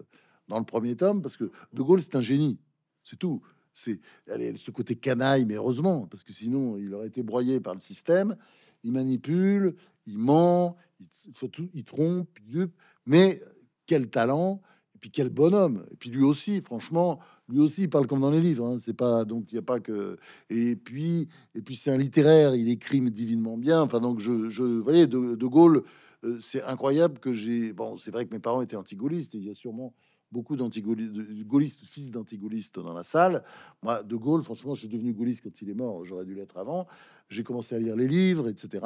dans 0.48 0.58
le 0.58 0.64
premier 0.64 0.96
tome 0.96 1.22
parce 1.22 1.36
que 1.36 1.50
De 1.72 1.82
Gaulle, 1.82 2.02
c'est 2.02 2.16
un 2.16 2.22
génie, 2.22 2.58
c'est 3.04 3.18
tout. 3.18 3.42
C'est 3.74 4.00
ce 4.26 4.70
côté 4.72 4.96
canaille, 4.96 5.44
mais 5.44 5.54
heureusement, 5.54 6.08
parce 6.08 6.24
que 6.24 6.32
sinon, 6.32 6.76
il 6.78 6.92
aurait 6.94 7.06
été 7.06 7.22
broyé 7.22 7.60
par 7.60 7.74
le 7.74 7.80
système. 7.80 8.36
Il 8.82 8.90
manipule, 8.90 9.76
il 10.06 10.18
ment, 10.18 10.76
il, 10.98 11.32
il 11.74 11.84
trompe, 11.84 12.28
il 12.40 12.46
dupe, 12.46 12.74
mais 13.06 13.40
quel 13.86 14.10
talent 14.10 14.60
et 14.96 14.98
puis 14.98 15.10
quel 15.12 15.28
bonhomme. 15.28 15.86
Et 15.92 15.96
puis 15.96 16.10
lui 16.10 16.24
aussi, 16.24 16.60
franchement, 16.60 17.20
lui 17.48 17.60
aussi, 17.60 17.82
il 17.82 17.90
parle 17.90 18.06
comme 18.06 18.20
dans 18.20 18.30
les 18.30 18.40
livres. 18.40 18.66
hein. 18.66 18.76
C'est 18.78 18.94
pas 18.94 19.24
donc 19.24 19.50
il 19.52 19.54
n'y 19.54 19.58
a 19.58 19.62
pas 19.62 19.80
que. 19.80 20.18
Et 20.50 20.76
puis 20.76 21.28
et 21.54 21.62
puis 21.62 21.76
c'est 21.76 21.90
un 21.90 21.96
littéraire. 21.98 22.54
Il 22.54 22.68
écrit 22.70 23.00
divinement 23.10 23.56
bien. 23.56 23.80
Enfin 23.82 24.00
donc 24.00 24.18
je, 24.20 24.48
je 24.50 24.62
voyez 24.64 25.06
de, 25.06 25.34
de 25.34 25.46
Gaulle. 25.46 25.82
euh, 26.24 26.38
c'est 26.40 26.62
incroyable 26.64 27.18
que 27.20 27.32
j'ai. 27.32 27.72
Bon, 27.72 27.96
c'est 27.96 28.10
vrai 28.10 28.26
que 28.26 28.34
mes 28.34 28.40
parents 28.40 28.60
étaient 28.62 28.76
anti-gaullistes. 28.76 29.34
Il 29.34 29.44
y 29.44 29.50
a 29.50 29.54
sûrement 29.54 29.94
beaucoup 30.30 30.56
d'anti-gaullistes, 30.56 31.78
fils 31.86 32.10
d'anti-gaullistes 32.10 32.78
dans 32.80 32.92
la 32.92 33.02
salle. 33.02 33.42
Moi, 33.82 34.02
De 34.02 34.14
Gaulle, 34.16 34.42
franchement, 34.42 34.74
je 34.74 34.80
suis 34.80 34.88
devenu 34.88 35.14
gaulliste 35.14 35.42
quand 35.42 35.62
il 35.62 35.70
est 35.70 35.74
mort. 35.74 36.04
J'aurais 36.04 36.26
dû 36.26 36.34
l'être 36.34 36.58
avant. 36.58 36.86
J'ai 37.30 37.42
commencé 37.44 37.74
à 37.74 37.78
lire 37.78 37.96
les 37.96 38.08
livres, 38.08 38.48
etc. 38.48 38.84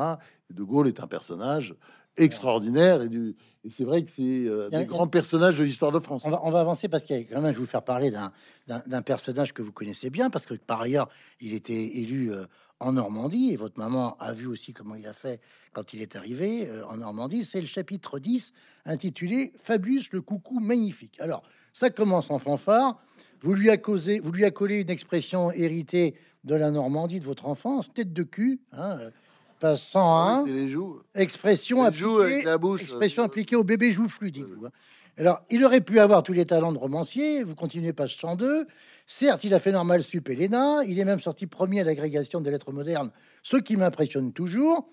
Et 0.51 0.55
de 0.55 0.63
Gaulle 0.63 0.87
est 0.89 1.01
un 1.01 1.09
personnage 1.09 1.75
extraordinaire. 2.17 3.03
Et, 3.03 3.09
du- 3.09 3.35
et 3.65 3.71
c'est 3.71 3.85
vrai 3.85 4.03
que 4.05 4.11
c'est 4.11 4.23
euh, 4.47 4.69
des 4.71 4.87
grands 4.87 5.07
personnages 5.07 5.57
de 5.57 5.65
l'histoire 5.65 5.93
de 5.93 6.01
France. 6.01 6.23
On 6.25 6.31
va, 6.31 6.41
on 6.45 6.51
va 6.51 6.61
avancer 6.61 6.89
parce 6.89 7.05
qu'il 7.05 7.17
y 7.17 7.21
a 7.21 7.25
quand 7.25 7.41
même, 7.41 7.53
je 7.53 7.59
vais 7.59 7.65
vous 7.65 7.67
faire 7.71 7.83
parler 7.85 8.11
d'un- 8.11 9.03
personnage 9.03 9.53
que 9.53 9.63
vous 9.63 9.73
connaissez 9.73 10.11
bien, 10.11 10.31
parce 10.31 10.47
que 10.47 10.55
par 10.55 10.81
ailleurs, 10.81 11.09
il 11.41 11.53
était 11.55 11.99
élu 11.99 12.33
euh, 12.33 12.45
en 12.81 12.93
Normandie, 12.93 13.51
et 13.53 13.57
votre 13.57 13.79
maman 13.79 14.17
a 14.19 14.33
vu 14.33 14.47
aussi 14.47 14.73
comment 14.73 14.95
il 14.97 15.07
a 15.07 15.13
fait 15.13 15.41
quand 15.73 15.93
il 15.95 16.03
est 16.03 16.17
arrivé 16.17 16.69
euh, 16.69 16.85
en 16.87 16.97
Normandie. 16.97 17.45
C'est 17.45 17.61
le 17.61 17.67
chapitre 17.69 18.19
10, 18.19 18.53
intitulé 18.85 19.53
Fabius 19.63 20.11
le 20.13 20.21
coucou 20.21 20.59
magnifique. 20.59 21.21
Alors, 21.21 21.43
ça 21.73 21.91
commence 21.91 22.31
en 22.31 22.39
fanfare. 22.39 23.01
Vous 23.41 23.55
lui, 23.55 23.71
a 23.71 23.77
causé, 23.77 24.21
vous 24.21 24.31
lui 24.33 24.45
a 24.45 24.51
collé 24.51 24.81
une 24.81 24.91
expression 24.91 25.51
héritée 25.53 26.15
de 26.45 26.55
la 26.57 26.71
Normandie 26.73 27.21
de 27.21 27.25
votre 27.25 27.47
enfance, 27.47 27.93
tête 27.93 28.13
de 28.13 28.23
cul, 28.25 28.61
hein, 28.73 28.99
euh, 28.99 29.11
page 29.63 29.79
101. 29.79 30.45
C'est 30.47 30.53
les 30.53 30.69
joues. 30.71 31.01
Expression 31.15 31.87
Les 31.87 31.93
joues 31.93 32.19
avec 32.19 32.33
appliquée, 32.33 32.47
la 32.47 32.59
bouche. 32.59 32.83
expression 32.83 33.23
appliquée 33.23 33.55
au 33.57 33.63
bébé 33.65 33.93
joufflu, 33.93 34.33
dites-vous. 34.33 34.67
hein. 34.67 34.71
Alors, 35.17 35.41
il 35.51 35.65
aurait 35.65 35.81
pu 35.83 36.01
avoir 36.01 36.23
tous 36.25 36.33
les 36.33 36.47
talents 36.47 36.73
de 36.73 36.79
romancier. 36.79 37.45
Vous 37.45 37.55
continuez 37.55 37.93
page 37.93 38.17
102. 38.17 38.67
Certes, 39.07 39.45
il 39.45 39.55
a 39.55 39.61
fait 39.61 39.71
normal 39.73 40.03
sup 40.03 40.29
et 40.31 40.35
l'ENA. 40.37 40.81
Il 40.89 40.99
est 40.99 41.05
même 41.05 41.21
sorti 41.21 41.47
premier 41.47 41.81
à 41.81 41.85
l'agrégation 41.85 42.41
des 42.41 42.51
lettres 42.51 42.73
modernes, 42.73 43.11
ce 43.43 43.57
qui 43.57 43.77
m'impressionne 43.77 44.33
toujours. 44.33 44.89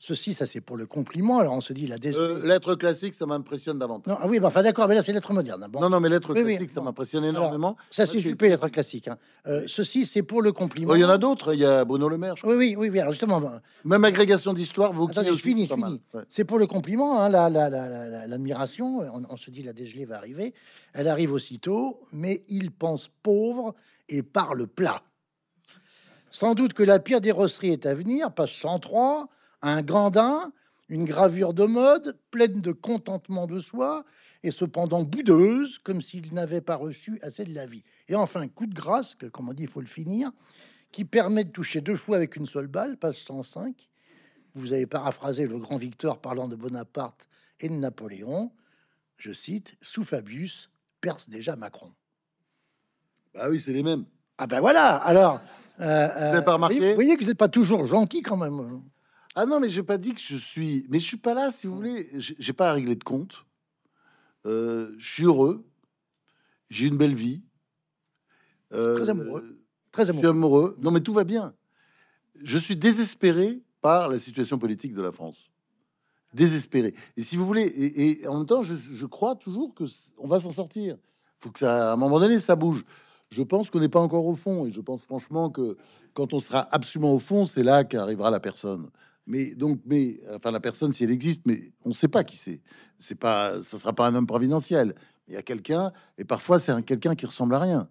Ceci, 0.00 0.34
ça 0.34 0.44
c'est 0.44 0.60
pour 0.60 0.76
le 0.76 0.86
compliment. 0.86 1.38
Alors 1.38 1.54
on 1.54 1.60
se 1.60 1.72
dit 1.72 1.86
la. 1.86 1.96
Euh, 2.04 2.44
lettres 2.44 2.74
classiques, 2.74 3.14
ça 3.14 3.24
m'impressionne 3.26 3.78
davantage. 3.78 4.12
Non, 4.12 4.18
ah 4.20 4.26
oui, 4.28 4.38
bah, 4.38 4.48
enfin 4.48 4.62
d'accord, 4.62 4.86
mais 4.88 4.94
là 4.94 5.02
c'est 5.02 5.12
hein. 5.62 5.68
Bon, 5.70 5.80
Non, 5.80 5.88
non, 5.88 5.98
mais 6.00 6.08
Oui, 6.34 6.42
oui, 6.42 6.52
classiques, 6.56 6.70
ça 6.70 6.80
bon. 6.80 6.86
m'impressionne 6.86 7.24
Alors, 7.24 7.42
énormément. 7.44 7.76
ça 7.90 8.04
c'est 8.04 8.18
super 8.20 8.50
lettres 8.50 8.68
classiques. 8.68 9.08
hein. 9.08 9.16
Euh, 9.46 9.64
ceci, 9.66 10.04
c'est 10.04 10.22
pour 10.22 10.42
le 10.42 10.52
compliment. 10.52 10.90
Oh, 10.92 10.96
Il 10.96 11.00
y 11.00 11.04
en 11.04 11.08
a 11.08 11.16
d'autres. 11.16 11.54
Il 11.54 11.60
y 11.60 11.64
a 11.64 11.84
Bruno 11.84 12.08
Le 12.08 12.18
Maire. 12.18 12.36
je 12.36 12.42
crois. 12.42 12.54
Oui, 12.54 12.74
oui, 12.76 12.76
oui, 12.76 12.90
oui. 12.90 13.00
Alors 13.00 13.12
justement, 13.12 13.40
Même 13.84 14.04
agrégation 14.04 14.52
d'histoire, 14.52 14.92
vous 14.92 15.04
Attendez, 15.08 15.30
je 15.30 15.34
finis, 15.34 15.66
je 15.70 15.74
finis. 15.74 16.00
Ouais. 16.12 16.22
C'est 16.28 16.44
pour 16.44 16.58
le 16.58 16.66
compliment, 16.66 17.20
hein, 17.22 17.28
la- 17.30 17.48
la- 17.48 17.70
la- 17.70 17.88
la- 17.88 18.08
la- 18.10 18.26
l'admiration. 18.26 18.98
on, 19.00 19.22
on 19.30 19.36
se 19.36 19.50
dit 19.50 19.62
la 19.62 19.72
dégelée 19.72 20.04
va 20.04 20.16
arriver. 20.16 20.52
Elle 20.92 21.08
arrive 21.08 21.32
aussitôt, 21.32 22.00
mais 22.12 22.44
il 22.48 22.72
pense 22.72 23.08
pauvre 23.22 23.74
et 24.10 24.22
parle 24.22 24.66
plat. 24.66 25.02
Sans 26.30 26.54
doute 26.54 26.72
que 26.74 26.82
la 26.82 26.98
pire 26.98 27.20
des 27.20 27.30
rosseries 27.30 27.70
est 27.72 27.86
à 27.86 27.94
venir. 27.94 28.32
Page 28.32 28.58
103, 28.60 29.28
un 29.64 29.82
gandin, 29.82 30.52
une 30.88 31.04
gravure 31.04 31.54
de 31.54 31.64
mode, 31.64 32.18
pleine 32.30 32.60
de 32.60 32.72
contentement 32.72 33.46
de 33.46 33.58
soi, 33.58 34.04
et 34.42 34.50
cependant 34.50 35.02
boudeuse, 35.02 35.78
comme 35.78 36.02
s'il 36.02 36.34
n'avait 36.34 36.60
pas 36.60 36.76
reçu 36.76 37.18
assez 37.22 37.44
de 37.44 37.54
la 37.54 37.66
vie. 37.66 37.82
Et 38.08 38.14
enfin, 38.14 38.46
coup 38.46 38.66
de 38.66 38.74
grâce, 38.74 39.14
que, 39.14 39.26
comme 39.26 39.48
on 39.48 39.54
dit, 39.54 39.62
il 39.62 39.68
faut 39.68 39.80
le 39.80 39.86
finir, 39.86 40.30
qui 40.92 41.06
permet 41.06 41.44
de 41.44 41.50
toucher 41.50 41.80
deux 41.80 41.96
fois 41.96 42.16
avec 42.16 42.36
une 42.36 42.46
seule 42.46 42.66
balle, 42.66 42.98
page 42.98 43.22
105. 43.22 43.88
Vous 44.54 44.72
avez 44.74 44.86
paraphrasé 44.86 45.46
le 45.46 45.58
grand 45.58 45.78
Victor 45.78 46.20
parlant 46.20 46.46
de 46.46 46.56
Bonaparte 46.56 47.28
et 47.58 47.68
de 47.68 47.74
Napoléon. 47.74 48.52
Je 49.16 49.32
cite, 49.32 49.76
sous 49.80 50.04
Fabius, 50.04 50.70
perce 51.00 51.28
déjà 51.30 51.56
Macron. 51.56 51.92
Bah 53.34 53.46
oui, 53.50 53.58
c'est 53.58 53.72
les 53.72 53.82
mêmes. 53.82 54.04
Ah 54.36 54.46
ben 54.46 54.60
voilà, 54.60 54.96
alors, 54.96 55.40
Euh, 55.80 56.06
Vous 56.06 56.20
n'avez 56.20 56.44
pas 56.44 56.52
euh, 56.52 56.54
remarqué 56.54 56.78
Vous 56.78 56.94
voyez 56.94 57.16
que 57.16 57.22
vous 57.22 57.28
n'êtes 57.28 57.38
pas 57.38 57.48
toujours 57.48 57.84
gentil 57.84 58.22
quand 58.22 58.36
même. 58.36 58.82
Ah 59.34 59.46
non, 59.46 59.58
mais 59.60 59.68
j'ai 59.68 59.82
pas 59.82 59.98
dit 59.98 60.14
que 60.14 60.20
je 60.20 60.36
suis. 60.36 60.86
Mais 60.88 61.00
je 61.00 61.04
suis 61.04 61.16
pas 61.16 61.34
là, 61.34 61.50
si 61.50 61.66
vous 61.66 61.74
voulez. 61.74 62.08
J'ai 62.18 62.52
pas 62.52 62.70
à 62.70 62.72
régler 62.72 62.94
de 62.94 63.04
compte. 63.04 63.44
Euh, 64.46 64.94
je 64.98 65.12
suis 65.12 65.24
heureux. 65.24 65.64
J'ai 66.70 66.86
une 66.86 66.96
belle 66.96 67.14
vie. 67.14 67.42
Euh, 68.72 68.96
Très 68.96 69.10
amoureux. 69.10 69.58
Très 69.90 70.04
Je 70.04 70.12
suis 70.12 70.26
amoureux. 70.26 70.36
amoureux. 70.36 70.76
Non, 70.80 70.90
mais 70.90 71.00
tout 71.00 71.12
va 71.12 71.24
bien. 71.24 71.54
Je 72.42 72.58
suis 72.58 72.76
désespéré 72.76 73.62
par 73.80 74.08
la 74.08 74.18
situation 74.18 74.58
politique 74.58 74.94
de 74.94 75.02
la 75.02 75.12
France. 75.12 75.50
Désespéré. 76.32 76.94
Et 77.16 77.22
si 77.22 77.36
vous 77.36 77.46
voulez, 77.46 77.62
et, 77.62 78.22
et 78.22 78.28
en 78.28 78.38
même 78.38 78.46
temps, 78.46 78.62
je, 78.62 78.74
je 78.74 79.06
crois 79.06 79.36
toujours 79.36 79.74
que 79.74 79.84
on 80.18 80.26
va 80.26 80.40
s'en 80.40 80.50
sortir. 80.50 80.96
Faut 81.38 81.50
que 81.50 81.58
ça, 81.60 81.90
à 81.90 81.92
un 81.92 81.96
moment 81.96 82.18
donné, 82.18 82.38
ça 82.40 82.56
bouge. 82.56 82.84
Je 83.30 83.42
pense 83.42 83.70
qu'on 83.70 83.78
n'est 83.80 83.88
pas 83.88 84.00
encore 84.00 84.26
au 84.26 84.34
fond, 84.34 84.66
et 84.66 84.72
je 84.72 84.80
pense 84.80 85.02
franchement 85.04 85.50
que 85.50 85.76
quand 86.12 86.32
on 86.32 86.40
sera 86.40 86.60
absolument 86.74 87.14
au 87.14 87.18
fond, 87.18 87.44
c'est 87.46 87.62
là 87.62 87.84
qu'arrivera 87.84 88.30
la 88.30 88.40
personne. 88.40 88.90
Mais 89.26 89.54
donc, 89.54 89.80
mais 89.86 90.20
enfin 90.34 90.50
la 90.50 90.60
personne, 90.60 90.92
si 90.92 91.04
elle 91.04 91.10
existe, 91.10 91.42
mais 91.46 91.72
on 91.84 91.90
ne 91.90 91.94
sait 91.94 92.08
pas 92.08 92.24
qui 92.24 92.36
c'est. 92.36 92.60
C'est 92.98 93.14
pas, 93.14 93.62
ça 93.62 93.78
sera 93.78 93.92
pas 93.92 94.06
un 94.06 94.14
homme 94.14 94.26
providentiel. 94.26 94.94
Il 95.28 95.34
y 95.34 95.36
a 95.36 95.42
quelqu'un, 95.42 95.92
et 96.18 96.24
parfois 96.24 96.58
c'est 96.58 96.72
un 96.72 96.82
quelqu'un 96.82 97.14
qui 97.14 97.26
ressemble 97.26 97.54
à 97.54 97.58
rien. 97.58 97.88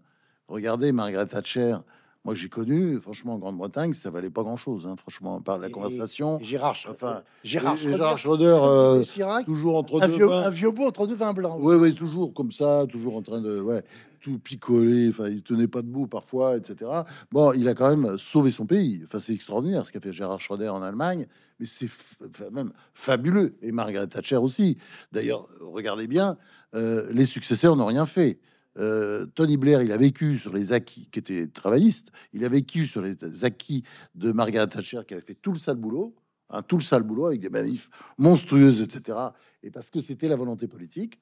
Regardez 0.48 0.92
Margaret 0.92 1.26
Thatcher. 1.26 1.78
Moi, 2.26 2.36
j'ai 2.36 2.48
connu, 2.48 3.02
franchement, 3.02 3.34
en 3.34 3.38
Grande-Bretagne, 3.40 3.94
ça 3.94 4.10
valait 4.10 4.30
pas 4.30 4.44
grand-chose. 4.44 4.88
hein, 4.88 4.96
franchement, 4.98 5.42
par 5.42 5.58
la 5.58 5.68
Et- 5.68 5.72
conversation. 5.72 6.40
Et 6.40 6.46
Gérard, 6.46 6.78
Enfin, 6.90 7.22
Gérard 7.44 7.74
et- 7.74 7.76
et 7.76 7.80
Schröder, 7.82 7.98
Gérard 7.98 8.18
Schröder, 8.18 8.60
euh, 8.64 9.04
Chirac, 9.04 9.46
toujours 9.46 9.76
entre 9.78 10.02
un 10.02 10.08
deux 10.08 10.14
vieux, 10.16 10.28
vins. 10.28 10.42
un 10.44 10.50
vieux 10.50 10.72
beau 10.72 10.86
entre 10.86 11.06
deux 11.06 11.16
vins 11.16 11.34
blancs. 11.34 11.58
Oui, 11.60 11.76
oui, 11.76 11.94
toujours 11.94 12.34
comme 12.34 12.54
ça, 12.54 12.86
toujours 12.90 13.18
en 13.18 13.22
train 13.22 13.42
de 13.42 13.60
ouais, 13.60 13.84
tout 14.22 14.40
picoler. 14.40 15.10
Enfin, 15.10 15.28
il 15.28 15.42
tenait 15.44 15.68
pas 15.68 15.82
debout 15.82 16.08
parfois, 16.08 16.56
etc. 16.56 16.90
Bon, 17.30 17.52
il 17.52 17.68
a 17.68 17.74
quand 17.74 17.94
même 17.94 18.18
sauvé 18.18 18.52
son 18.52 18.66
pays. 18.66 19.02
Enfin, 19.04 19.20
c'est 19.20 19.34
extraordinaire 19.34 19.86
ce 19.86 19.92
qu'a 19.92 20.00
fait 20.00 20.14
Gérard 20.14 20.40
Schröder 20.40 20.70
en 20.70 20.82
Allemagne, 20.82 21.28
mais 21.60 21.66
c'est 21.66 21.90
enfin, 22.26 22.50
même 22.54 22.72
fabuleux. 22.94 23.56
Et 23.62 23.74
Margaret 23.74 24.08
Thatcher 24.08 24.38
aussi. 24.38 24.78
D'ailleurs, 25.12 25.50
regardez 25.60 26.08
bien, 26.08 26.38
euh, 26.74 27.06
les 27.12 27.26
successeurs 27.26 27.76
n'ont 27.76 27.86
rien 27.88 28.06
fait. 28.06 28.40
Euh, 28.78 29.26
Tony 29.36 29.58
Blair, 29.58 29.82
il 29.82 29.92
a 29.92 29.98
vécu 29.98 30.38
sur 30.38 30.54
les 30.54 30.74
acquis 30.74 31.08
qui 31.12 31.20
étaient 31.20 31.48
travaillistes. 31.48 32.12
Il 32.34 32.44
a 32.44 32.50
vécu 32.50 32.88
sur 32.88 33.02
les 33.02 33.46
acquis 33.46 33.84
de 34.16 34.32
Margaret 34.32 34.68
Thatcher 34.68 35.02
qui 35.08 35.14
avait 35.14 35.24
fait 35.24 35.36
tout 35.36 35.52
le 35.52 35.60
sale 35.60 35.78
boulot, 35.78 36.16
hein, 36.50 36.62
tout 36.62 36.78
le 36.78 36.84
sale 36.84 37.04
boulot 37.04 37.28
avec 37.28 37.40
des 37.40 37.50
manifs 37.50 37.90
monstrueuses, 38.18 38.82
etc. 38.82 39.18
Et 39.62 39.72
parce 39.72 39.90
que 39.90 40.02
c'était 40.02 40.28
la 40.28 40.36
volonté 40.36 40.68
politique, 40.68 41.20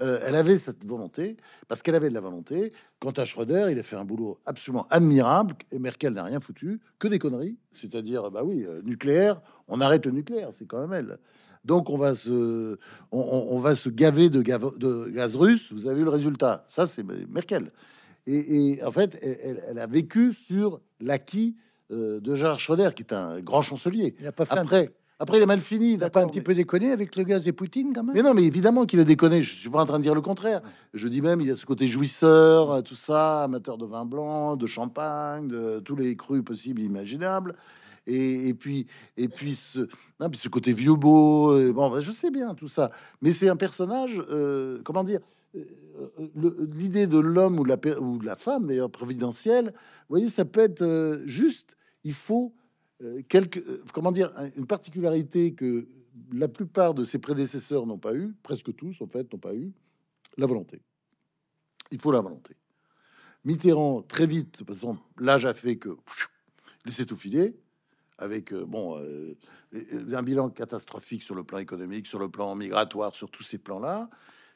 euh, 0.00 0.20
elle 0.24 0.34
avait 0.34 0.56
cette 0.56 0.84
volonté, 0.84 1.36
parce 1.68 1.82
qu'elle 1.82 1.94
avait 1.94 2.08
de 2.08 2.14
la 2.14 2.20
volonté. 2.20 2.72
Quant 2.98 3.12
à 3.12 3.24
Schröder, 3.24 3.68
il 3.70 3.78
a 3.78 3.82
fait 3.82 3.96
un 3.96 4.04
boulot 4.04 4.40
absolument 4.44 4.86
admirable, 4.90 5.54
et 5.70 5.78
Merkel 5.78 6.12
n'a 6.12 6.24
rien 6.24 6.40
foutu, 6.40 6.80
que 6.98 7.08
des 7.08 7.18
conneries. 7.18 7.58
C'est-à-dire, 7.72 8.30
bah 8.30 8.42
oui, 8.44 8.64
euh, 8.64 8.82
nucléaire, 8.82 9.40
on 9.68 9.80
arrête 9.80 10.04
le 10.04 10.12
nucléaire, 10.12 10.50
c'est 10.52 10.66
quand 10.66 10.86
même 10.86 10.92
elle. 10.92 11.18
Donc 11.66 11.90
on 11.90 11.96
va 11.98 12.14
se, 12.14 12.78
on, 13.10 13.58
va 13.58 13.74
se 13.74 13.88
gaver 13.88 14.30
de, 14.30 14.40
gave- 14.40 14.78
de 14.78 15.10
gaz 15.10 15.34
russe. 15.34 15.72
Vous 15.72 15.86
avez 15.88 15.96
vu 15.98 16.04
le 16.04 16.10
résultat. 16.10 16.64
Ça, 16.68 16.86
c'est 16.86 17.02
Merkel. 17.28 17.72
Et, 18.28 18.70
et 18.76 18.84
en 18.84 18.92
fait, 18.92 19.18
elle, 19.68 19.78
a 19.78 19.86
vécu 19.86 20.32
sur 20.32 20.80
l'acquis 21.00 21.56
euh, 21.90 22.20
de 22.20 22.36
Gérard 22.36 22.60
Schröder, 22.60 22.90
qui 22.94 23.02
est 23.02 23.12
un 23.12 23.40
grand 23.40 23.62
chancelier. 23.62 24.14
Il 24.20 24.26
a 24.26 24.32
pas 24.32 24.46
fait 24.46 24.54
un, 24.58 24.62
Après, 24.62 24.92
après, 25.18 25.38
il 25.38 25.42
a 25.42 25.46
mal 25.46 25.60
fini. 25.60 25.94
il 25.94 26.04
a 26.04 26.10
pas 26.10 26.22
un 26.22 26.28
petit 26.28 26.38
mais- 26.38 26.44
peu 26.44 26.54
déconné 26.54 26.92
avec 26.92 27.16
le 27.16 27.24
gaz 27.24 27.48
et 27.48 27.52
Poutine 27.52 27.92
quand 27.92 28.04
même? 28.04 28.14
Mais 28.14 28.22
non, 28.22 28.32
mais 28.34 28.44
évidemment 28.44 28.84
qu'il 28.86 29.00
a 29.00 29.04
déconné. 29.04 29.42
Je 29.42 29.52
suis 29.54 29.68
pas 29.70 29.80
en 29.82 29.86
train 29.86 29.98
de 29.98 30.02
dire 30.04 30.14
le 30.14 30.20
contraire. 30.22 30.60
Je 30.94 31.08
dis 31.08 31.20
même, 31.20 31.40
il 31.40 31.48
y 31.48 31.50
a 31.50 31.56
ce 31.56 31.66
côté 31.66 31.88
jouisseur, 31.88 32.70
euh, 32.70 32.80
tout 32.82 32.94
ça, 32.96 33.44
amateur 33.44 33.76
de 33.78 33.86
vin 33.86 34.04
blanc, 34.04 34.56
de 34.56 34.66
champagne, 34.68 35.48
de 35.48 35.80
tous 35.80 35.96
les 35.96 36.16
crus 36.16 36.44
possibles 36.44 36.80
et 36.80 36.84
imaginables. 36.84 37.56
Et, 38.06 38.54
puis, 38.54 38.86
et 39.16 39.28
puis 39.28 39.54
ce, 39.56 39.88
côté 40.48 40.72
vieux 40.72 40.94
beau. 40.94 41.50
euh, 41.52 41.72
Bon, 41.72 41.90
ben, 41.90 42.00
je 42.00 42.12
sais 42.12 42.30
bien 42.30 42.54
tout 42.54 42.68
ça. 42.68 42.90
Mais 43.20 43.32
c'est 43.32 43.48
un 43.48 43.56
personnage, 43.56 44.22
euh, 44.30 44.80
comment 44.84 45.02
dire, 45.04 45.20
euh, 45.56 45.60
l'idée 46.72 47.06
de 47.06 47.18
l'homme 47.18 47.58
ou 47.58 47.64
de 47.64 47.68
la, 47.68 48.00
ou 48.00 48.18
de 48.18 48.26
la 48.26 48.36
femme, 48.36 48.66
d'ailleurs, 48.66 48.90
providentielle, 48.90 49.72
vous 49.74 50.10
voyez, 50.16 50.28
ça 50.28 50.44
peut 50.44 50.60
être 50.60 51.22
juste. 51.26 51.76
Il 52.04 52.12
faut 52.12 52.54
quelque, 53.28 53.82
comment 53.92 54.12
dire, 54.12 54.32
un- 54.36 54.50
une 54.56 54.66
particularité 54.66 55.52
que 55.54 55.88
la 56.32 56.48
plupart 56.48 56.94
de 56.94 57.04
ses 57.04 57.18
prédécesseurs 57.18 57.86
n'ont 57.86 57.98
pas 57.98 58.14
eu, 58.14 58.34
presque 58.42 58.74
tous 58.74 59.00
en 59.02 59.06
fait 59.06 59.30
n'ont 59.32 59.38
pas 59.38 59.54
eu, 59.54 59.72
la 60.38 60.46
volonté. 60.46 60.80
Il 61.90 62.00
faut 62.00 62.12
la 62.12 62.20
volonté. 62.20 62.54
Mitterrand, 63.44 64.02
très 64.02 64.26
vite, 64.26 64.52
toute 64.58 64.66
façon, 64.66 64.96
l'âge 65.18 65.44
a 65.46 65.54
fait 65.54 65.76
que 65.76 65.90
pfiou, 65.90 66.28
laissez 66.84 67.04
tout 67.06 67.16
filer, 67.16 67.54
avec 68.18 68.52
euh, 68.52 68.64
bon 68.64 68.98
euh, 68.98 69.36
un 70.12 70.22
bilan 70.22 70.50
catastrophique 70.50 71.22
sur 71.22 71.34
le 71.34 71.44
plan 71.44 71.58
économique, 71.58 72.06
sur 72.06 72.18
le 72.18 72.28
plan 72.28 72.54
migratoire, 72.54 73.14
sur 73.14 73.30
tous 73.30 73.42
ces 73.42 73.58
plans-là. 73.58 74.08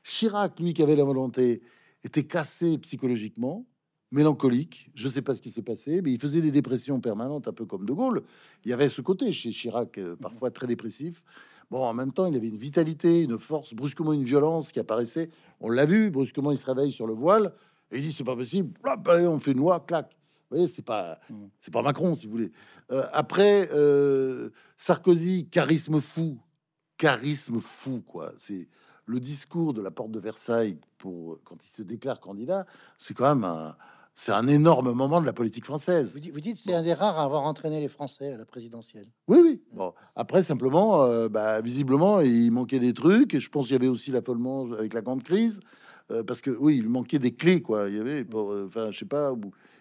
Chirac, 0.02 0.58
lui, 0.58 0.74
qui 0.74 0.82
avait 0.82 0.96
la 0.96 1.04
volonté, 1.04 1.62
était 2.02 2.24
cassé 2.24 2.78
psychologiquement, 2.78 3.66
mélancolique. 4.10 4.90
Je 4.94 5.08
ne 5.08 5.12
sais 5.12 5.22
pas 5.22 5.34
ce 5.34 5.42
qui 5.42 5.50
s'est 5.50 5.62
passé, 5.62 6.00
mais 6.02 6.12
il 6.12 6.18
faisait 6.18 6.40
des 6.40 6.50
dépressions 6.50 7.00
permanentes, 7.00 7.48
un 7.48 7.52
peu 7.52 7.66
comme 7.66 7.84
De 7.84 7.92
Gaulle. 7.92 8.22
Il 8.64 8.70
y 8.70 8.72
avait 8.72 8.88
ce 8.88 9.02
côté 9.02 9.30
chez 9.32 9.50
Chirac, 9.50 9.98
euh, 9.98 10.16
parfois 10.16 10.50
très 10.50 10.66
dépressif. 10.66 11.22
Bon, 11.70 11.84
en 11.84 11.94
même 11.94 12.12
temps, 12.12 12.26
il 12.26 12.34
avait 12.34 12.48
une 12.48 12.56
vitalité, 12.56 13.22
une 13.22 13.38
force, 13.38 13.74
brusquement 13.74 14.12
une 14.12 14.24
violence 14.24 14.72
qui 14.72 14.80
apparaissait. 14.80 15.30
On 15.60 15.68
l'a 15.68 15.86
vu, 15.86 16.10
brusquement, 16.10 16.50
il 16.50 16.58
se 16.58 16.66
réveille 16.66 16.90
sur 16.90 17.06
le 17.06 17.14
voile 17.14 17.52
et 17.92 17.98
il 17.98 18.02
dit 18.02 18.12
c'est 18.12 18.24
pas 18.24 18.36
possible. 18.36 18.72
On 19.06 19.38
fait 19.38 19.52
une 19.52 19.58
loi, 19.58 19.80
clac. 19.80 20.16
Vous 20.50 20.56
voyez, 20.56 20.66
c'est 20.68 20.82
pas, 20.82 21.18
Mm. 21.30 21.46
c'est 21.60 21.72
pas 21.72 21.82
Macron, 21.82 22.14
si 22.16 22.26
vous 22.26 22.32
voulez. 22.32 22.52
Euh, 22.90 23.06
après, 23.12 23.68
euh, 23.72 24.50
Sarkozy, 24.76 25.46
charisme 25.48 26.00
fou, 26.00 26.38
charisme 26.98 27.60
fou, 27.60 28.02
quoi. 28.06 28.32
C'est 28.36 28.68
le 29.06 29.20
discours 29.20 29.72
de 29.74 29.80
la 29.82 29.90
porte 29.90 30.10
de 30.10 30.18
Versailles 30.20 30.78
pour 30.98 31.38
quand 31.44 31.56
il 31.64 31.68
se 31.68 31.82
déclare 31.82 32.20
candidat. 32.20 32.66
C'est 32.98 33.14
quand 33.14 33.34
même 33.34 33.44
un, 33.44 33.76
c'est 34.14 34.32
un 34.32 34.46
énorme 34.48 34.92
moment 34.92 35.20
de 35.20 35.26
la 35.26 35.32
politique 35.32 35.64
française. 35.64 36.12
Vous 36.14 36.20
dites, 36.20 36.32
vous 36.34 36.40
dites 36.40 36.58
c'est 36.58 36.74
un 36.74 36.82
des 36.82 36.94
rares 36.94 37.18
à 37.18 37.22
avoir 37.24 37.42
entraîné 37.44 37.80
les 37.80 37.88
Français 37.88 38.32
à 38.32 38.36
la 38.36 38.44
présidentielle. 38.44 39.06
Oui, 39.28 39.38
oui. 39.42 39.62
Bon, 39.72 39.94
après, 40.16 40.42
simplement, 40.42 41.02
euh, 41.04 41.28
bah, 41.28 41.60
visiblement, 41.60 42.20
il 42.20 42.50
manquait 42.50 42.80
des 42.80 42.92
trucs. 42.92 43.34
Et 43.34 43.40
je 43.40 43.48
pense 43.48 43.66
qu'il 43.66 43.74
y 43.74 43.76
avait 43.76 43.88
aussi 43.88 44.10
l'affolement 44.10 44.70
avec 44.72 44.94
la 44.94 45.00
grande 45.00 45.22
crise. 45.22 45.60
euh, 46.10 46.24
parce 46.24 46.40
que, 46.40 46.50
oui, 46.50 46.76
il 46.78 46.88
manquait 46.88 47.20
des 47.20 47.30
clés, 47.32 47.62
quoi. 47.62 47.88
Il 47.88 47.94
y 47.96 48.00
avait, 48.00 48.26
euh, 48.34 48.66
enfin, 48.66 48.90
je 48.90 48.98
sais 48.98 49.04
pas, 49.04 49.32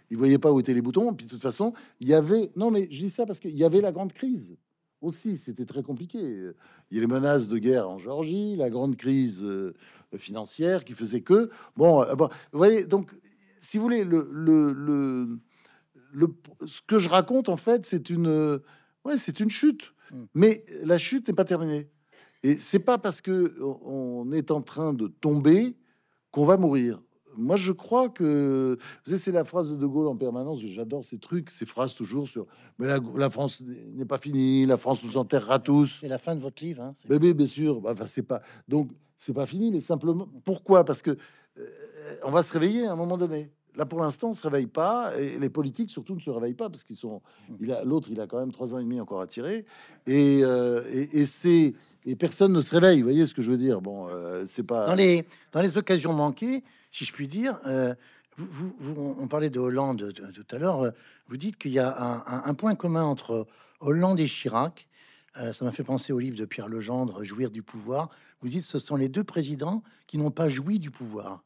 où, 0.10 0.14
il 0.14 0.18
voyait 0.18 0.38
pas 0.40 0.52
où 0.52 0.60
étaient 0.60 0.74
les 0.74 0.82
boutons. 0.82 1.14
Puis, 1.14 1.26
de 1.26 1.32
toute 1.32 1.42
façon, 1.42 1.74
il 2.00 2.08
y 2.10 2.14
avait. 2.14 2.52
Non, 2.56 2.72
mais 2.72 2.88
je 2.92 3.00
dis 3.00 3.10
ça 3.10 3.26
parce 3.26 3.40
qu'il 3.40 3.56
y 3.58 3.64
avait 3.64 3.82
la 3.82 3.92
grande 3.92 4.14
crise 4.14 4.58
aussi. 5.02 5.38
C'était 5.38 5.66
très 5.66 5.84
compliqué. 5.84 6.20
Il 6.20 6.96
y 6.96 6.98
a 6.98 7.02
les 7.02 7.08
menaces 7.08 7.48
de 7.48 7.58
guerre 7.58 7.90
en 7.90 7.98
Géorgie, 8.00 8.56
la 8.56 8.70
grande 8.70 8.96
crise 8.96 9.42
euh, 9.44 9.74
financière 10.18 10.84
qui 10.84 10.94
faisait 10.94 11.22
que. 11.22 11.50
Bon, 11.78 12.02
euh, 12.04 12.16
bon, 12.16 12.28
vous 12.52 12.58
voyez, 12.58 12.86
donc, 12.86 13.12
si 13.60 13.78
vous 13.78 13.84
voulez, 13.84 14.04
le, 14.04 14.28
le, 14.32 14.72
le, 14.74 15.40
le- 16.12 16.34
ce 16.66 16.82
que 16.86 16.98
je 17.00 17.10
raconte, 17.10 17.50
en 17.50 17.58
fait, 17.58 17.86
c'est 17.86 18.10
une. 18.10 18.28
euh, 18.28 18.60
Ouais, 19.06 19.16
c'est 19.18 19.40
une 19.40 19.50
chute. 19.50 19.94
Mm. 20.12 20.16
Mais 20.34 20.66
la 20.84 20.98
chute 20.98 21.28
n'est 21.28 21.34
pas 21.34 21.46
terminée. 21.46 21.88
Et 22.44 22.56
c'est 22.56 22.80
pas 22.80 22.98
parce 22.98 23.22
que 23.22 23.56
on 23.62 24.32
est 24.32 24.52
en 24.52 24.62
train 24.62 24.94
de 24.94 25.08
tomber 25.08 25.76
qu'on 26.32 26.46
va 26.46 26.58
mourir. 26.58 27.02
Moi, 27.38 27.56
je 27.56 27.72
crois 27.72 28.10
que 28.10 28.78
vous 28.80 29.06
savez, 29.12 29.18
c'est 29.18 29.32
la 29.32 29.44
phrase 29.44 29.70
de 29.72 29.76
De 29.76 29.86
Gaulle 29.86 30.08
en 30.08 30.16
permanence. 30.16 30.60
J'adore 30.62 31.04
ces 31.04 31.18
trucs, 31.20 31.50
ces 31.52 31.66
phrases 31.66 31.94
toujours 31.96 32.28
sur. 32.28 32.46
Mais 32.78 32.88
la, 32.88 33.00
la 33.18 33.30
France 33.30 33.62
n'est 33.62 34.06
pas 34.06 34.18
finie. 34.18 34.66
La 34.66 34.78
France 34.78 35.04
nous 35.04 35.18
enterrera 35.18 35.60
tous. 35.60 36.00
C'est 36.02 36.08
la 36.08 36.18
fin 36.18 36.36
de 36.36 36.42
votre 36.42 36.64
livre. 36.64 36.82
Hein, 36.84 36.94
c'est- 36.98 37.08
Bébé, 37.08 37.34
bien 37.34 37.48
sûr. 37.48 37.82
Bah, 37.82 37.92
Enfin, 37.94 38.06
c'est 38.08 38.24
pas. 38.24 38.42
Donc, 38.68 38.90
c'est 39.18 39.34
pas 39.34 39.46
fini, 39.46 39.72
mais 39.72 39.80
simplement. 39.80 40.28
Pourquoi? 40.44 40.84
Parce 40.84 41.02
que 41.02 41.12
euh, 41.58 41.66
on 42.24 42.32
va 42.32 42.44
se 42.44 42.52
réveiller 42.54 42.86
à 42.88 42.94
un 42.94 42.96
moment 42.96 43.18
donné. 43.18 43.52
Là, 43.76 43.86
pour 43.86 44.00
l'instant, 44.02 44.30
on 44.30 44.34
se 44.34 44.44
réveille 44.44 44.68
pas, 44.68 45.14
et 45.18 45.38
les 45.40 45.50
politiques 45.50 45.90
surtout 45.92 46.16
ne 46.16 46.20
se 46.20 46.30
réveillent 46.30 46.54
pas 46.56 46.70
parce 46.70 46.84
qu'ils 46.84 46.96
sont. 46.98 47.22
Il 47.62 47.72
a 47.72 47.84
l'autre, 47.84 48.10
il 48.12 48.20
a 48.20 48.28
quand 48.28 48.40
même 48.40 48.52
trois 48.52 48.74
ans 48.74 48.80
et 48.80 48.84
demi 48.84 49.00
encore 49.00 49.22
à 49.22 49.28
tirer, 49.28 49.64
et 50.08 50.40
euh, 50.44 50.84
et, 50.92 51.20
et 51.20 51.26
c'est 51.26 51.76
et 52.06 52.16
personne 52.16 52.54
ne 52.54 52.62
se 52.62 52.74
réveille. 52.74 53.00
Vous 53.02 53.10
voyez 53.10 53.26
ce 53.28 53.34
que 53.34 53.42
je 53.42 53.52
veux 53.52 53.58
dire 53.58 53.82
Bon, 53.82 54.08
euh, 54.10 54.46
c'est 54.48 54.64
pas. 54.64 54.86
Dans 54.88 54.96
les, 54.96 55.26
dans 55.52 55.62
les 55.62 55.78
occasions 55.78 56.14
manquées, 56.14 56.64
si 56.92 57.06
je 57.06 57.14
puis 57.14 57.28
dire, 57.28 57.60
euh, 57.66 57.94
vous, 58.38 58.74
vous- 58.80 59.16
on 59.20 59.28
parlait 59.28 59.50
de 59.50 59.60
Hollande 59.60 60.02
euh, 60.02 60.32
tout 60.32 60.56
à 60.56 60.60
l'heure. 60.60 60.82
euh, 60.86 60.92
Vous 61.28 61.38
dites 61.38 61.58
qu'il 61.58 61.72
y 61.72 61.80
a 61.80 61.96
un, 62.02 62.18
un- 62.26 62.44
un 62.46 62.54
point 62.54 62.76
commun 62.76 63.04
entre 63.04 63.46
Hollande 63.82 64.20
et 64.20 64.28
Chirac. 64.28 64.88
Euh, 65.38 65.54
ça 65.54 65.64
m'a 65.64 65.72
fait 65.72 65.84
penser 65.84 66.12
au 66.12 66.20
livre 66.20 66.38
de 66.38 66.46
Pierre 66.46 66.68
Legendre, 66.70 67.24
Jouir 67.24 67.52
du 67.52 67.62
pouvoir. 67.62 68.10
Vous 68.42 68.50
dites 68.50 68.64
ce 68.64 68.80
sont 68.80 68.96
les 68.96 69.10
deux 69.10 69.24
présidents 69.24 69.84
qui 70.08 70.18
n'ont 70.18 70.32
pas 70.32 70.50
joui 70.50 70.80
du 70.80 70.90
pouvoir. 70.92 71.44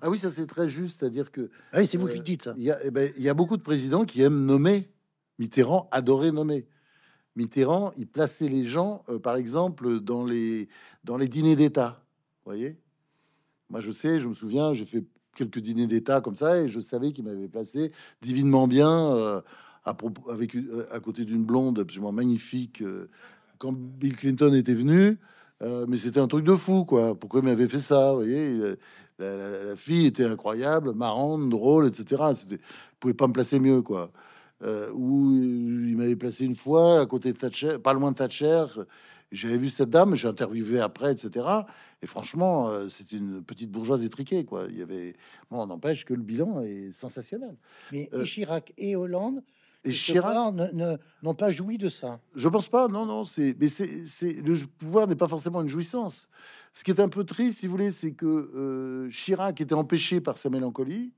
Ah 0.00 0.10
oui, 0.10 0.18
ça 0.18 0.30
c'est 0.30 0.46
très 0.46 0.68
juste, 0.68 1.00
c'est-à-dire 1.00 1.30
que 1.30 1.50
Ah 1.72 1.78
oui, 1.78 1.86
c'est 1.86 1.96
vous 1.96 2.08
qui 2.08 2.16
le 2.18 2.22
dites. 2.22 2.48
Il 2.56 2.64
y, 2.64 2.70
a, 2.70 2.78
eh 2.84 2.90
ben, 2.90 3.12
il 3.16 3.22
y 3.22 3.28
a 3.28 3.34
beaucoup 3.34 3.56
de 3.56 3.62
présidents 3.62 4.04
qui 4.04 4.20
aiment 4.22 4.44
nommer. 4.44 4.88
Mitterrand 5.38 5.88
adorait 5.92 6.30
nommer. 6.32 6.66
Mitterrand, 7.36 7.92
il 7.96 8.06
plaçait 8.06 8.48
les 8.48 8.64
gens, 8.64 9.04
euh, 9.08 9.18
par 9.18 9.36
exemple, 9.36 10.00
dans 10.00 10.24
les, 10.24 10.68
dans 11.04 11.16
les 11.16 11.28
dîners 11.28 11.56
d'État. 11.56 12.04
Voyez? 12.44 12.76
Moi, 13.70 13.80
je 13.80 13.90
sais, 13.90 14.20
je 14.20 14.28
me 14.28 14.34
souviens, 14.34 14.74
j'ai 14.74 14.84
fait 14.84 15.04
quelques 15.34 15.60
dîners 15.60 15.86
d'État 15.86 16.20
comme 16.20 16.34
ça, 16.34 16.58
et 16.58 16.68
je 16.68 16.80
savais 16.80 17.12
qu'il 17.12 17.24
m'avait 17.24 17.48
placé 17.48 17.92
divinement 18.20 18.66
bien 18.68 18.90
euh, 18.90 19.40
à, 19.84 19.96
avec, 20.30 20.54
euh, 20.54 20.86
à 20.92 21.00
côté 21.00 21.24
d'une 21.24 21.44
blonde 21.44 21.78
absolument 21.78 22.12
magnifique 22.12 22.82
quand 23.58 23.72
Bill 23.72 24.16
Clinton 24.16 24.52
était 24.54 24.74
venu. 24.74 25.18
mais 25.60 25.96
c'était 25.96 26.20
un 26.20 26.26
truc 26.26 26.44
de 26.44 26.56
fou, 26.56 26.84
quoi. 26.84 27.14
Pourquoi 27.14 27.40
il 27.40 27.46
m'avait 27.46 27.68
fait 27.68 27.80
ça 27.80 28.10
Vous 28.10 28.16
voyez, 28.16 28.74
la, 29.20 29.76
fille 29.76 30.06
était 30.06 30.24
incroyable, 30.24 30.92
marrante, 30.92 31.48
drôle, 31.48 31.86
etc. 31.86 32.22
C'était, 32.34 32.58
pouvait 32.98 33.14
pas 33.14 33.28
me 33.28 33.32
placer 33.32 33.60
mieux, 33.60 33.80
quoi. 33.80 34.10
Où 34.94 35.32
il 35.32 35.96
m'avait 35.96 36.16
placé 36.16 36.44
une 36.44 36.56
fois 36.56 37.00
à 37.00 37.06
côté 37.06 37.32
de 37.32 37.38
Thatcher, 37.38 37.78
pas 37.78 37.92
loin 37.92 38.12
de 38.12 38.16
Thatcher. 38.16 38.66
J'avais 39.32 39.56
vu 39.56 39.70
cette 39.70 39.88
dame, 39.88 40.14
j'ai 40.14 40.28
interviewé 40.28 40.78
après, 40.78 41.10
etc. 41.12 41.46
Et 42.02 42.06
franchement, 42.06 42.68
euh, 42.68 42.88
c'est 42.88 43.12
une 43.12 43.42
petite 43.42 43.70
bourgeoise 43.70 44.04
étriquée, 44.04 44.44
quoi. 44.44 44.66
Il 44.68 44.76
y 44.76 44.82
avait, 44.82 45.14
bon, 45.50 45.62
on 45.62 45.66
n'empêche 45.66 46.04
que 46.04 46.12
le 46.12 46.22
bilan 46.22 46.60
est 46.62 46.92
sensationnel. 46.92 47.56
Mais 47.92 48.02
et 48.02 48.14
euh, 48.14 48.24
Chirac 48.24 48.74
et 48.76 48.94
Hollande 48.94 49.42
et 49.84 49.90
Chirac 49.90 50.36
n'ont 51.22 51.34
pas 51.34 51.50
joui 51.50 51.78
de 51.78 51.88
ça. 51.88 52.20
Je 52.34 52.48
pense 52.48 52.68
pas, 52.68 52.88
non, 52.88 53.06
non. 53.06 53.24
C'est, 53.24 53.56
mais 53.58 53.68
c'est, 53.68 54.32
le 54.42 54.66
pouvoir 54.78 55.06
n'est 55.06 55.16
pas 55.16 55.28
forcément 55.28 55.62
une 55.62 55.68
jouissance. 55.68 56.28
Ce 56.74 56.84
qui 56.84 56.90
est 56.90 57.00
un 57.00 57.08
peu 57.08 57.24
triste, 57.24 57.60
si 57.60 57.66
vous 57.66 57.72
voulez, 57.72 57.90
c'est 57.90 58.12
que 58.12 58.26
euh, 58.26 59.08
Chirac 59.10 59.60
était 59.60 59.74
empêché 59.74 60.20
par 60.20 60.38
sa 60.38 60.50
mélancolie 60.50 61.12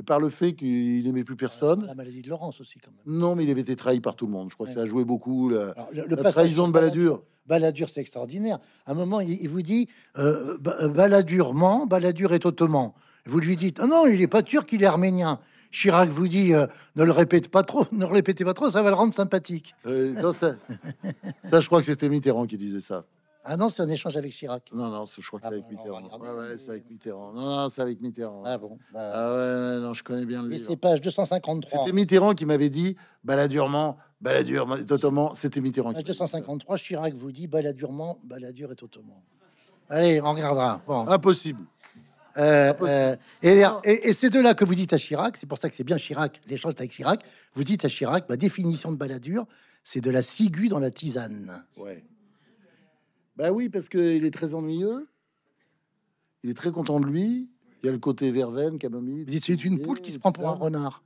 et 0.00 0.02
par 0.02 0.18
le 0.18 0.28
fait 0.28 0.54
qu'il 0.54 1.04
n'aimait 1.04 1.24
plus 1.24 1.36
personne. 1.36 1.86
La 1.86 1.94
maladie 1.94 2.22
de 2.22 2.28
Laurence 2.28 2.60
aussi, 2.60 2.78
quand 2.78 2.90
même. 2.90 3.18
Non, 3.18 3.34
mais 3.34 3.44
il 3.44 3.50
avait 3.50 3.60
été 3.60 3.76
trahi 3.76 4.00
par 4.00 4.16
tout 4.16 4.26
le 4.26 4.32
monde. 4.32 4.50
Je 4.50 4.54
crois 4.54 4.66
que 4.66 4.74
ça 4.74 4.80
a 4.80 4.86
joué 4.86 5.04
beaucoup. 5.04 5.50
La, 5.50 5.74
le, 5.92 6.16
trahison 6.16 6.66
de 6.66 6.72
Balladur. 6.72 7.22
Balladur, 7.46 7.90
c'est 7.90 8.00
extraordinaire. 8.00 8.58
À 8.86 8.92
un 8.92 8.94
moment, 8.94 9.20
il, 9.20 9.48
vous 9.48 9.62
dit 9.62 9.88
euh, 10.18 10.58
Balladur 10.58 11.54
ment, 11.54 11.86
Balladur 11.86 12.32
est 12.34 12.44
ottoman. 12.46 12.92
Vous 13.26 13.38
lui 13.38 13.56
dites 13.56 13.78
oh 13.82 13.86
non, 13.86 14.06
il 14.06 14.20
est 14.20 14.28
pas 14.28 14.42
turc, 14.42 14.72
il 14.72 14.82
est 14.82 14.86
arménien. 14.86 15.38
Chirac 15.70 16.08
vous 16.08 16.28
dit 16.28 16.54
euh, 16.54 16.66
ne 16.96 17.04
le 17.04 17.10
répète 17.10 17.48
pas 17.50 17.62
trop, 17.62 17.86
ne 17.92 18.06
le 18.06 18.12
répétez 18.12 18.44
pas 18.44 18.54
trop, 18.54 18.70
ça 18.70 18.82
va 18.82 18.90
le 18.90 18.96
rendre 18.96 19.12
sympathique. 19.12 19.74
Euh, 19.86 20.32
ça, 20.32 20.56
ça, 21.42 21.60
je 21.60 21.66
crois 21.66 21.80
que 21.80 21.86
c'était 21.86 22.08
Mitterrand 22.08 22.46
qui 22.46 22.56
disait 22.56 22.80
ça. 22.80 23.04
Ah 23.46 23.58
non, 23.58 23.68
c'est 23.68 23.82
un 23.82 23.88
échange 23.88 24.16
avec 24.16 24.32
Chirac. 24.32 24.70
Non, 24.72 24.88
non, 24.88 25.04
je 25.04 25.26
crois 25.26 25.38
que 25.38 25.46
c'est 25.46 25.52
ah 25.52 25.54
avec 25.54 25.70
Mitterrand. 25.70 26.02
ouais, 26.02 26.56
c'est 26.56 26.70
avec 26.70 26.88
Mitterrand. 26.88 27.32
Non, 27.32 27.42
non, 27.42 27.68
c'est 27.68 27.82
avec 27.82 28.00
Mitterrand. 28.00 28.42
Ah 28.44 28.56
bon 28.56 28.78
bah... 28.90 29.12
Ah 29.14 29.34
ouais, 29.34 29.80
non, 29.80 29.92
je 29.92 30.02
connais 30.02 30.24
bien 30.24 30.42
le 30.42 30.48
livre. 30.48 30.66
c'est 30.68 30.76
page 30.76 31.02
253. 31.02 31.80
C'était 31.80 31.92
Mitterrand 31.92 32.34
qui 32.34 32.46
m'avait 32.46 32.70
dit 32.70 32.96
baladurement, 33.22 33.98
baladure 34.20 34.76
est 34.76 34.90
ottoman. 34.90 35.30
C'était 35.34 35.60
Mitterrand. 35.60 35.92
Page 35.92 36.04
253, 36.04 36.78
Chirac 36.78 37.12
vous 37.12 37.32
dit 37.32 37.46
baladurement, 37.46 38.18
baladur 38.24 38.70
est 38.70 38.82
ottoman. 38.82 39.20
Allez, 39.90 40.22
on 40.22 40.32
regardera. 40.32 40.80
Bon. 40.86 41.06
Impossible. 41.06 41.60
Euh, 42.36 42.72
euh, 42.82 43.16
et, 43.42 44.08
et, 44.08 44.12
c'est 44.12 44.30
de 44.30 44.40
là 44.40 44.54
que 44.54 44.64
vous 44.64 44.74
dites 44.74 44.92
à 44.92 44.98
Chirac, 44.98 45.36
c'est 45.36 45.46
pour 45.46 45.58
ça 45.58 45.68
que 45.68 45.76
c'est 45.76 45.84
bien 45.84 45.98
Chirac, 45.98 46.40
l'échange 46.48 46.72
avec 46.78 46.90
Chirac, 46.90 47.22
vous 47.54 47.62
dites 47.62 47.84
à 47.84 47.88
Chirac, 47.88 48.28
ma 48.28 48.36
définition 48.36 48.90
de 48.90 48.96
baladure, 48.96 49.46
c'est 49.84 50.00
de 50.00 50.10
la 50.10 50.22
ciguë 50.22 50.68
dans 50.68 50.80
la 50.80 50.90
tisane. 50.90 51.64
Ouais. 51.76 52.02
Bah 53.36 53.52
oui, 53.52 53.68
parce 53.68 53.88
qu'il 53.88 54.24
est 54.24 54.30
très 54.30 54.54
ennuyeux. 54.54 55.08
Il 56.42 56.50
est 56.50 56.54
très 56.54 56.70
content 56.70 57.00
de 57.00 57.06
lui. 57.06 57.48
Il 57.82 57.86
y 57.86 57.88
a 57.88 57.92
le 57.92 57.98
côté 57.98 58.30
verveine, 58.30 58.78
camomille. 58.78 59.26
C'est 59.42 59.64
une 59.64 59.80
poule 59.80 60.00
qui 60.00 60.12
se 60.12 60.18
prend 60.18 60.32
pour 60.32 60.48
un 60.48 60.52
renard. 60.52 61.02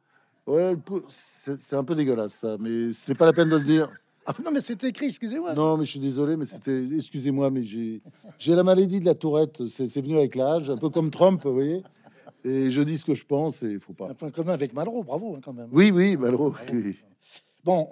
Ouais, 0.47 0.75
c'est 1.09 1.77
un 1.77 1.85
peu 1.85 1.95
dégueulasse 1.95 2.35
ça, 2.35 2.57
mais 2.59 2.93
c'est 2.93 3.15
pas 3.15 3.27
la 3.27 3.33
peine 3.33 3.49
de 3.49 3.57
le 3.57 3.65
dire. 3.65 3.91
Ah 4.27 4.35
non, 4.45 4.51
mais 4.51 4.61
c'est 4.61 4.83
écrit, 4.85 5.07
excusez-moi. 5.07 5.55
Non, 5.55 5.77
mais 5.77 5.85
je 5.85 5.91
suis 5.91 6.01
désolé, 6.01 6.37
mais 6.37 6.45
c'était. 6.45 6.87
Excusez-moi, 6.95 7.51
mais 7.51 7.63
j'ai 7.63 8.01
la 8.47 8.63
maladie 8.63 9.01
de 9.01 9.05
la 9.07 9.15
tourette. 9.15 9.67
C'est 9.69 10.01
venu 10.01 10.17
avec 10.17 10.35
l'âge, 10.35 10.71
un 10.71 10.77
peu 10.77 10.91
comme 10.91 11.11
Trump, 11.11 11.43
vous 11.45 11.55
voyez. 11.55 11.83
Et 12.45 12.71
je 12.71 12.83
dis 12.83 12.99
ce 12.99 13.05
que 13.05 13.15
je 13.15 13.25
pense 13.25 13.63
et 13.63 13.73
il 13.73 13.81
faut 13.81 13.93
pas. 13.93 14.11
Un 14.11 14.15
point 14.15 14.31
commun 14.31 14.53
avec 14.53 14.73
Malraux, 14.73 15.03
bravo 15.03 15.35
hein, 15.35 15.41
quand 15.45 15.53
même. 15.53 15.69
Oui, 15.73 15.91
oui, 15.91 16.17
Malraux. 16.17 16.55
Oui. 16.73 16.97
Bon, 17.69 17.87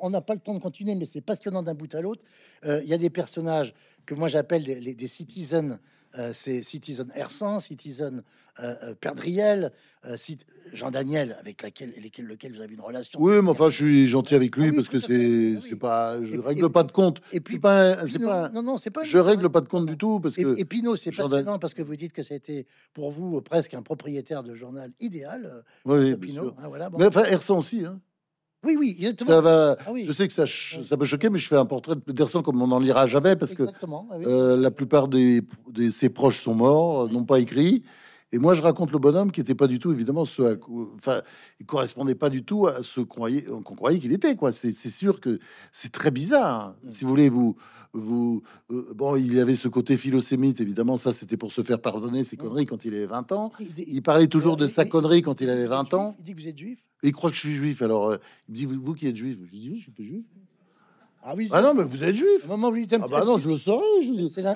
on 0.00 0.10
n'a 0.10 0.20
pas 0.20 0.34
le 0.34 0.38
temps 0.38 0.54
de 0.54 0.60
continuer, 0.60 0.94
mais 0.94 1.04
c'est 1.04 1.20
passionnant 1.20 1.64
d'un 1.64 1.74
bout 1.74 1.92
à 1.92 2.00
l'autre. 2.00 2.22
Euh, 2.64 2.80
il 2.84 2.88
y 2.88 2.94
a 2.94 2.98
des 2.98 3.10
personnages 3.10 3.74
que 4.06 4.14
moi 4.14 4.28
j'appelle 4.28 4.62
des, 4.62 4.94
des, 4.94 5.08
citizens. 5.08 5.80
Euh, 6.16 6.30
c'est 6.32 6.62
Citizen 6.62 7.10
Hersan, 7.16 7.58
Citizen 7.58 8.22
euh, 8.60 8.94
Perdriel, 9.00 9.72
Jean 10.72 10.92
Daniel, 10.92 11.36
avec 11.40 11.62
laquelle, 11.62 11.92
lesquels, 12.00 12.26
lequel 12.26 12.54
vous 12.54 12.60
avez 12.60 12.74
une 12.74 12.80
relation. 12.80 13.18
Oui, 13.20 13.42
mais 13.42 13.50
enfin, 13.50 13.70
je 13.70 13.84
suis 13.84 14.06
gentil 14.06 14.36
avec 14.36 14.56
lui 14.56 14.68
ah 14.68 14.72
parce 14.76 14.88
que 14.88 15.00
c'est 15.00 15.54
ah 15.56 15.60
c'est 15.68 15.76
pas, 15.76 16.22
je 16.22 16.38
règle 16.38 16.70
pas 16.70 16.84
de 16.84 16.92
compte. 16.92 17.20
Et 17.32 17.40
puis 17.40 17.58
pas, 17.58 18.06
c'est 18.06 18.20
pas, 18.20 18.50
non, 18.50 18.62
non, 18.62 18.76
c'est 18.76 18.92
pas. 18.92 19.02
Je 19.02 19.18
règle 19.18 19.50
pas 19.50 19.62
de 19.62 19.68
compte 19.68 19.86
du 19.86 19.96
tout 19.96 20.20
parce 20.20 20.36
que. 20.36 20.56
Et, 20.56 20.64
Pinot, 20.64 20.94
c'est 20.94 21.10
passionnant 21.10 21.58
parce 21.58 21.74
que 21.74 21.82
vous 21.82 21.96
dites 21.96 22.12
que 22.12 22.22
c'était 22.22 22.66
pour 22.94 23.10
vous 23.10 23.40
presque 23.40 23.74
un 23.74 23.82
propriétaire 23.82 24.44
de 24.44 24.54
journal 24.54 24.92
idéal. 25.00 25.64
Oui, 25.84 26.14
Pinot. 26.14 26.54
Ah, 26.62 26.68
voilà, 26.68 26.88
Mais 26.96 27.06
enfin, 27.06 27.24
Hersan 27.24 27.58
aussi. 27.58 27.84
Hein. 27.84 27.98
Oui, 28.64 28.76
oui, 28.76 29.14
Ça 29.24 29.40
va. 29.40 29.76
Ah 29.86 29.90
je 30.02 30.12
sais 30.12 30.26
que 30.26 30.34
ça, 30.34 30.44
ça 30.46 30.96
peut 30.96 31.04
choquer, 31.04 31.30
mais 31.30 31.38
je 31.38 31.46
fais 31.46 31.56
un 31.56 31.64
portrait 31.64 31.94
de 31.94 32.00
Peterson 32.00 32.42
comme 32.42 32.60
on 32.60 32.66
n'en 32.66 32.80
lira 32.80 33.06
jamais 33.06 33.36
parce 33.36 33.54
que 33.54 33.62
ah 33.62 33.86
euh, 34.14 34.56
la 34.56 34.70
plupart 34.72 35.06
de 35.06 35.42
ses 35.92 36.08
proches 36.08 36.40
sont 36.40 36.54
morts, 36.54 37.02
euh, 37.04 37.08
n'ont 37.08 37.24
pas 37.24 37.38
écrit. 37.38 37.84
Et 38.32 38.38
moi, 38.38 38.52
je 38.54 38.60
raconte 38.60 38.92
le 38.92 38.98
bonhomme 38.98 39.32
qui 39.32 39.40
n'était 39.40 39.54
pas 39.54 39.66
du 39.66 39.78
tout, 39.78 39.90
évidemment, 39.90 40.26
ce, 40.26 40.58
enfin, 40.96 41.22
il 41.60 41.66
correspondait 41.66 42.14
pas 42.14 42.28
du 42.28 42.44
tout 42.44 42.66
à 42.66 42.82
ce 42.82 43.00
qu'on 43.00 43.26
croyait, 43.74 43.98
qu'il 43.98 44.12
était. 44.12 44.36
Quoi, 44.36 44.52
c'est 44.52 44.72
sûr 44.72 45.20
que 45.20 45.38
c'est 45.72 45.92
très 45.92 46.10
bizarre. 46.10 46.60
Hein. 46.60 46.76
Mm. 46.84 46.90
Si 46.90 47.04
vous 47.04 47.10
voulez, 47.10 47.28
vous, 47.30 47.56
vous, 47.94 48.42
euh, 48.70 48.92
bon, 48.94 49.16
il 49.16 49.34
y 49.34 49.40
avait 49.40 49.56
ce 49.56 49.68
côté 49.68 49.96
philosémite, 49.96 50.60
évidemment. 50.60 50.98
Ça, 50.98 51.12
c'était 51.12 51.38
pour 51.38 51.52
se 51.52 51.62
faire 51.62 51.80
pardonner 51.80 52.22
ses 52.22 52.36
mm. 52.36 52.40
conneries 52.40 52.66
quand 52.66 52.84
il 52.84 52.94
avait 52.94 53.06
20 53.06 53.32
ans. 53.32 53.50
Il 53.78 54.02
parlait 54.02 54.28
toujours 54.28 54.58
de 54.58 54.66
sa 54.66 54.84
connerie 54.84 55.22
quand 55.22 55.40
il 55.40 55.48
avait 55.48 55.66
20 55.66 55.94
ans. 55.94 56.14
Il 56.18 56.24
dit 56.24 56.34
que 56.34 56.40
vous 56.42 56.48
êtes 56.48 56.58
juif. 56.58 56.78
il 57.02 57.12
croit 57.12 57.30
que 57.30 57.36
je 57.36 57.40
suis 57.40 57.54
juif. 57.54 57.80
Alors, 57.80 58.10
euh, 58.10 58.16
il 58.48 58.52
me 58.52 58.56
dit 58.56 58.66
vous, 58.66 58.94
qui 58.94 59.06
êtes 59.06 59.16
juif. 59.16 59.38
Je 59.42 59.48
dis 59.48 59.70
oui, 59.70 59.78
je 59.78 59.82
suis 59.84 59.90
pas 59.90 60.02
juif. 60.02 60.24
Ah 61.22 61.34
oui. 61.36 61.48
Ah 61.50 61.62
non, 61.62 61.74
mais 61.74 61.84
vous 61.84 62.02
êtes 62.04 62.14
juif. 62.14 62.46
Maman, 62.48 62.70
vous 62.70 62.78
ah 62.92 62.98
bah 63.10 63.24
non, 63.24 63.38
je 63.38 63.48
le 63.48 63.56
saurais. 63.56 63.84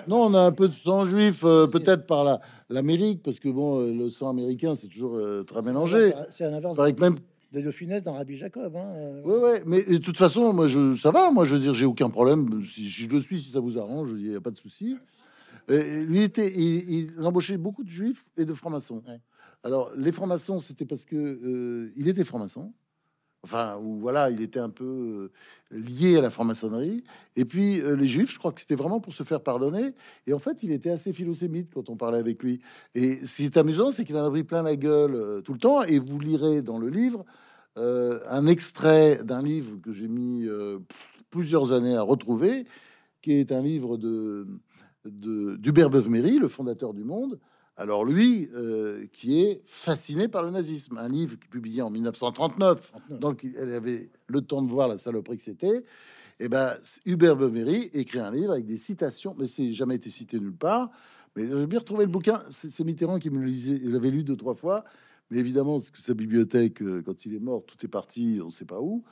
Non, 0.06 0.24
on 0.24 0.34
a 0.34 0.40
un 0.40 0.52
peu 0.52 0.68
de 0.68 0.72
sang 0.72 1.04
juif, 1.04 1.42
euh, 1.44 1.66
peut-être 1.66 2.06
par 2.06 2.24
la 2.24 2.40
l'Amérique, 2.70 3.22
parce 3.22 3.38
que 3.38 3.48
bon, 3.48 3.80
euh, 3.80 3.92
le 3.92 4.08
sang 4.08 4.30
américain, 4.30 4.74
c'est 4.74 4.88
toujours 4.88 5.16
euh, 5.16 5.42
très 5.42 5.60
mélangé. 5.60 6.12
C'est 6.30 6.44
un 6.44 6.54
inverse. 6.54 6.78
Avec 6.78 7.00
même 7.00 7.18
de 7.52 7.70
finesse 7.70 8.04
dans 8.04 8.14
Rabbi 8.14 8.36
Jacob. 8.36 8.74
Hein, 8.76 9.20
Oui, 9.24 9.34
ouais, 9.34 9.62
mais 9.66 9.82
de 9.82 9.98
toute 9.98 10.16
façon, 10.16 10.54
moi, 10.54 10.68
je, 10.68 10.94
ça 10.94 11.10
va. 11.10 11.30
Moi, 11.30 11.44
je 11.44 11.54
veux 11.54 11.60
dire, 11.60 11.74
j'ai 11.74 11.84
aucun 11.84 12.08
problème. 12.08 12.62
Si, 12.64 12.88
je 12.88 13.08
le 13.08 13.20
suis, 13.20 13.42
si 13.42 13.50
ça 13.50 13.60
vous 13.60 13.78
arrange, 13.78 14.08
il 14.16 14.30
n'y 14.30 14.36
a 14.36 14.40
pas 14.40 14.50
de 14.50 14.56
souci. 14.56 14.96
lui 15.68 16.22
était, 16.22 16.50
il, 16.50 17.12
embauchait 17.22 17.58
beaucoup 17.58 17.84
de 17.84 17.90
juifs 17.90 18.24
et 18.38 18.46
de 18.46 18.54
francs-maçons. 18.54 19.02
Alors, 19.64 19.90
les 19.96 20.12
francs-maçons, 20.12 20.60
c'était 20.60 20.86
parce 20.86 21.04
que 21.04 21.92
il 21.96 22.08
était 22.08 22.24
franc-maçon 22.24 22.72
enfin, 23.44 23.78
où 23.82 23.98
voilà, 23.98 24.30
il 24.30 24.40
était 24.40 24.60
un 24.60 24.68
peu 24.68 24.84
euh, 24.84 25.76
lié 25.76 26.18
à 26.18 26.20
la 26.20 26.30
franc-maçonnerie. 26.30 27.02
Et 27.36 27.44
puis 27.44 27.80
euh, 27.80 27.96
les 27.96 28.06
juifs, 28.06 28.32
je 28.32 28.38
crois 28.38 28.52
que 28.52 28.60
c'était 28.60 28.74
vraiment 28.74 29.00
pour 29.00 29.12
se 29.12 29.22
faire 29.22 29.40
pardonner. 29.40 29.94
Et 30.26 30.32
en 30.32 30.38
fait, 30.38 30.62
il 30.62 30.72
était 30.72 30.90
assez 30.90 31.12
philosémite 31.12 31.70
quand 31.72 31.88
on 31.88 31.96
parlait 31.96 32.18
avec 32.18 32.42
lui. 32.42 32.60
Et 32.94 33.24
ce 33.26 33.36
qui 33.36 33.44
est 33.44 33.56
amusant, 33.56 33.90
c'est 33.90 34.04
qu'il 34.04 34.16
en 34.16 34.24
a 34.24 34.30
pris 34.30 34.44
plein 34.44 34.62
la 34.62 34.76
gueule 34.76 35.14
euh, 35.14 35.40
tout 35.40 35.52
le 35.52 35.58
temps. 35.58 35.82
Et 35.82 35.98
vous 35.98 36.18
lirez 36.18 36.62
dans 36.62 36.78
le 36.78 36.88
livre 36.88 37.24
un 37.74 38.46
extrait 38.48 39.24
d'un 39.24 39.40
livre 39.40 39.78
que 39.82 39.92
j'ai 39.92 40.06
mis 40.06 40.46
plusieurs 41.30 41.72
années 41.72 41.96
à 41.96 42.02
retrouver, 42.02 42.66
qui 43.22 43.32
est 43.32 43.50
un 43.50 43.62
livre 43.62 43.96
de 43.96 44.46
d'Hubert 45.06 45.88
Beuve-Méry, 45.88 46.38
le 46.38 46.48
fondateur 46.48 46.92
du 46.92 47.02
Monde, 47.02 47.40
alors 47.82 48.04
lui, 48.04 48.48
euh, 48.54 49.06
qui 49.12 49.42
est 49.42 49.60
fasciné 49.66 50.28
par 50.28 50.44
le 50.44 50.50
nazisme, 50.50 50.98
un 50.98 51.08
livre 51.08 51.36
qui 51.36 51.46
est 51.46 51.50
publié 51.50 51.82
en 51.82 51.90
1939, 51.90 52.92
donc 53.20 53.44
elle 53.58 53.72
avait 53.72 54.08
le 54.28 54.40
temps 54.40 54.62
de 54.62 54.70
voir 54.70 54.86
la 54.86 54.98
saloperie 54.98 55.36
que 55.36 55.42
c'était. 55.42 55.78
Et 56.38 56.46
eh 56.46 56.48
ben 56.48 56.72
Hubert 57.06 57.36
Beumery 57.36 57.90
écrit 57.92 58.20
un 58.20 58.30
livre 58.30 58.52
avec 58.52 58.66
des 58.66 58.78
citations, 58.78 59.34
mais 59.36 59.48
c'est 59.48 59.72
jamais 59.72 59.96
été 59.96 60.10
cité 60.10 60.38
nulle 60.38 60.54
part. 60.54 60.90
Mais 61.34 61.48
j'ai 61.48 61.66
bien 61.66 61.80
retrouvé 61.80 62.04
le 62.04 62.10
bouquin. 62.10 62.42
C'est 62.50 62.78
Mitterrand 62.84 63.18
qui 63.18 63.30
me 63.30 63.40
le 63.40 63.46
lisait. 63.46 63.80
Il 63.82 63.90
l'avait 63.92 64.10
lu 64.10 64.22
deux 64.22 64.36
trois 64.36 64.54
fois. 64.54 64.84
Mais 65.30 65.38
évidemment, 65.38 65.78
que 65.80 66.00
sa 66.00 66.14
bibliothèque, 66.14 66.82
euh, 66.82 67.02
quand 67.04 67.26
il 67.26 67.34
est 67.34 67.40
mort, 67.40 67.64
tout 67.66 67.76
est 67.84 67.88
parti, 67.88 68.38
on 68.42 68.46
ne 68.46 68.50
sait 68.50 68.64
pas 68.64 68.80
où. 68.80 69.02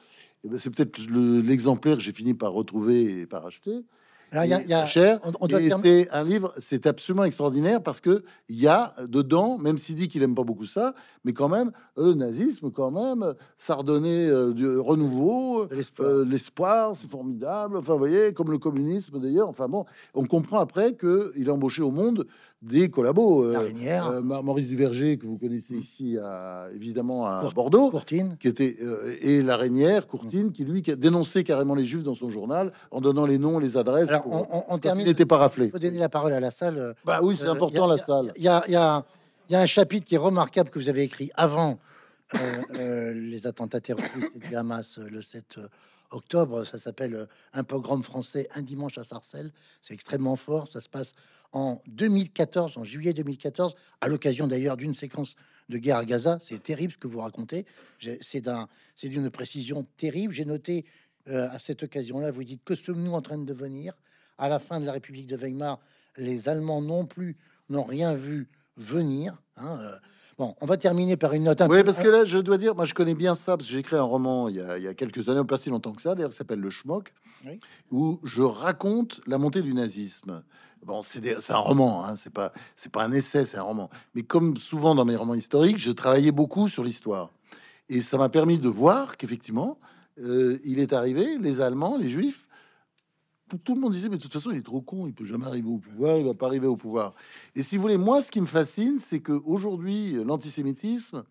Et 0.43 0.47
eh 0.47 0.49
ben, 0.49 0.59
c'est 0.59 0.71
peut-être 0.71 0.99
l'exemplaire 1.11 1.97
que 1.97 2.03
j'ai 2.03 2.13
fini 2.13 2.35
par 2.35 2.53
retrouver 2.53 3.21
et 3.21 3.27
par 3.27 3.45
acheter. 3.47 3.85
Alors, 4.33 4.45
y 4.45 4.73
a, 4.73 4.87
cher. 4.87 5.19
On, 5.41 5.49
c'est 5.49 6.11
un 6.11 6.23
livre, 6.23 6.53
c'est 6.59 6.87
absolument 6.87 7.25
extraordinaire 7.25 7.83
parce 7.83 8.01
que 8.01 8.23
il 8.49 8.61
y 8.61 8.69
a 8.69 8.95
dedans, 9.07 9.59
même 9.59 9.79
s'il 9.79 9.97
dit 9.97 10.09
qu'il 10.09 10.23
aime 10.23 10.35
pas 10.35 10.45
beaucoup 10.45 10.67
ça, 10.67 10.95
mais 11.25 11.33
quand 11.33 11.49
même 11.49 11.73
le 11.97 12.15
nazisme, 12.15 12.71
quand 12.71 12.91
même, 12.91 13.35
ça 13.59 13.75
redonnait 13.75 14.29
euh, 14.29 14.53
du 14.53 14.79
renouveau, 14.79 15.69
euh, 16.01 16.25
l'espoir, 16.25 16.95
c'est 16.95 17.11
formidable. 17.11 17.77
Enfin, 17.77 17.95
vous 17.95 17.99
voyez, 17.99 18.33
comme 18.33 18.51
le 18.51 18.59
communisme 18.59 19.21
d'ailleurs. 19.21 19.49
Enfin 19.49 19.69
bon, 19.69 19.85
on 20.15 20.25
comprend 20.25 20.61
après 20.61 20.95
que 20.95 21.33
il 21.37 21.51
a 21.51 21.55
embauché 21.55 21.83
au 21.83 21.91
monde 21.91 22.27
des 22.63 22.91
collabos. 22.91 23.45
Euh, 23.45 23.71
euh, 23.83 24.21
Maurice 24.23 24.69
Duverger, 24.69 25.17
que 25.17 25.27
vous 25.27 25.39
connaissez 25.39 25.75
ici, 25.75 26.19
à, 26.19 26.69
évidemment 26.75 27.27
à 27.27 27.51
Bordeaux, 27.55 27.91
Courtine. 27.91 28.37
qui 28.39 28.49
était 28.49 28.77
euh, 28.83 29.17
et 29.21 29.43
la 29.43 29.57
Reynière, 29.57 30.07
Courtine, 30.07 30.53
qui 30.53 30.65
lui 30.65 30.83
qui 30.83 30.93
a 30.93 30.97
dénoncé 30.97 31.45
carrément 31.45 31.75
les 31.75 31.85
Juifs 31.85 32.05
dans 32.05 32.15
son 32.15 32.31
journal 32.31 32.73
en 32.91 33.01
donnant 33.01 33.27
les 33.27 33.39
noms, 33.39 33.59
les 33.59 33.77
adresses. 33.77 34.11
on, 34.27 34.79
termine. 34.79 35.07
Il 35.07 35.09
n'était 35.09 35.27
pas 35.27 35.39
raflé. 35.39 35.67
Il 35.67 35.71
faut 35.71 35.79
donner 35.79 35.99
la 35.99 36.09
parole 36.09 36.33
à 36.33 36.41
la 36.41 36.51
salle. 36.51 36.95
Bah 37.05 37.21
oui, 37.23 37.37
c'est 37.39 37.49
important 37.49 37.87
la 37.87 37.99
salle. 37.99 38.33
Il 38.37 38.43
y 38.43 38.49
a, 38.49 38.63
y 38.69 38.77
a 38.77 39.05
un 39.51 39.67
chapitre 39.67 40.07
qui 40.07 40.15
est 40.15 40.19
remarquable 40.19 40.71
que 40.71 40.79
vous 40.79 40.89
avez 40.89 41.03
écrit 41.03 41.31
avant 41.37 41.79
euh, 42.35 42.63
euh, 42.75 43.13
les 43.13 43.47
attentats 43.49 43.81
terroristes 43.81 44.37
du 44.37 44.55
Hamas 44.55 44.99
euh, 44.99 45.09
le 45.11 45.21
7 45.21 45.59
octobre. 46.13 46.65
Ça 46.65 46.79
s'appelle 46.79 47.27
Un 47.53 47.65
pogrom 47.65 48.05
français, 48.05 48.49
un 48.55 48.63
dimanche 48.63 48.99
à 48.99 49.05
Sarcelles. 49.05 49.51
C'est 49.81 49.95
extrêmement 49.95 50.37
fort. 50.37 50.69
Ça 50.69 50.81
se 50.81 50.89
passe 50.89 51.15
en 51.53 51.83
2014, 51.89 52.79
en 52.79 52.85
juillet 52.85 53.13
2014, 53.13 53.75
à 54.01 54.09
l'occasion 54.09 54.47
d'ailleurs 54.47 54.77
d'une 54.77 54.95
séquence 54.95 55.35
de 55.69 55.79
guerre 55.79 55.97
à 55.97 56.05
Gaza. 56.05 56.39
C'est 56.43 56.63
terrible 56.63 56.93
ce 56.93 56.99
que 56.99 57.09
vous 57.09 57.21
racontez. 57.21 57.67
C'est 58.21 58.45
d'une 59.05 59.31
précision 59.31 59.87
terrible. 59.97 60.33
J'ai 60.33 60.45
noté 60.45 60.85
à 61.27 61.59
cette 61.59 61.83
occasion-là, 61.83 62.31
vous 62.31 62.45
dites 62.45 62.63
que 62.65 62.75
sommes-nous 62.75 63.13
en 63.13 63.23
train 63.23 63.39
de 63.39 63.45
devenir 63.45 63.95
à 64.39 64.49
la 64.49 64.59
fin 64.59 64.81
de 64.81 64.87
la 64.87 64.93
République 64.93 65.27
de 65.27 65.37
Weimar 65.37 65.81
Les 66.17 66.49
Allemands 66.49 66.83
non 66.83 67.05
plus 67.05 67.37
n'ont 67.69 67.85
rien 67.85 68.15
vu 68.15 68.49
venir. 68.77 69.41
Hein, 69.57 69.99
Bon, 70.41 70.57
on 70.63 70.65
va 70.65 70.79
terminer 70.79 71.19
par 71.19 71.35
une 71.35 71.43
note. 71.43 71.63
oui, 71.69 71.85
parce 71.85 71.99
que 71.99 72.09
là, 72.09 72.25
je 72.25 72.39
dois 72.39 72.57
dire, 72.57 72.75
moi, 72.75 72.87
je 72.87 72.95
connais 72.95 73.15
bien 73.15 73.35
ça 73.35 73.59
parce 73.59 73.69
que 73.69 73.75
j'ai 73.75 73.81
écrit 73.81 73.97
un 73.97 74.03
roman 74.03 74.49
il 74.49 74.55
y, 74.57 74.89
a, 74.89 74.95
quelques 74.95 75.29
années, 75.29 75.45
pas 75.45 75.59
si 75.59 75.69
longtemps 75.69 75.93
que 75.93 76.01
ça, 76.01 76.15
d'ailleurs, 76.15 76.31
qui 76.31 76.37
s'appelle 76.39 76.61
Le 76.61 76.71
Schmock, 76.71 77.13
où 77.91 78.19
je 78.25 78.41
raconte 78.41 79.21
la 79.27 79.37
montée 79.37 79.61
du 79.61 79.75
nazisme. 79.75 80.43
Bon, 80.83 81.03
c'est 81.03 81.51
un 81.51 81.57
roman, 81.59 82.07
hein, 82.07 82.17
c'est 82.17 82.33
pas, 82.33 82.55
pas 82.91 83.05
un 83.05 83.13
essai, 83.13 83.45
c'est 83.45 83.59
un 83.59 83.65
roman. 83.65 83.91
Mais 84.15 84.23
comme 84.23 84.57
souvent 84.57 84.95
dans 84.95 85.05
mes 85.05 85.15
romans 85.15 85.35
historiques, 85.35 85.77
je 85.77 85.93
travaillais 85.93 86.33
beaucoup 86.33 86.69
sur 86.69 86.85
l'histoire, 86.85 87.33
et 87.91 88.01
ça 88.01 88.17
m'a 88.17 88.31
permis 88.31 88.59
de 88.59 88.69
voir 88.71 89.19
qu'effectivement, 89.19 89.77
euh, 90.23 90.59
il 90.65 90.79
est 90.79 90.95
arrivé, 90.95 91.37
les 91.39 91.61
Allemands, 91.61 91.99
les 91.99 92.09
Juifs 92.09 92.49
tout 93.59 93.75
le 93.75 93.81
monde 93.81 93.93
disait, 93.93 94.09
mais 94.09 94.17
de 94.17 94.23
toute 94.23 94.33
façon, 94.33 94.51
il 94.51 94.59
est 94.59 94.63
trop 94.63 94.81
con, 94.81 95.07
il 95.07 95.15
peut 95.15 95.25
jamais 95.25 95.47
arriver 95.47 95.69
au 95.69 95.79
pouvoir, 95.79 96.19
il 96.19 96.25
va 96.25 96.35
pas 96.35 96.47
arriver 96.47 96.67
au 96.67 96.77
pouvoir. 96.77 97.15
Et 97.55 97.63
si 97.63 97.77
vous 97.77 97.83
voulez, 97.83 97.97
moi, 97.97 98.23
ce 98.23 98.31
qui 98.31 98.41
me 98.41 98.47
fascine, 98.47 98.99
c'est 98.99 99.21
que 99.21 99.33
aujourd'hui, 99.45 100.13
l'antisémitisme, 100.25 101.25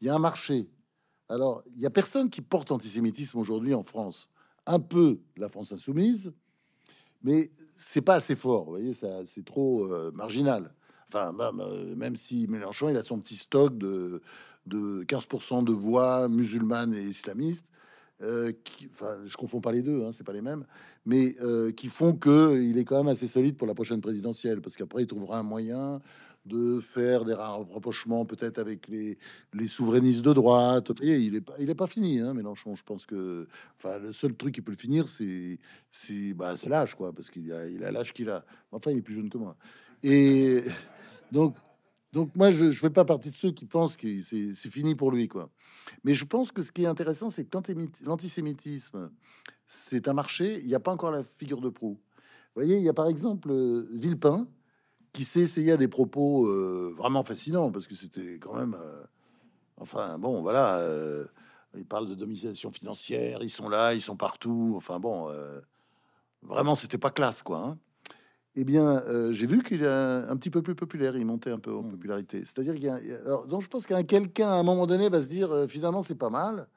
il 0.00 0.06
y 0.06 0.10
a 0.10 0.14
un 0.14 0.18
marché. 0.18 0.68
Alors, 1.28 1.62
il 1.74 1.80
y 1.80 1.86
a 1.86 1.90
personne 1.90 2.30
qui 2.30 2.42
porte 2.42 2.70
antisémitisme 2.70 3.38
aujourd'hui 3.38 3.74
en 3.74 3.82
France. 3.82 4.28
Un 4.66 4.80
peu 4.80 5.20
la 5.36 5.48
France 5.48 5.72
insoumise, 5.72 6.32
mais 7.22 7.50
c'est 7.76 8.02
pas 8.02 8.14
assez 8.14 8.36
fort. 8.36 8.64
Vous 8.64 8.70
voyez, 8.70 8.92
ça, 8.92 9.24
c'est 9.26 9.44
trop 9.44 9.92
euh, 9.92 10.10
marginal. 10.12 10.74
Enfin, 11.08 11.32
bah, 11.32 11.52
bah, 11.52 11.68
même 11.96 12.16
si 12.16 12.46
Mélenchon, 12.48 12.88
il 12.88 12.96
a 12.96 13.02
son 13.02 13.20
petit 13.20 13.36
stock 13.36 13.76
de, 13.78 14.22
de 14.66 15.04
15% 15.04 15.64
de 15.64 15.72
voix 15.72 16.28
musulmanes 16.28 16.94
et 16.94 17.02
islamistes, 17.02 17.66
euh, 18.22 18.52
qui, 18.64 18.88
je 19.26 19.36
confonds 19.36 19.60
pas 19.60 19.72
les 19.72 19.82
deux, 19.82 20.04
hein, 20.04 20.10
c'est 20.12 20.24
pas 20.24 20.32
les 20.32 20.40
mêmes, 20.40 20.64
mais 21.04 21.36
euh, 21.40 21.72
qui 21.72 21.88
font 21.88 22.14
que 22.14 22.62
il 22.62 22.78
est 22.78 22.84
quand 22.84 22.98
même 22.98 23.08
assez 23.08 23.26
solide 23.26 23.56
pour 23.56 23.66
la 23.66 23.74
prochaine 23.74 24.00
présidentielle, 24.00 24.60
parce 24.60 24.76
qu'après 24.76 25.02
il 25.02 25.06
trouvera 25.06 25.38
un 25.38 25.42
moyen 25.42 26.00
de 26.46 26.78
faire 26.78 27.24
des 27.24 27.34
rapprochements 27.34 28.24
peut-être 28.26 28.58
avec 28.58 28.86
les, 28.88 29.18
souverainistes 29.66 30.22
de 30.22 30.32
droite. 30.32 30.92
Il 31.02 31.34
est 31.34 31.74
pas, 31.74 31.86
fini, 31.86 32.20
hein, 32.20 32.34
Mélenchon. 32.34 32.74
Je 32.74 32.84
pense 32.84 33.06
que, 33.06 33.48
le 33.84 34.12
seul 34.12 34.34
truc 34.34 34.54
qui 34.54 34.60
peut 34.60 34.72
le 34.72 34.76
finir, 34.76 35.08
c'est, 35.08 35.58
c'est, 35.90 36.34
bah, 36.34 36.54
l'âge, 36.66 36.94
quoi, 36.94 37.12
parce 37.12 37.30
qu'il 37.30 37.50
a, 37.52 37.66
il 37.66 37.82
a 37.82 37.90
l'âge 37.90 38.12
qu'il 38.12 38.28
a. 38.28 38.44
Enfin, 38.72 38.90
il 38.90 38.98
est 38.98 39.02
plus 39.02 39.14
jeune 39.14 39.30
que 39.30 39.38
moi. 39.38 39.56
Et 40.02 40.62
donc, 41.32 41.56
donc 42.14 42.36
moi, 42.36 42.52
je 42.52 42.66
ne 42.66 42.70
fais 42.70 42.90
pas 42.90 43.04
partie 43.04 43.32
de 43.32 43.34
ceux 43.34 43.50
qui 43.50 43.66
pensent 43.66 43.96
que 43.96 44.22
c'est 44.22 44.70
fini 44.70 44.94
pour 44.94 45.10
lui, 45.10 45.26
quoi. 45.26 45.50
Mais 46.04 46.14
je 46.14 46.24
pense 46.24 46.52
que 46.52 46.62
ce 46.62 46.70
qui 46.70 46.84
est 46.84 46.86
intéressant, 46.86 47.28
c'est 47.28 47.44
que 47.44 47.58
l'antisémitisme, 48.04 49.10
c'est 49.66 50.06
un 50.06 50.12
marché. 50.12 50.60
Il 50.60 50.68
n'y 50.68 50.76
a 50.76 50.80
pas 50.80 50.92
encore 50.92 51.10
la 51.10 51.24
figure 51.24 51.60
de 51.60 51.68
proue. 51.68 51.98
Vous 52.54 52.62
voyez, 52.62 52.76
il 52.76 52.84
y 52.84 52.88
a 52.88 52.92
par 52.92 53.08
exemple 53.08 53.50
euh, 53.50 53.88
Villepin 53.92 54.46
qui 55.12 55.24
s'est 55.24 55.40
essayé 55.40 55.72
à 55.72 55.76
des 55.76 55.88
propos 55.88 56.46
euh, 56.46 56.94
vraiment 56.96 57.24
fascinants 57.24 57.72
parce 57.72 57.88
que 57.88 57.96
c'était 57.96 58.38
quand 58.38 58.54
même, 58.54 58.76
euh, 58.80 59.02
enfin 59.78 60.16
bon, 60.16 60.40
voilà, 60.40 60.86
il 61.76 61.84
parle 61.84 62.08
de 62.08 62.14
domination 62.14 62.70
financière, 62.70 63.40
ils 63.42 63.50
sont 63.50 63.68
là, 63.68 63.92
ils 63.92 64.00
sont 64.00 64.16
partout. 64.16 64.74
Enfin 64.76 65.00
bon, 65.00 65.32
vraiment, 66.42 66.76
c'était 66.76 66.98
pas 66.98 67.10
classe, 67.10 67.42
quoi. 67.42 67.58
Hein 67.58 67.78
eh 68.56 68.64
bien, 68.64 69.02
euh, 69.06 69.32
j'ai 69.32 69.46
vu 69.46 69.62
qu'il 69.62 69.82
est 69.82 69.86
un 69.86 70.36
petit 70.36 70.50
peu 70.50 70.62
plus 70.62 70.74
populaire, 70.74 71.16
il 71.16 71.26
montait 71.26 71.50
un 71.50 71.58
peu 71.58 71.72
en 71.72 71.82
mmh. 71.82 71.90
popularité. 71.90 72.40
C'est-à-dire 72.42 72.74
qu'il 72.74 72.84
y 72.84 72.88
a, 72.88 73.00
alors, 73.24 73.46
donc 73.46 73.62
je 73.62 73.68
pense 73.68 73.86
qu'un 73.86 74.04
quelqu'un 74.04 74.48
à 74.48 74.54
un 74.54 74.62
moment 74.62 74.86
donné 74.86 75.08
va 75.08 75.20
se 75.20 75.28
dire 75.28 75.50
euh, 75.52 75.66
finalement 75.66 76.02
c'est 76.02 76.14
pas 76.14 76.30
mal, 76.30 76.68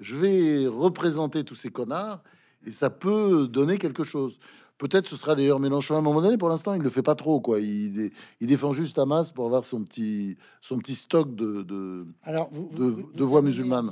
je 0.00 0.16
vais 0.16 0.66
représenter 0.66 1.44
tous 1.44 1.54
ces 1.54 1.70
connards 1.70 2.22
et 2.66 2.72
ça 2.72 2.88
peut 2.90 3.46
donner 3.46 3.78
quelque 3.78 4.04
chose. 4.04 4.38
Peut-être 4.78 5.08
ce 5.08 5.16
sera 5.16 5.34
d'ailleurs 5.34 5.58
Mélenchon 5.58 5.96
à 5.96 5.98
un 5.98 6.02
moment 6.02 6.22
donné. 6.22 6.38
Pour 6.38 6.48
l'instant, 6.48 6.72
il 6.72 6.82
le 6.82 6.90
fait 6.90 7.02
pas 7.02 7.16
trop, 7.16 7.40
quoi. 7.40 7.58
Il, 7.58 8.12
il 8.40 8.46
défend 8.46 8.72
juste 8.72 8.96
Hamas 8.96 9.32
pour 9.32 9.44
avoir 9.46 9.64
son 9.64 9.82
petit, 9.82 10.36
son 10.60 10.78
petit 10.78 10.94
stock 10.94 11.34
de, 11.34 11.62
de, 11.62 12.06
Alors, 12.22 12.48
de, 12.52 13.24
voix 13.24 13.42
musulmanes. 13.42 13.90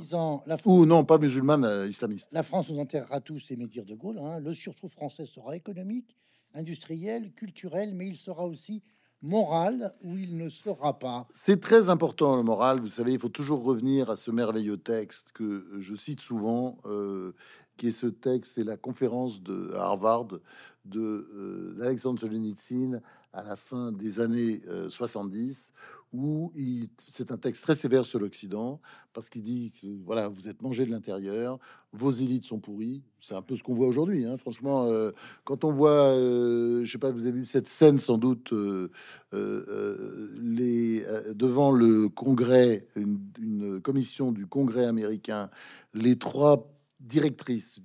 Ou 0.63 0.85
non, 0.85 1.03
pas 1.03 1.17
musulmanes, 1.17 1.65
euh, 1.65 1.89
islamistes. 1.89 2.29
La 2.31 2.41
France 2.41 2.69
nous 2.69 2.79
enterrera 2.79 3.19
tous, 3.19 3.51
aimait 3.51 3.67
dire 3.67 3.83
De 3.83 3.95
Gaulle. 3.95 4.17
Hein. 4.17 4.39
Le 4.39 4.53
surtout 4.53 4.87
français 4.87 5.25
sera 5.25 5.57
économique 5.57 6.15
industriel, 6.53 7.31
culturel, 7.33 7.93
mais 7.93 8.07
il 8.07 8.17
sera 8.17 8.45
aussi 8.45 8.83
moral 9.21 9.93
ou 10.03 10.17
il 10.17 10.37
ne 10.37 10.49
sera 10.49 10.99
pas. 10.99 11.27
C'est 11.33 11.59
très 11.59 11.89
important 11.89 12.35
le 12.35 12.43
moral. 12.43 12.79
Vous 12.79 12.87
savez, 12.87 13.13
il 13.13 13.19
faut 13.19 13.29
toujours 13.29 13.63
revenir 13.63 14.09
à 14.09 14.15
ce 14.15 14.31
merveilleux 14.31 14.77
texte 14.77 15.31
que 15.31 15.67
je 15.79 15.95
cite 15.95 16.21
souvent, 16.21 16.77
euh, 16.85 17.33
qui 17.77 17.87
est 17.87 17.91
ce 17.91 18.07
texte, 18.07 18.53
c'est 18.55 18.63
la 18.63 18.77
conférence 18.77 19.41
de 19.41 19.73
Harvard 19.75 20.27
de 20.85 20.99
euh, 20.99 21.77
Alexandre 21.81 22.19
Solzhenitsyn 22.19 23.01
à 23.33 23.43
la 23.43 23.55
fin 23.55 23.91
des 23.91 24.19
années 24.19 24.61
70, 24.89 25.71
euh, 25.75 25.96
où 26.13 26.53
c'est 27.05 27.31
un 27.31 27.37
texte 27.37 27.63
très 27.63 27.75
sévère 27.75 28.05
sur 28.05 28.19
l'Occident, 28.19 28.79
parce 29.13 29.29
qu'il 29.29 29.41
dit 29.41 29.71
que 29.71 29.87
voilà, 30.05 30.29
vous 30.29 30.47
êtes 30.47 30.61
mangé 30.61 30.85
de 30.85 30.91
l'intérieur, 30.91 31.59
vos 31.91 32.11
élites 32.11 32.45
sont 32.45 32.59
pourries. 32.59 33.03
C'est 33.21 33.35
un 33.35 33.41
peu 33.41 33.55
ce 33.55 33.63
qu'on 33.63 33.73
voit 33.73 33.87
aujourd'hui. 33.87 34.25
Hein. 34.25 34.37
Franchement, 34.37 34.85
euh, 34.85 35.11
quand 35.43 35.63
on 35.63 35.71
voit, 35.71 36.13
euh, 36.15 36.83
je 36.83 36.91
sais 36.91 36.97
pas, 36.97 37.11
vous 37.11 37.27
avez 37.27 37.39
vu 37.39 37.45
cette 37.45 37.67
scène 37.67 37.99
sans 37.99 38.17
doute 38.17 38.53
euh, 38.53 38.89
les, 39.33 41.05
devant 41.33 41.71
le 41.71 42.09
Congrès, 42.09 42.87
une, 42.95 43.19
une, 43.39 43.81
commission 43.81 44.31
du 44.31 44.47
Congrès 44.47 44.85
américain, 44.85 45.49
les 45.93 46.17
trois 46.17 46.71
directrices, 46.99 47.79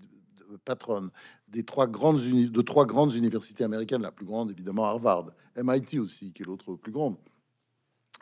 patronnes 0.65 1.11
des 1.49 1.65
trois 1.65 1.87
grandes 1.87 2.21
de 2.23 2.63
trois 2.63 2.87
grandes 2.87 3.15
universités 3.15 3.63
américaines, 3.63 4.03
la 4.03 4.11
plus 4.11 4.25
grande 4.25 4.51
évidemment 4.51 4.85
Harvard, 4.85 5.33
MIT 5.57 5.99
aussi, 5.99 6.33
qui 6.33 6.43
est 6.43 6.47
l'autre 6.47 6.75
plus 6.77 6.93
grande 6.93 7.17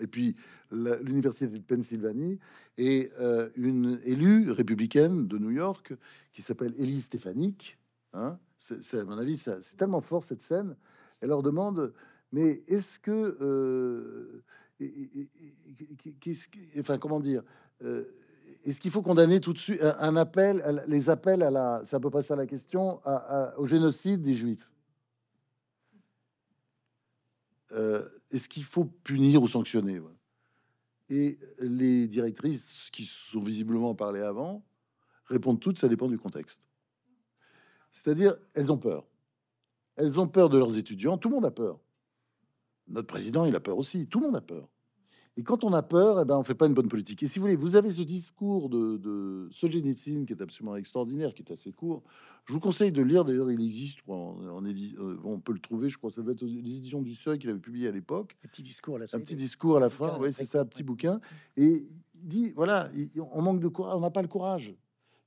et 0.01 0.07
puis 0.07 0.37
l'université 0.71 1.59
de 1.59 1.63
Pennsylvanie, 1.63 2.39
et 2.79 3.13
euh, 3.21 3.51
une 3.57 4.01
élue 4.05 4.51
républicaine 4.51 5.27
de 5.27 5.39
New 5.39 5.51
York 5.51 5.93
qui 6.33 6.43
s'appelle 6.43 6.73
Elise 6.79 7.05
Stefanik. 7.05 7.79
Hein, 8.13 8.39
c'est 8.57 8.99
à 8.99 9.05
mon 9.05 9.19
avis, 9.19 9.37
c'est 9.37 9.77
tellement 9.77 10.01
fort 10.01 10.25
cette 10.25 10.41
scène. 10.41 10.77
Elle 11.21 11.29
leur 11.29 11.43
demande, 11.43 11.93
mais 12.33 12.63
est-ce 12.69 12.99
que, 12.99 13.37
euh, 13.41 14.43
comment 16.99 17.21
dire, 17.21 17.43
euh, 17.83 18.05
est-ce 18.65 18.81
qu'il 18.81 18.91
faut 18.91 19.03
condamner 19.03 19.41
tout 19.41 19.53
de 19.53 19.59
suite 19.59 19.83
un 19.83 20.17
appel, 20.17 20.83
les 20.87 21.11
appels 21.11 21.43
à 21.43 21.51
la, 21.51 21.83
c'est 21.85 21.97
à 21.97 22.01
peu 22.01 22.11
près 22.11 22.23
ça 22.23 22.37
la 22.37 22.47
question, 22.47 23.01
au 23.57 23.67
génocide 23.67 24.23
des 24.23 24.35
Juifs? 24.35 24.71
Est-ce 28.31 28.49
qu'il 28.49 28.65
faut 28.65 28.85
punir 28.85 29.43
ou 29.43 29.49
sanctionner 29.49 30.01
Et 31.09 31.39
les 31.59 32.07
directrices 32.07 32.91
qui 32.93 33.05
sont 33.05 33.41
visiblement 33.41 33.95
parlé 33.95 34.21
avant 34.21 34.65
répondent 35.27 35.61
toutes, 35.61 35.79
ça 35.79 35.89
dépend 35.89 36.09
du 36.09 36.19
contexte. 36.19 36.69
C'est-à-dire, 37.93 38.37
elles 38.55 38.71
ont 38.71 38.79
peur. 38.79 39.07
Elles 39.97 40.19
ont 40.19 40.29
peur 40.29 40.49
de 40.49 40.59
leurs 40.59 40.79
étudiants. 40.79 41.19
Tout 41.19 41.29
le 41.29 41.35
monde 41.35 41.45
a 41.45 41.51
peur. 41.51 41.81
Notre 42.89 43.07
président, 43.07 43.45
il 43.45 43.55
a 43.55 43.61
peur 43.61 43.79
aussi. 43.79 44.07
Tout 44.07 44.21
le 44.21 44.27
monde 44.27 44.37
a 44.37 44.41
peur. 44.41 44.69
Et 45.41 45.43
quand 45.43 45.65
on 45.65 45.73
a 45.73 45.81
peur, 45.81 46.21
eh 46.21 46.27
ben, 46.27 46.37
on 46.37 46.43
fait 46.43 46.55
pas 46.55 46.67
une 46.67 46.75
bonne 46.75 46.89
politique. 46.89 47.23
Et 47.23 47.27
si 47.27 47.39
vous 47.39 47.45
voulez, 47.45 47.57
vous 47.57 47.75
avez 47.75 47.91
ce 47.91 48.03
discours 48.03 48.69
de, 48.69 48.99
de 48.99 49.49
Solzhenitsyn 49.51 50.27
qui 50.27 50.35
est 50.35 50.43
absolument 50.43 50.77
extraordinaire, 50.77 51.33
qui 51.33 51.41
est 51.41 51.51
assez 51.51 51.73
court. 51.73 52.03
Je 52.45 52.53
vous 52.53 52.61
conseille 52.61 52.93
de 52.93 53.01
lire. 53.01 53.25
D'ailleurs, 53.25 53.51
il 53.51 53.65
existe. 53.65 54.01
On, 54.07 54.37
on, 54.39 54.63
euh, 54.63 55.17
on 55.25 55.41
peut 55.41 55.55
le 55.55 55.59
trouver. 55.59 55.89
Je 55.89 55.97
crois 55.97 56.11
ça 56.11 56.21
doit 56.21 56.35
être 56.35 56.45
les 56.45 56.77
éditions 56.77 57.01
du 57.01 57.15
Seuil 57.15 57.39
qu'il 57.39 57.49
avait 57.49 57.59
publié 57.59 57.89
à 57.89 57.91
l'époque. 57.91 58.37
Un 58.45 58.49
petit 58.49 58.63
discours 58.63 58.97
à 58.97 58.99
la 58.99 59.07
fin. 59.07 59.17
Un 59.17 59.21
petit 59.23 59.35
discours 59.35 59.79
à 59.79 59.81
la 59.81 59.89
fin. 59.89 60.19
Oui, 60.21 60.31
c'est 60.31 60.45
ça, 60.45 60.61
un 60.61 60.67
petit 60.67 60.83
bouquin. 60.83 61.23
Et 61.57 61.87
il 62.17 62.29
dit 62.29 62.53
voilà, 62.55 62.91
on 63.33 63.41
manque 63.41 63.61
de 63.61 63.69
courage. 63.69 63.95
On 63.97 64.01
n'a 64.01 64.11
pas 64.11 64.21
le 64.21 64.29
courage. 64.29 64.75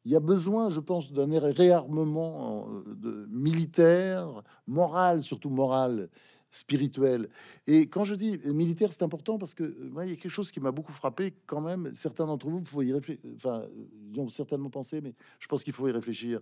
Il 0.05 0.11
y 0.11 0.15
a 0.15 0.19
besoin, 0.19 0.69
je 0.69 0.79
pense, 0.79 1.11
d'un 1.11 1.39
réarmement 1.39 2.67
euh, 2.69 2.93
de, 2.93 3.27
militaire, 3.31 4.43
moral, 4.67 5.23
surtout 5.23 5.49
moral, 5.49 6.09
spirituel. 6.53 7.29
Et 7.65 7.87
quand 7.89 8.03
je 8.03 8.13
dis 8.13 8.39
militaire, 8.45 8.93
c'est 8.93 9.03
important 9.03 9.37
parce 9.39 9.55
que 9.55 9.63
euh, 9.63 10.03
il 10.03 10.09
y 10.09 10.13
a 10.13 10.15
quelque 10.15 10.29
chose 10.29 10.51
qui 10.51 10.59
m'a 10.59 10.71
beaucoup 10.71 10.91
frappé 10.91 11.33
quand 11.47 11.61
même. 11.61 11.93
Certains 11.95 12.27
d'entre 12.27 12.47
vous, 12.47 12.63
faut 12.63 12.83
y 12.83 12.93
enfin, 12.93 13.65
ils 14.11 14.19
ont 14.19 14.29
certainement 14.29 14.69
pensé, 14.69 15.01
mais 15.01 15.15
je 15.39 15.47
pense 15.47 15.63
qu'il 15.63 15.73
faut 15.73 15.87
y 15.87 15.91
réfléchir. 15.91 16.39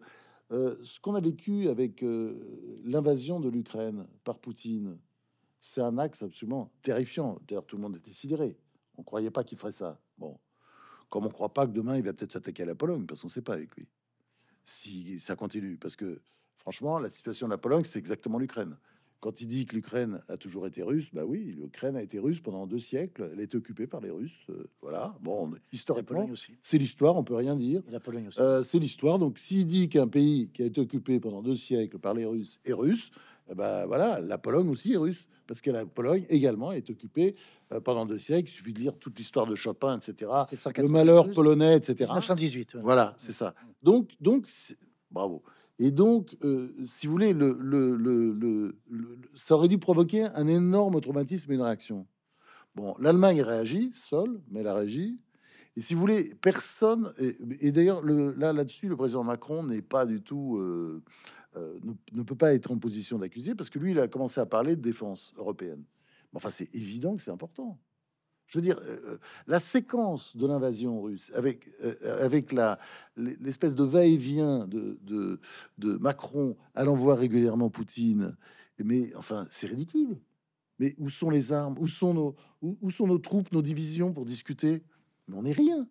Euh, 0.52 0.76
ce 0.84 1.00
qu'on 1.00 1.16
a 1.16 1.22
vécu 1.22 1.70
avec 1.70 2.04
euh, 2.04 2.82
l'invasion 2.84 3.40
de 3.40 3.48
l'Ukraine 3.48 4.06
par 4.26 4.38
Poutine, 4.38 4.98
c'est 5.62 5.82
un 5.82 5.98
axe 5.98 6.22
absolument 6.22 6.70
terrifiant. 6.82 7.40
D'ailleurs, 7.48 7.66
tout 7.66 7.78
le 7.78 7.82
monde 7.82 7.96
était 7.96 8.12
sidéré. 8.12 8.58
On 8.98 9.04
croyait 9.04 9.32
pas 9.32 9.46
qu'il 9.46 9.58
ferait 9.58 9.72
ça. 9.72 9.98
Bon, 10.18 10.38
comme 11.10 11.26
on 11.26 11.30
croit 11.30 11.54
pas 11.54 11.66
que 11.66 11.72
demain 11.72 11.96
il 11.96 12.04
va 12.04 12.12
peut-être 12.12 12.34
s'attaquer 12.34 12.64
à 12.64 12.66
la 12.66 12.76
Pologne, 12.76 13.06
parce 13.06 13.22
qu'on 13.22 13.30
sait 13.30 13.42
pas 13.42 13.54
avec 13.54 13.74
lui. 13.78 13.88
Si 14.66 15.22
ça 15.22 15.38
continue, 15.38 15.78
parce 15.78 15.96
que 15.96 16.22
franchement, 16.58 17.00
la 17.00 17.10
situation 17.10 17.48
de 17.48 17.52
la 17.52 17.58
Pologne, 17.58 17.86
c'est 17.86 18.00
exactement 18.00 18.38
l'Ukraine. 18.38 18.76
Quand 19.22 19.40
il 19.40 19.48
dit 19.48 19.68
que 19.68 19.76
l'Ukraine 19.76 20.24
a 20.30 20.36
toujours 20.36 20.66
été 20.66 20.82
russe, 20.82 21.10
bah 21.14 21.24
oui, 21.26 21.56
l'Ukraine 21.56 21.96
a 21.96 22.02
été 22.02 22.18
russe 22.18 22.40
pendant 22.40 22.66
deux 22.66 22.80
siècles. 22.80 23.30
Elle 23.32 23.40
est 23.40 23.54
occupée 23.54 23.86
par 23.86 24.02
les 24.02 24.10
Russes. 24.10 24.46
euh, 24.50 24.68
voilà. 24.82 25.16
Bon, 25.22 25.48
La 25.52 25.58
historiquement, 25.72 26.28
c'est 26.64 26.80
l'histoire. 26.80 27.16
On 27.16 27.24
peut 27.24 27.36
rien 27.36 27.56
dire. 27.56 27.84
Et 27.88 27.92
la 27.92 28.00
Pologne 28.00 28.28
aussi. 28.30 28.40
Euh, 28.42 28.64
c'est 28.64 28.80
l'histoire. 28.80 29.20
Donc, 29.20 29.38
s'il 29.38 29.68
dit 29.68 29.90
qu'un 29.90 30.08
pays 30.08 30.50
qui 30.52 30.64
a 30.64 30.66
été 30.66 30.82
occupé 30.82 31.20
pendant 31.20 31.44
deux 31.44 31.56
siècles 31.56 32.00
par 32.00 32.16
les 32.16 32.26
Russes 32.26 32.60
est 32.66 32.74
russe, 32.74 33.12
eh 33.52 33.54
ben 33.54 33.86
voilà, 33.86 34.20
la 34.22 34.40
Pologne 34.40 34.70
aussi 34.70 34.94
est 34.94 34.98
russe, 34.98 35.28
parce 35.46 35.62
que 35.62 35.70
la 35.70 35.86
Pologne 35.86 36.26
également 36.30 36.72
est 36.72 36.90
occupée 36.90 37.36
euh, 37.74 37.80
pendant 37.80 38.08
deux 38.08 38.18
siècles. 38.18 38.50
Il 38.50 38.54
suffit 38.54 38.74
de 38.74 38.80
lire 38.80 38.98
toute 38.98 39.20
l'histoire 39.20 39.46
de 39.46 39.56
Chopin, 39.56 39.98
etc. 39.98 40.32
Le 40.52 40.58
792, 40.58 40.90
malheur 40.92 41.32
polonais, 41.32 41.78
etc. 41.78 42.06
1918. 42.06 42.74
ouais. 42.74 42.82
Voilà, 42.82 43.14
c'est 43.18 43.34
ça. 43.34 43.54
Donc, 43.84 44.10
donc, 44.20 44.48
bravo. 45.12 45.44
Et 45.84 45.90
donc, 45.90 46.38
euh, 46.44 46.76
si 46.86 47.08
vous 47.08 47.14
voulez, 47.14 47.34
le, 47.34 48.76
ça 49.34 49.56
aurait 49.56 49.68
dû 49.68 49.80
provoquer 49.80 50.26
un 50.26 50.46
énorme 50.46 51.02
traumatisme 51.02 51.52
et 51.52 51.56
une 51.56 51.64
réaction. 51.64 52.06
Bon, 52.76 52.96
l'Allemagne 53.00 53.42
réagit 53.42 53.92
seule, 53.96 54.40
mais 54.52 54.60
elle 54.60 54.68
a 54.68 54.76
réagi. 54.76 55.20
Et 55.76 55.82
si 55.82 55.96
vous 55.96 56.02
voulez, 56.02 56.36
personne. 56.36 57.14
Et, 57.62 57.72
d'ailleurs, 57.72 58.04
le- 58.04 58.34
là, 58.34 58.54
là-dessus, 58.54 58.90
le 58.90 58.96
président 58.96 59.24
Macron 59.24 59.64
n'est 59.64 59.82
pas 59.82 60.06
du 60.06 60.22
tout. 60.22 60.58
euh, 60.58 61.02
euh, 61.58 61.80
ne, 61.84 61.94
ne 62.20 62.24
peut 62.24 62.36
pas 62.36 62.54
être 62.54 62.72
en 62.72 62.78
position 62.78 63.18
d'accuser 63.18 63.56
parce 63.56 63.72
que 63.72 63.80
lui, 63.80 63.92
il 63.92 64.00
a 64.00 64.08
commencé 64.08 64.40
à 64.40 64.46
parler 64.46 64.76
de 64.76 64.82
défense 64.82 65.34
européenne. 65.36 65.84
Mais 66.32 66.38
enfin, 66.38 66.52
c'est 66.52 66.74
évident 66.76 67.16
que 67.16 67.24
c'est 67.24 67.32
important. 67.32 67.80
Je 68.52 68.58
veux 68.58 68.62
dire, 68.62 68.78
euh, 68.86 69.18
la 69.48 69.62
séquence 69.62 70.36
de 70.36 70.46
l'invasion 70.46 71.02
russe, 71.02 71.32
avec, 71.34 71.70
euh, 71.86 72.22
avec 72.22 72.52
la, 72.52 72.80
l'espèce 73.16 73.76
de 73.76 73.86
va-et-vient 73.86 74.68
de, 74.68 75.00
de, 75.78 75.98
Macron 75.98 76.58
allant 76.76 76.94
voir 76.94 77.18
régulièrement 77.18 77.70
Poutine, 77.70 78.36
mais 78.78 79.16
enfin, 79.16 79.48
c'est 79.52 79.68
ridicule. 79.68 80.20
Mais 80.80 80.96
où 80.98 81.10
sont 81.10 81.30
les 81.30 81.54
armes? 81.54 81.78
Où 81.80 81.88
sont 81.88 82.14
nos, 82.14 82.36
où, 82.62 82.90
sont 82.90 83.08
nos 83.08 83.20
troupes, 83.20 83.54
nos 83.54 83.62
divisions 83.62 84.12
pour 84.12 84.26
discuter? 84.26 84.84
Mais 85.30 85.38
on 85.38 85.44
n'est 85.44 85.54
rien. 85.54 85.88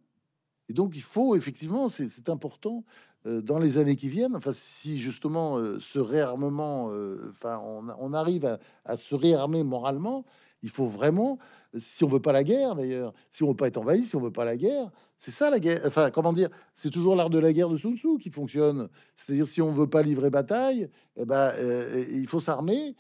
Et 0.68 0.74
donc, 0.74 0.92
il 0.94 1.02
faut 1.02 1.34
effectivement, 1.36 1.88
c'est 1.88 2.08
c'est 2.08 2.28
important 2.28 2.84
euh, 3.26 3.40
dans 3.40 3.58
les 3.58 3.78
années 3.78 3.96
qui 3.96 4.08
viennent. 4.08 4.36
Enfin, 4.36 4.52
si 4.52 4.98
justement 4.98 5.56
euh, 5.56 5.78
ce 5.80 5.98
réarmement, 5.98 6.90
euh, 6.90 7.30
enfin, 7.30 7.58
on, 7.64 8.12
arrive 8.12 8.58
à 8.84 8.96
se 8.96 9.14
réarmer 9.14 9.62
moralement, 9.62 10.26
il 10.62 10.70
faut 10.70 10.86
vraiment, 10.86 11.38
si 11.76 12.04
on 12.04 12.08
veut 12.08 12.20
pas 12.20 12.32
la 12.32 12.44
guerre 12.44 12.74
d'ailleurs, 12.74 13.12
si 13.30 13.42
on 13.42 13.48
veut 13.48 13.56
pas 13.56 13.68
être 13.68 13.78
envahi, 13.78 14.04
si 14.04 14.16
on 14.16 14.20
veut 14.20 14.30
pas 14.32 14.44
la 14.44 14.56
guerre, 14.56 14.90
c'est 15.18 15.30
ça 15.30 15.50
la 15.50 15.60
guerre. 15.60 15.80
Enfin, 15.86 16.10
comment 16.10 16.32
dire 16.32 16.48
C'est 16.74 16.90
toujours 16.90 17.14
l'art 17.14 17.28
de 17.30 17.38
la 17.38 17.52
guerre 17.52 17.68
de 17.68 17.76
Sun 17.76 17.96
Tzu 17.96 18.18
qui 18.18 18.30
fonctionne. 18.30 18.88
C'est-à-dire, 19.16 19.46
si 19.46 19.60
on 19.60 19.70
veut 19.70 19.86
pas 19.86 20.02
livrer 20.02 20.30
bataille, 20.30 20.88
eh 21.16 21.24
ben, 21.26 21.52
euh, 21.58 22.04
il 22.10 22.26
faut 22.26 22.40
s'armer. 22.40 22.96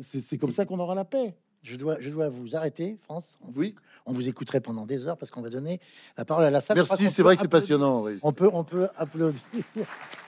C'est 0.00 0.36
comme 0.38 0.50
ça 0.52 0.64
qu'on 0.66 0.80
aura 0.80 0.94
la 0.96 1.04
paix. 1.04 1.36
Je 1.62 1.76
dois, 1.76 1.96
je 2.00 2.10
dois 2.10 2.28
vous 2.28 2.56
arrêter, 2.56 2.98
France. 3.04 3.38
On, 3.40 3.50
Oui. 3.58 3.74
on 4.04 4.12
vous 4.12 4.28
écouterait 4.28 4.60
pendant 4.60 4.84
des 4.84 5.06
heures 5.06 5.16
parce 5.16 5.30
qu'on 5.30 5.40
va 5.42 5.48
donner 5.48 5.80
la 6.18 6.24
parole 6.24 6.44
à 6.44 6.50
la 6.50 6.60
salle. 6.60 6.76
Merci. 6.76 7.08
C'est 7.08 7.22
vrai 7.22 7.36
que 7.36 7.40
c'est 7.42 7.48
passionnant. 7.48 8.02
oui. 8.02 8.18
On 8.22 8.32
peut, 8.32 8.50
on 8.52 8.64
peut 8.64 8.88
applaudir. 8.96 9.40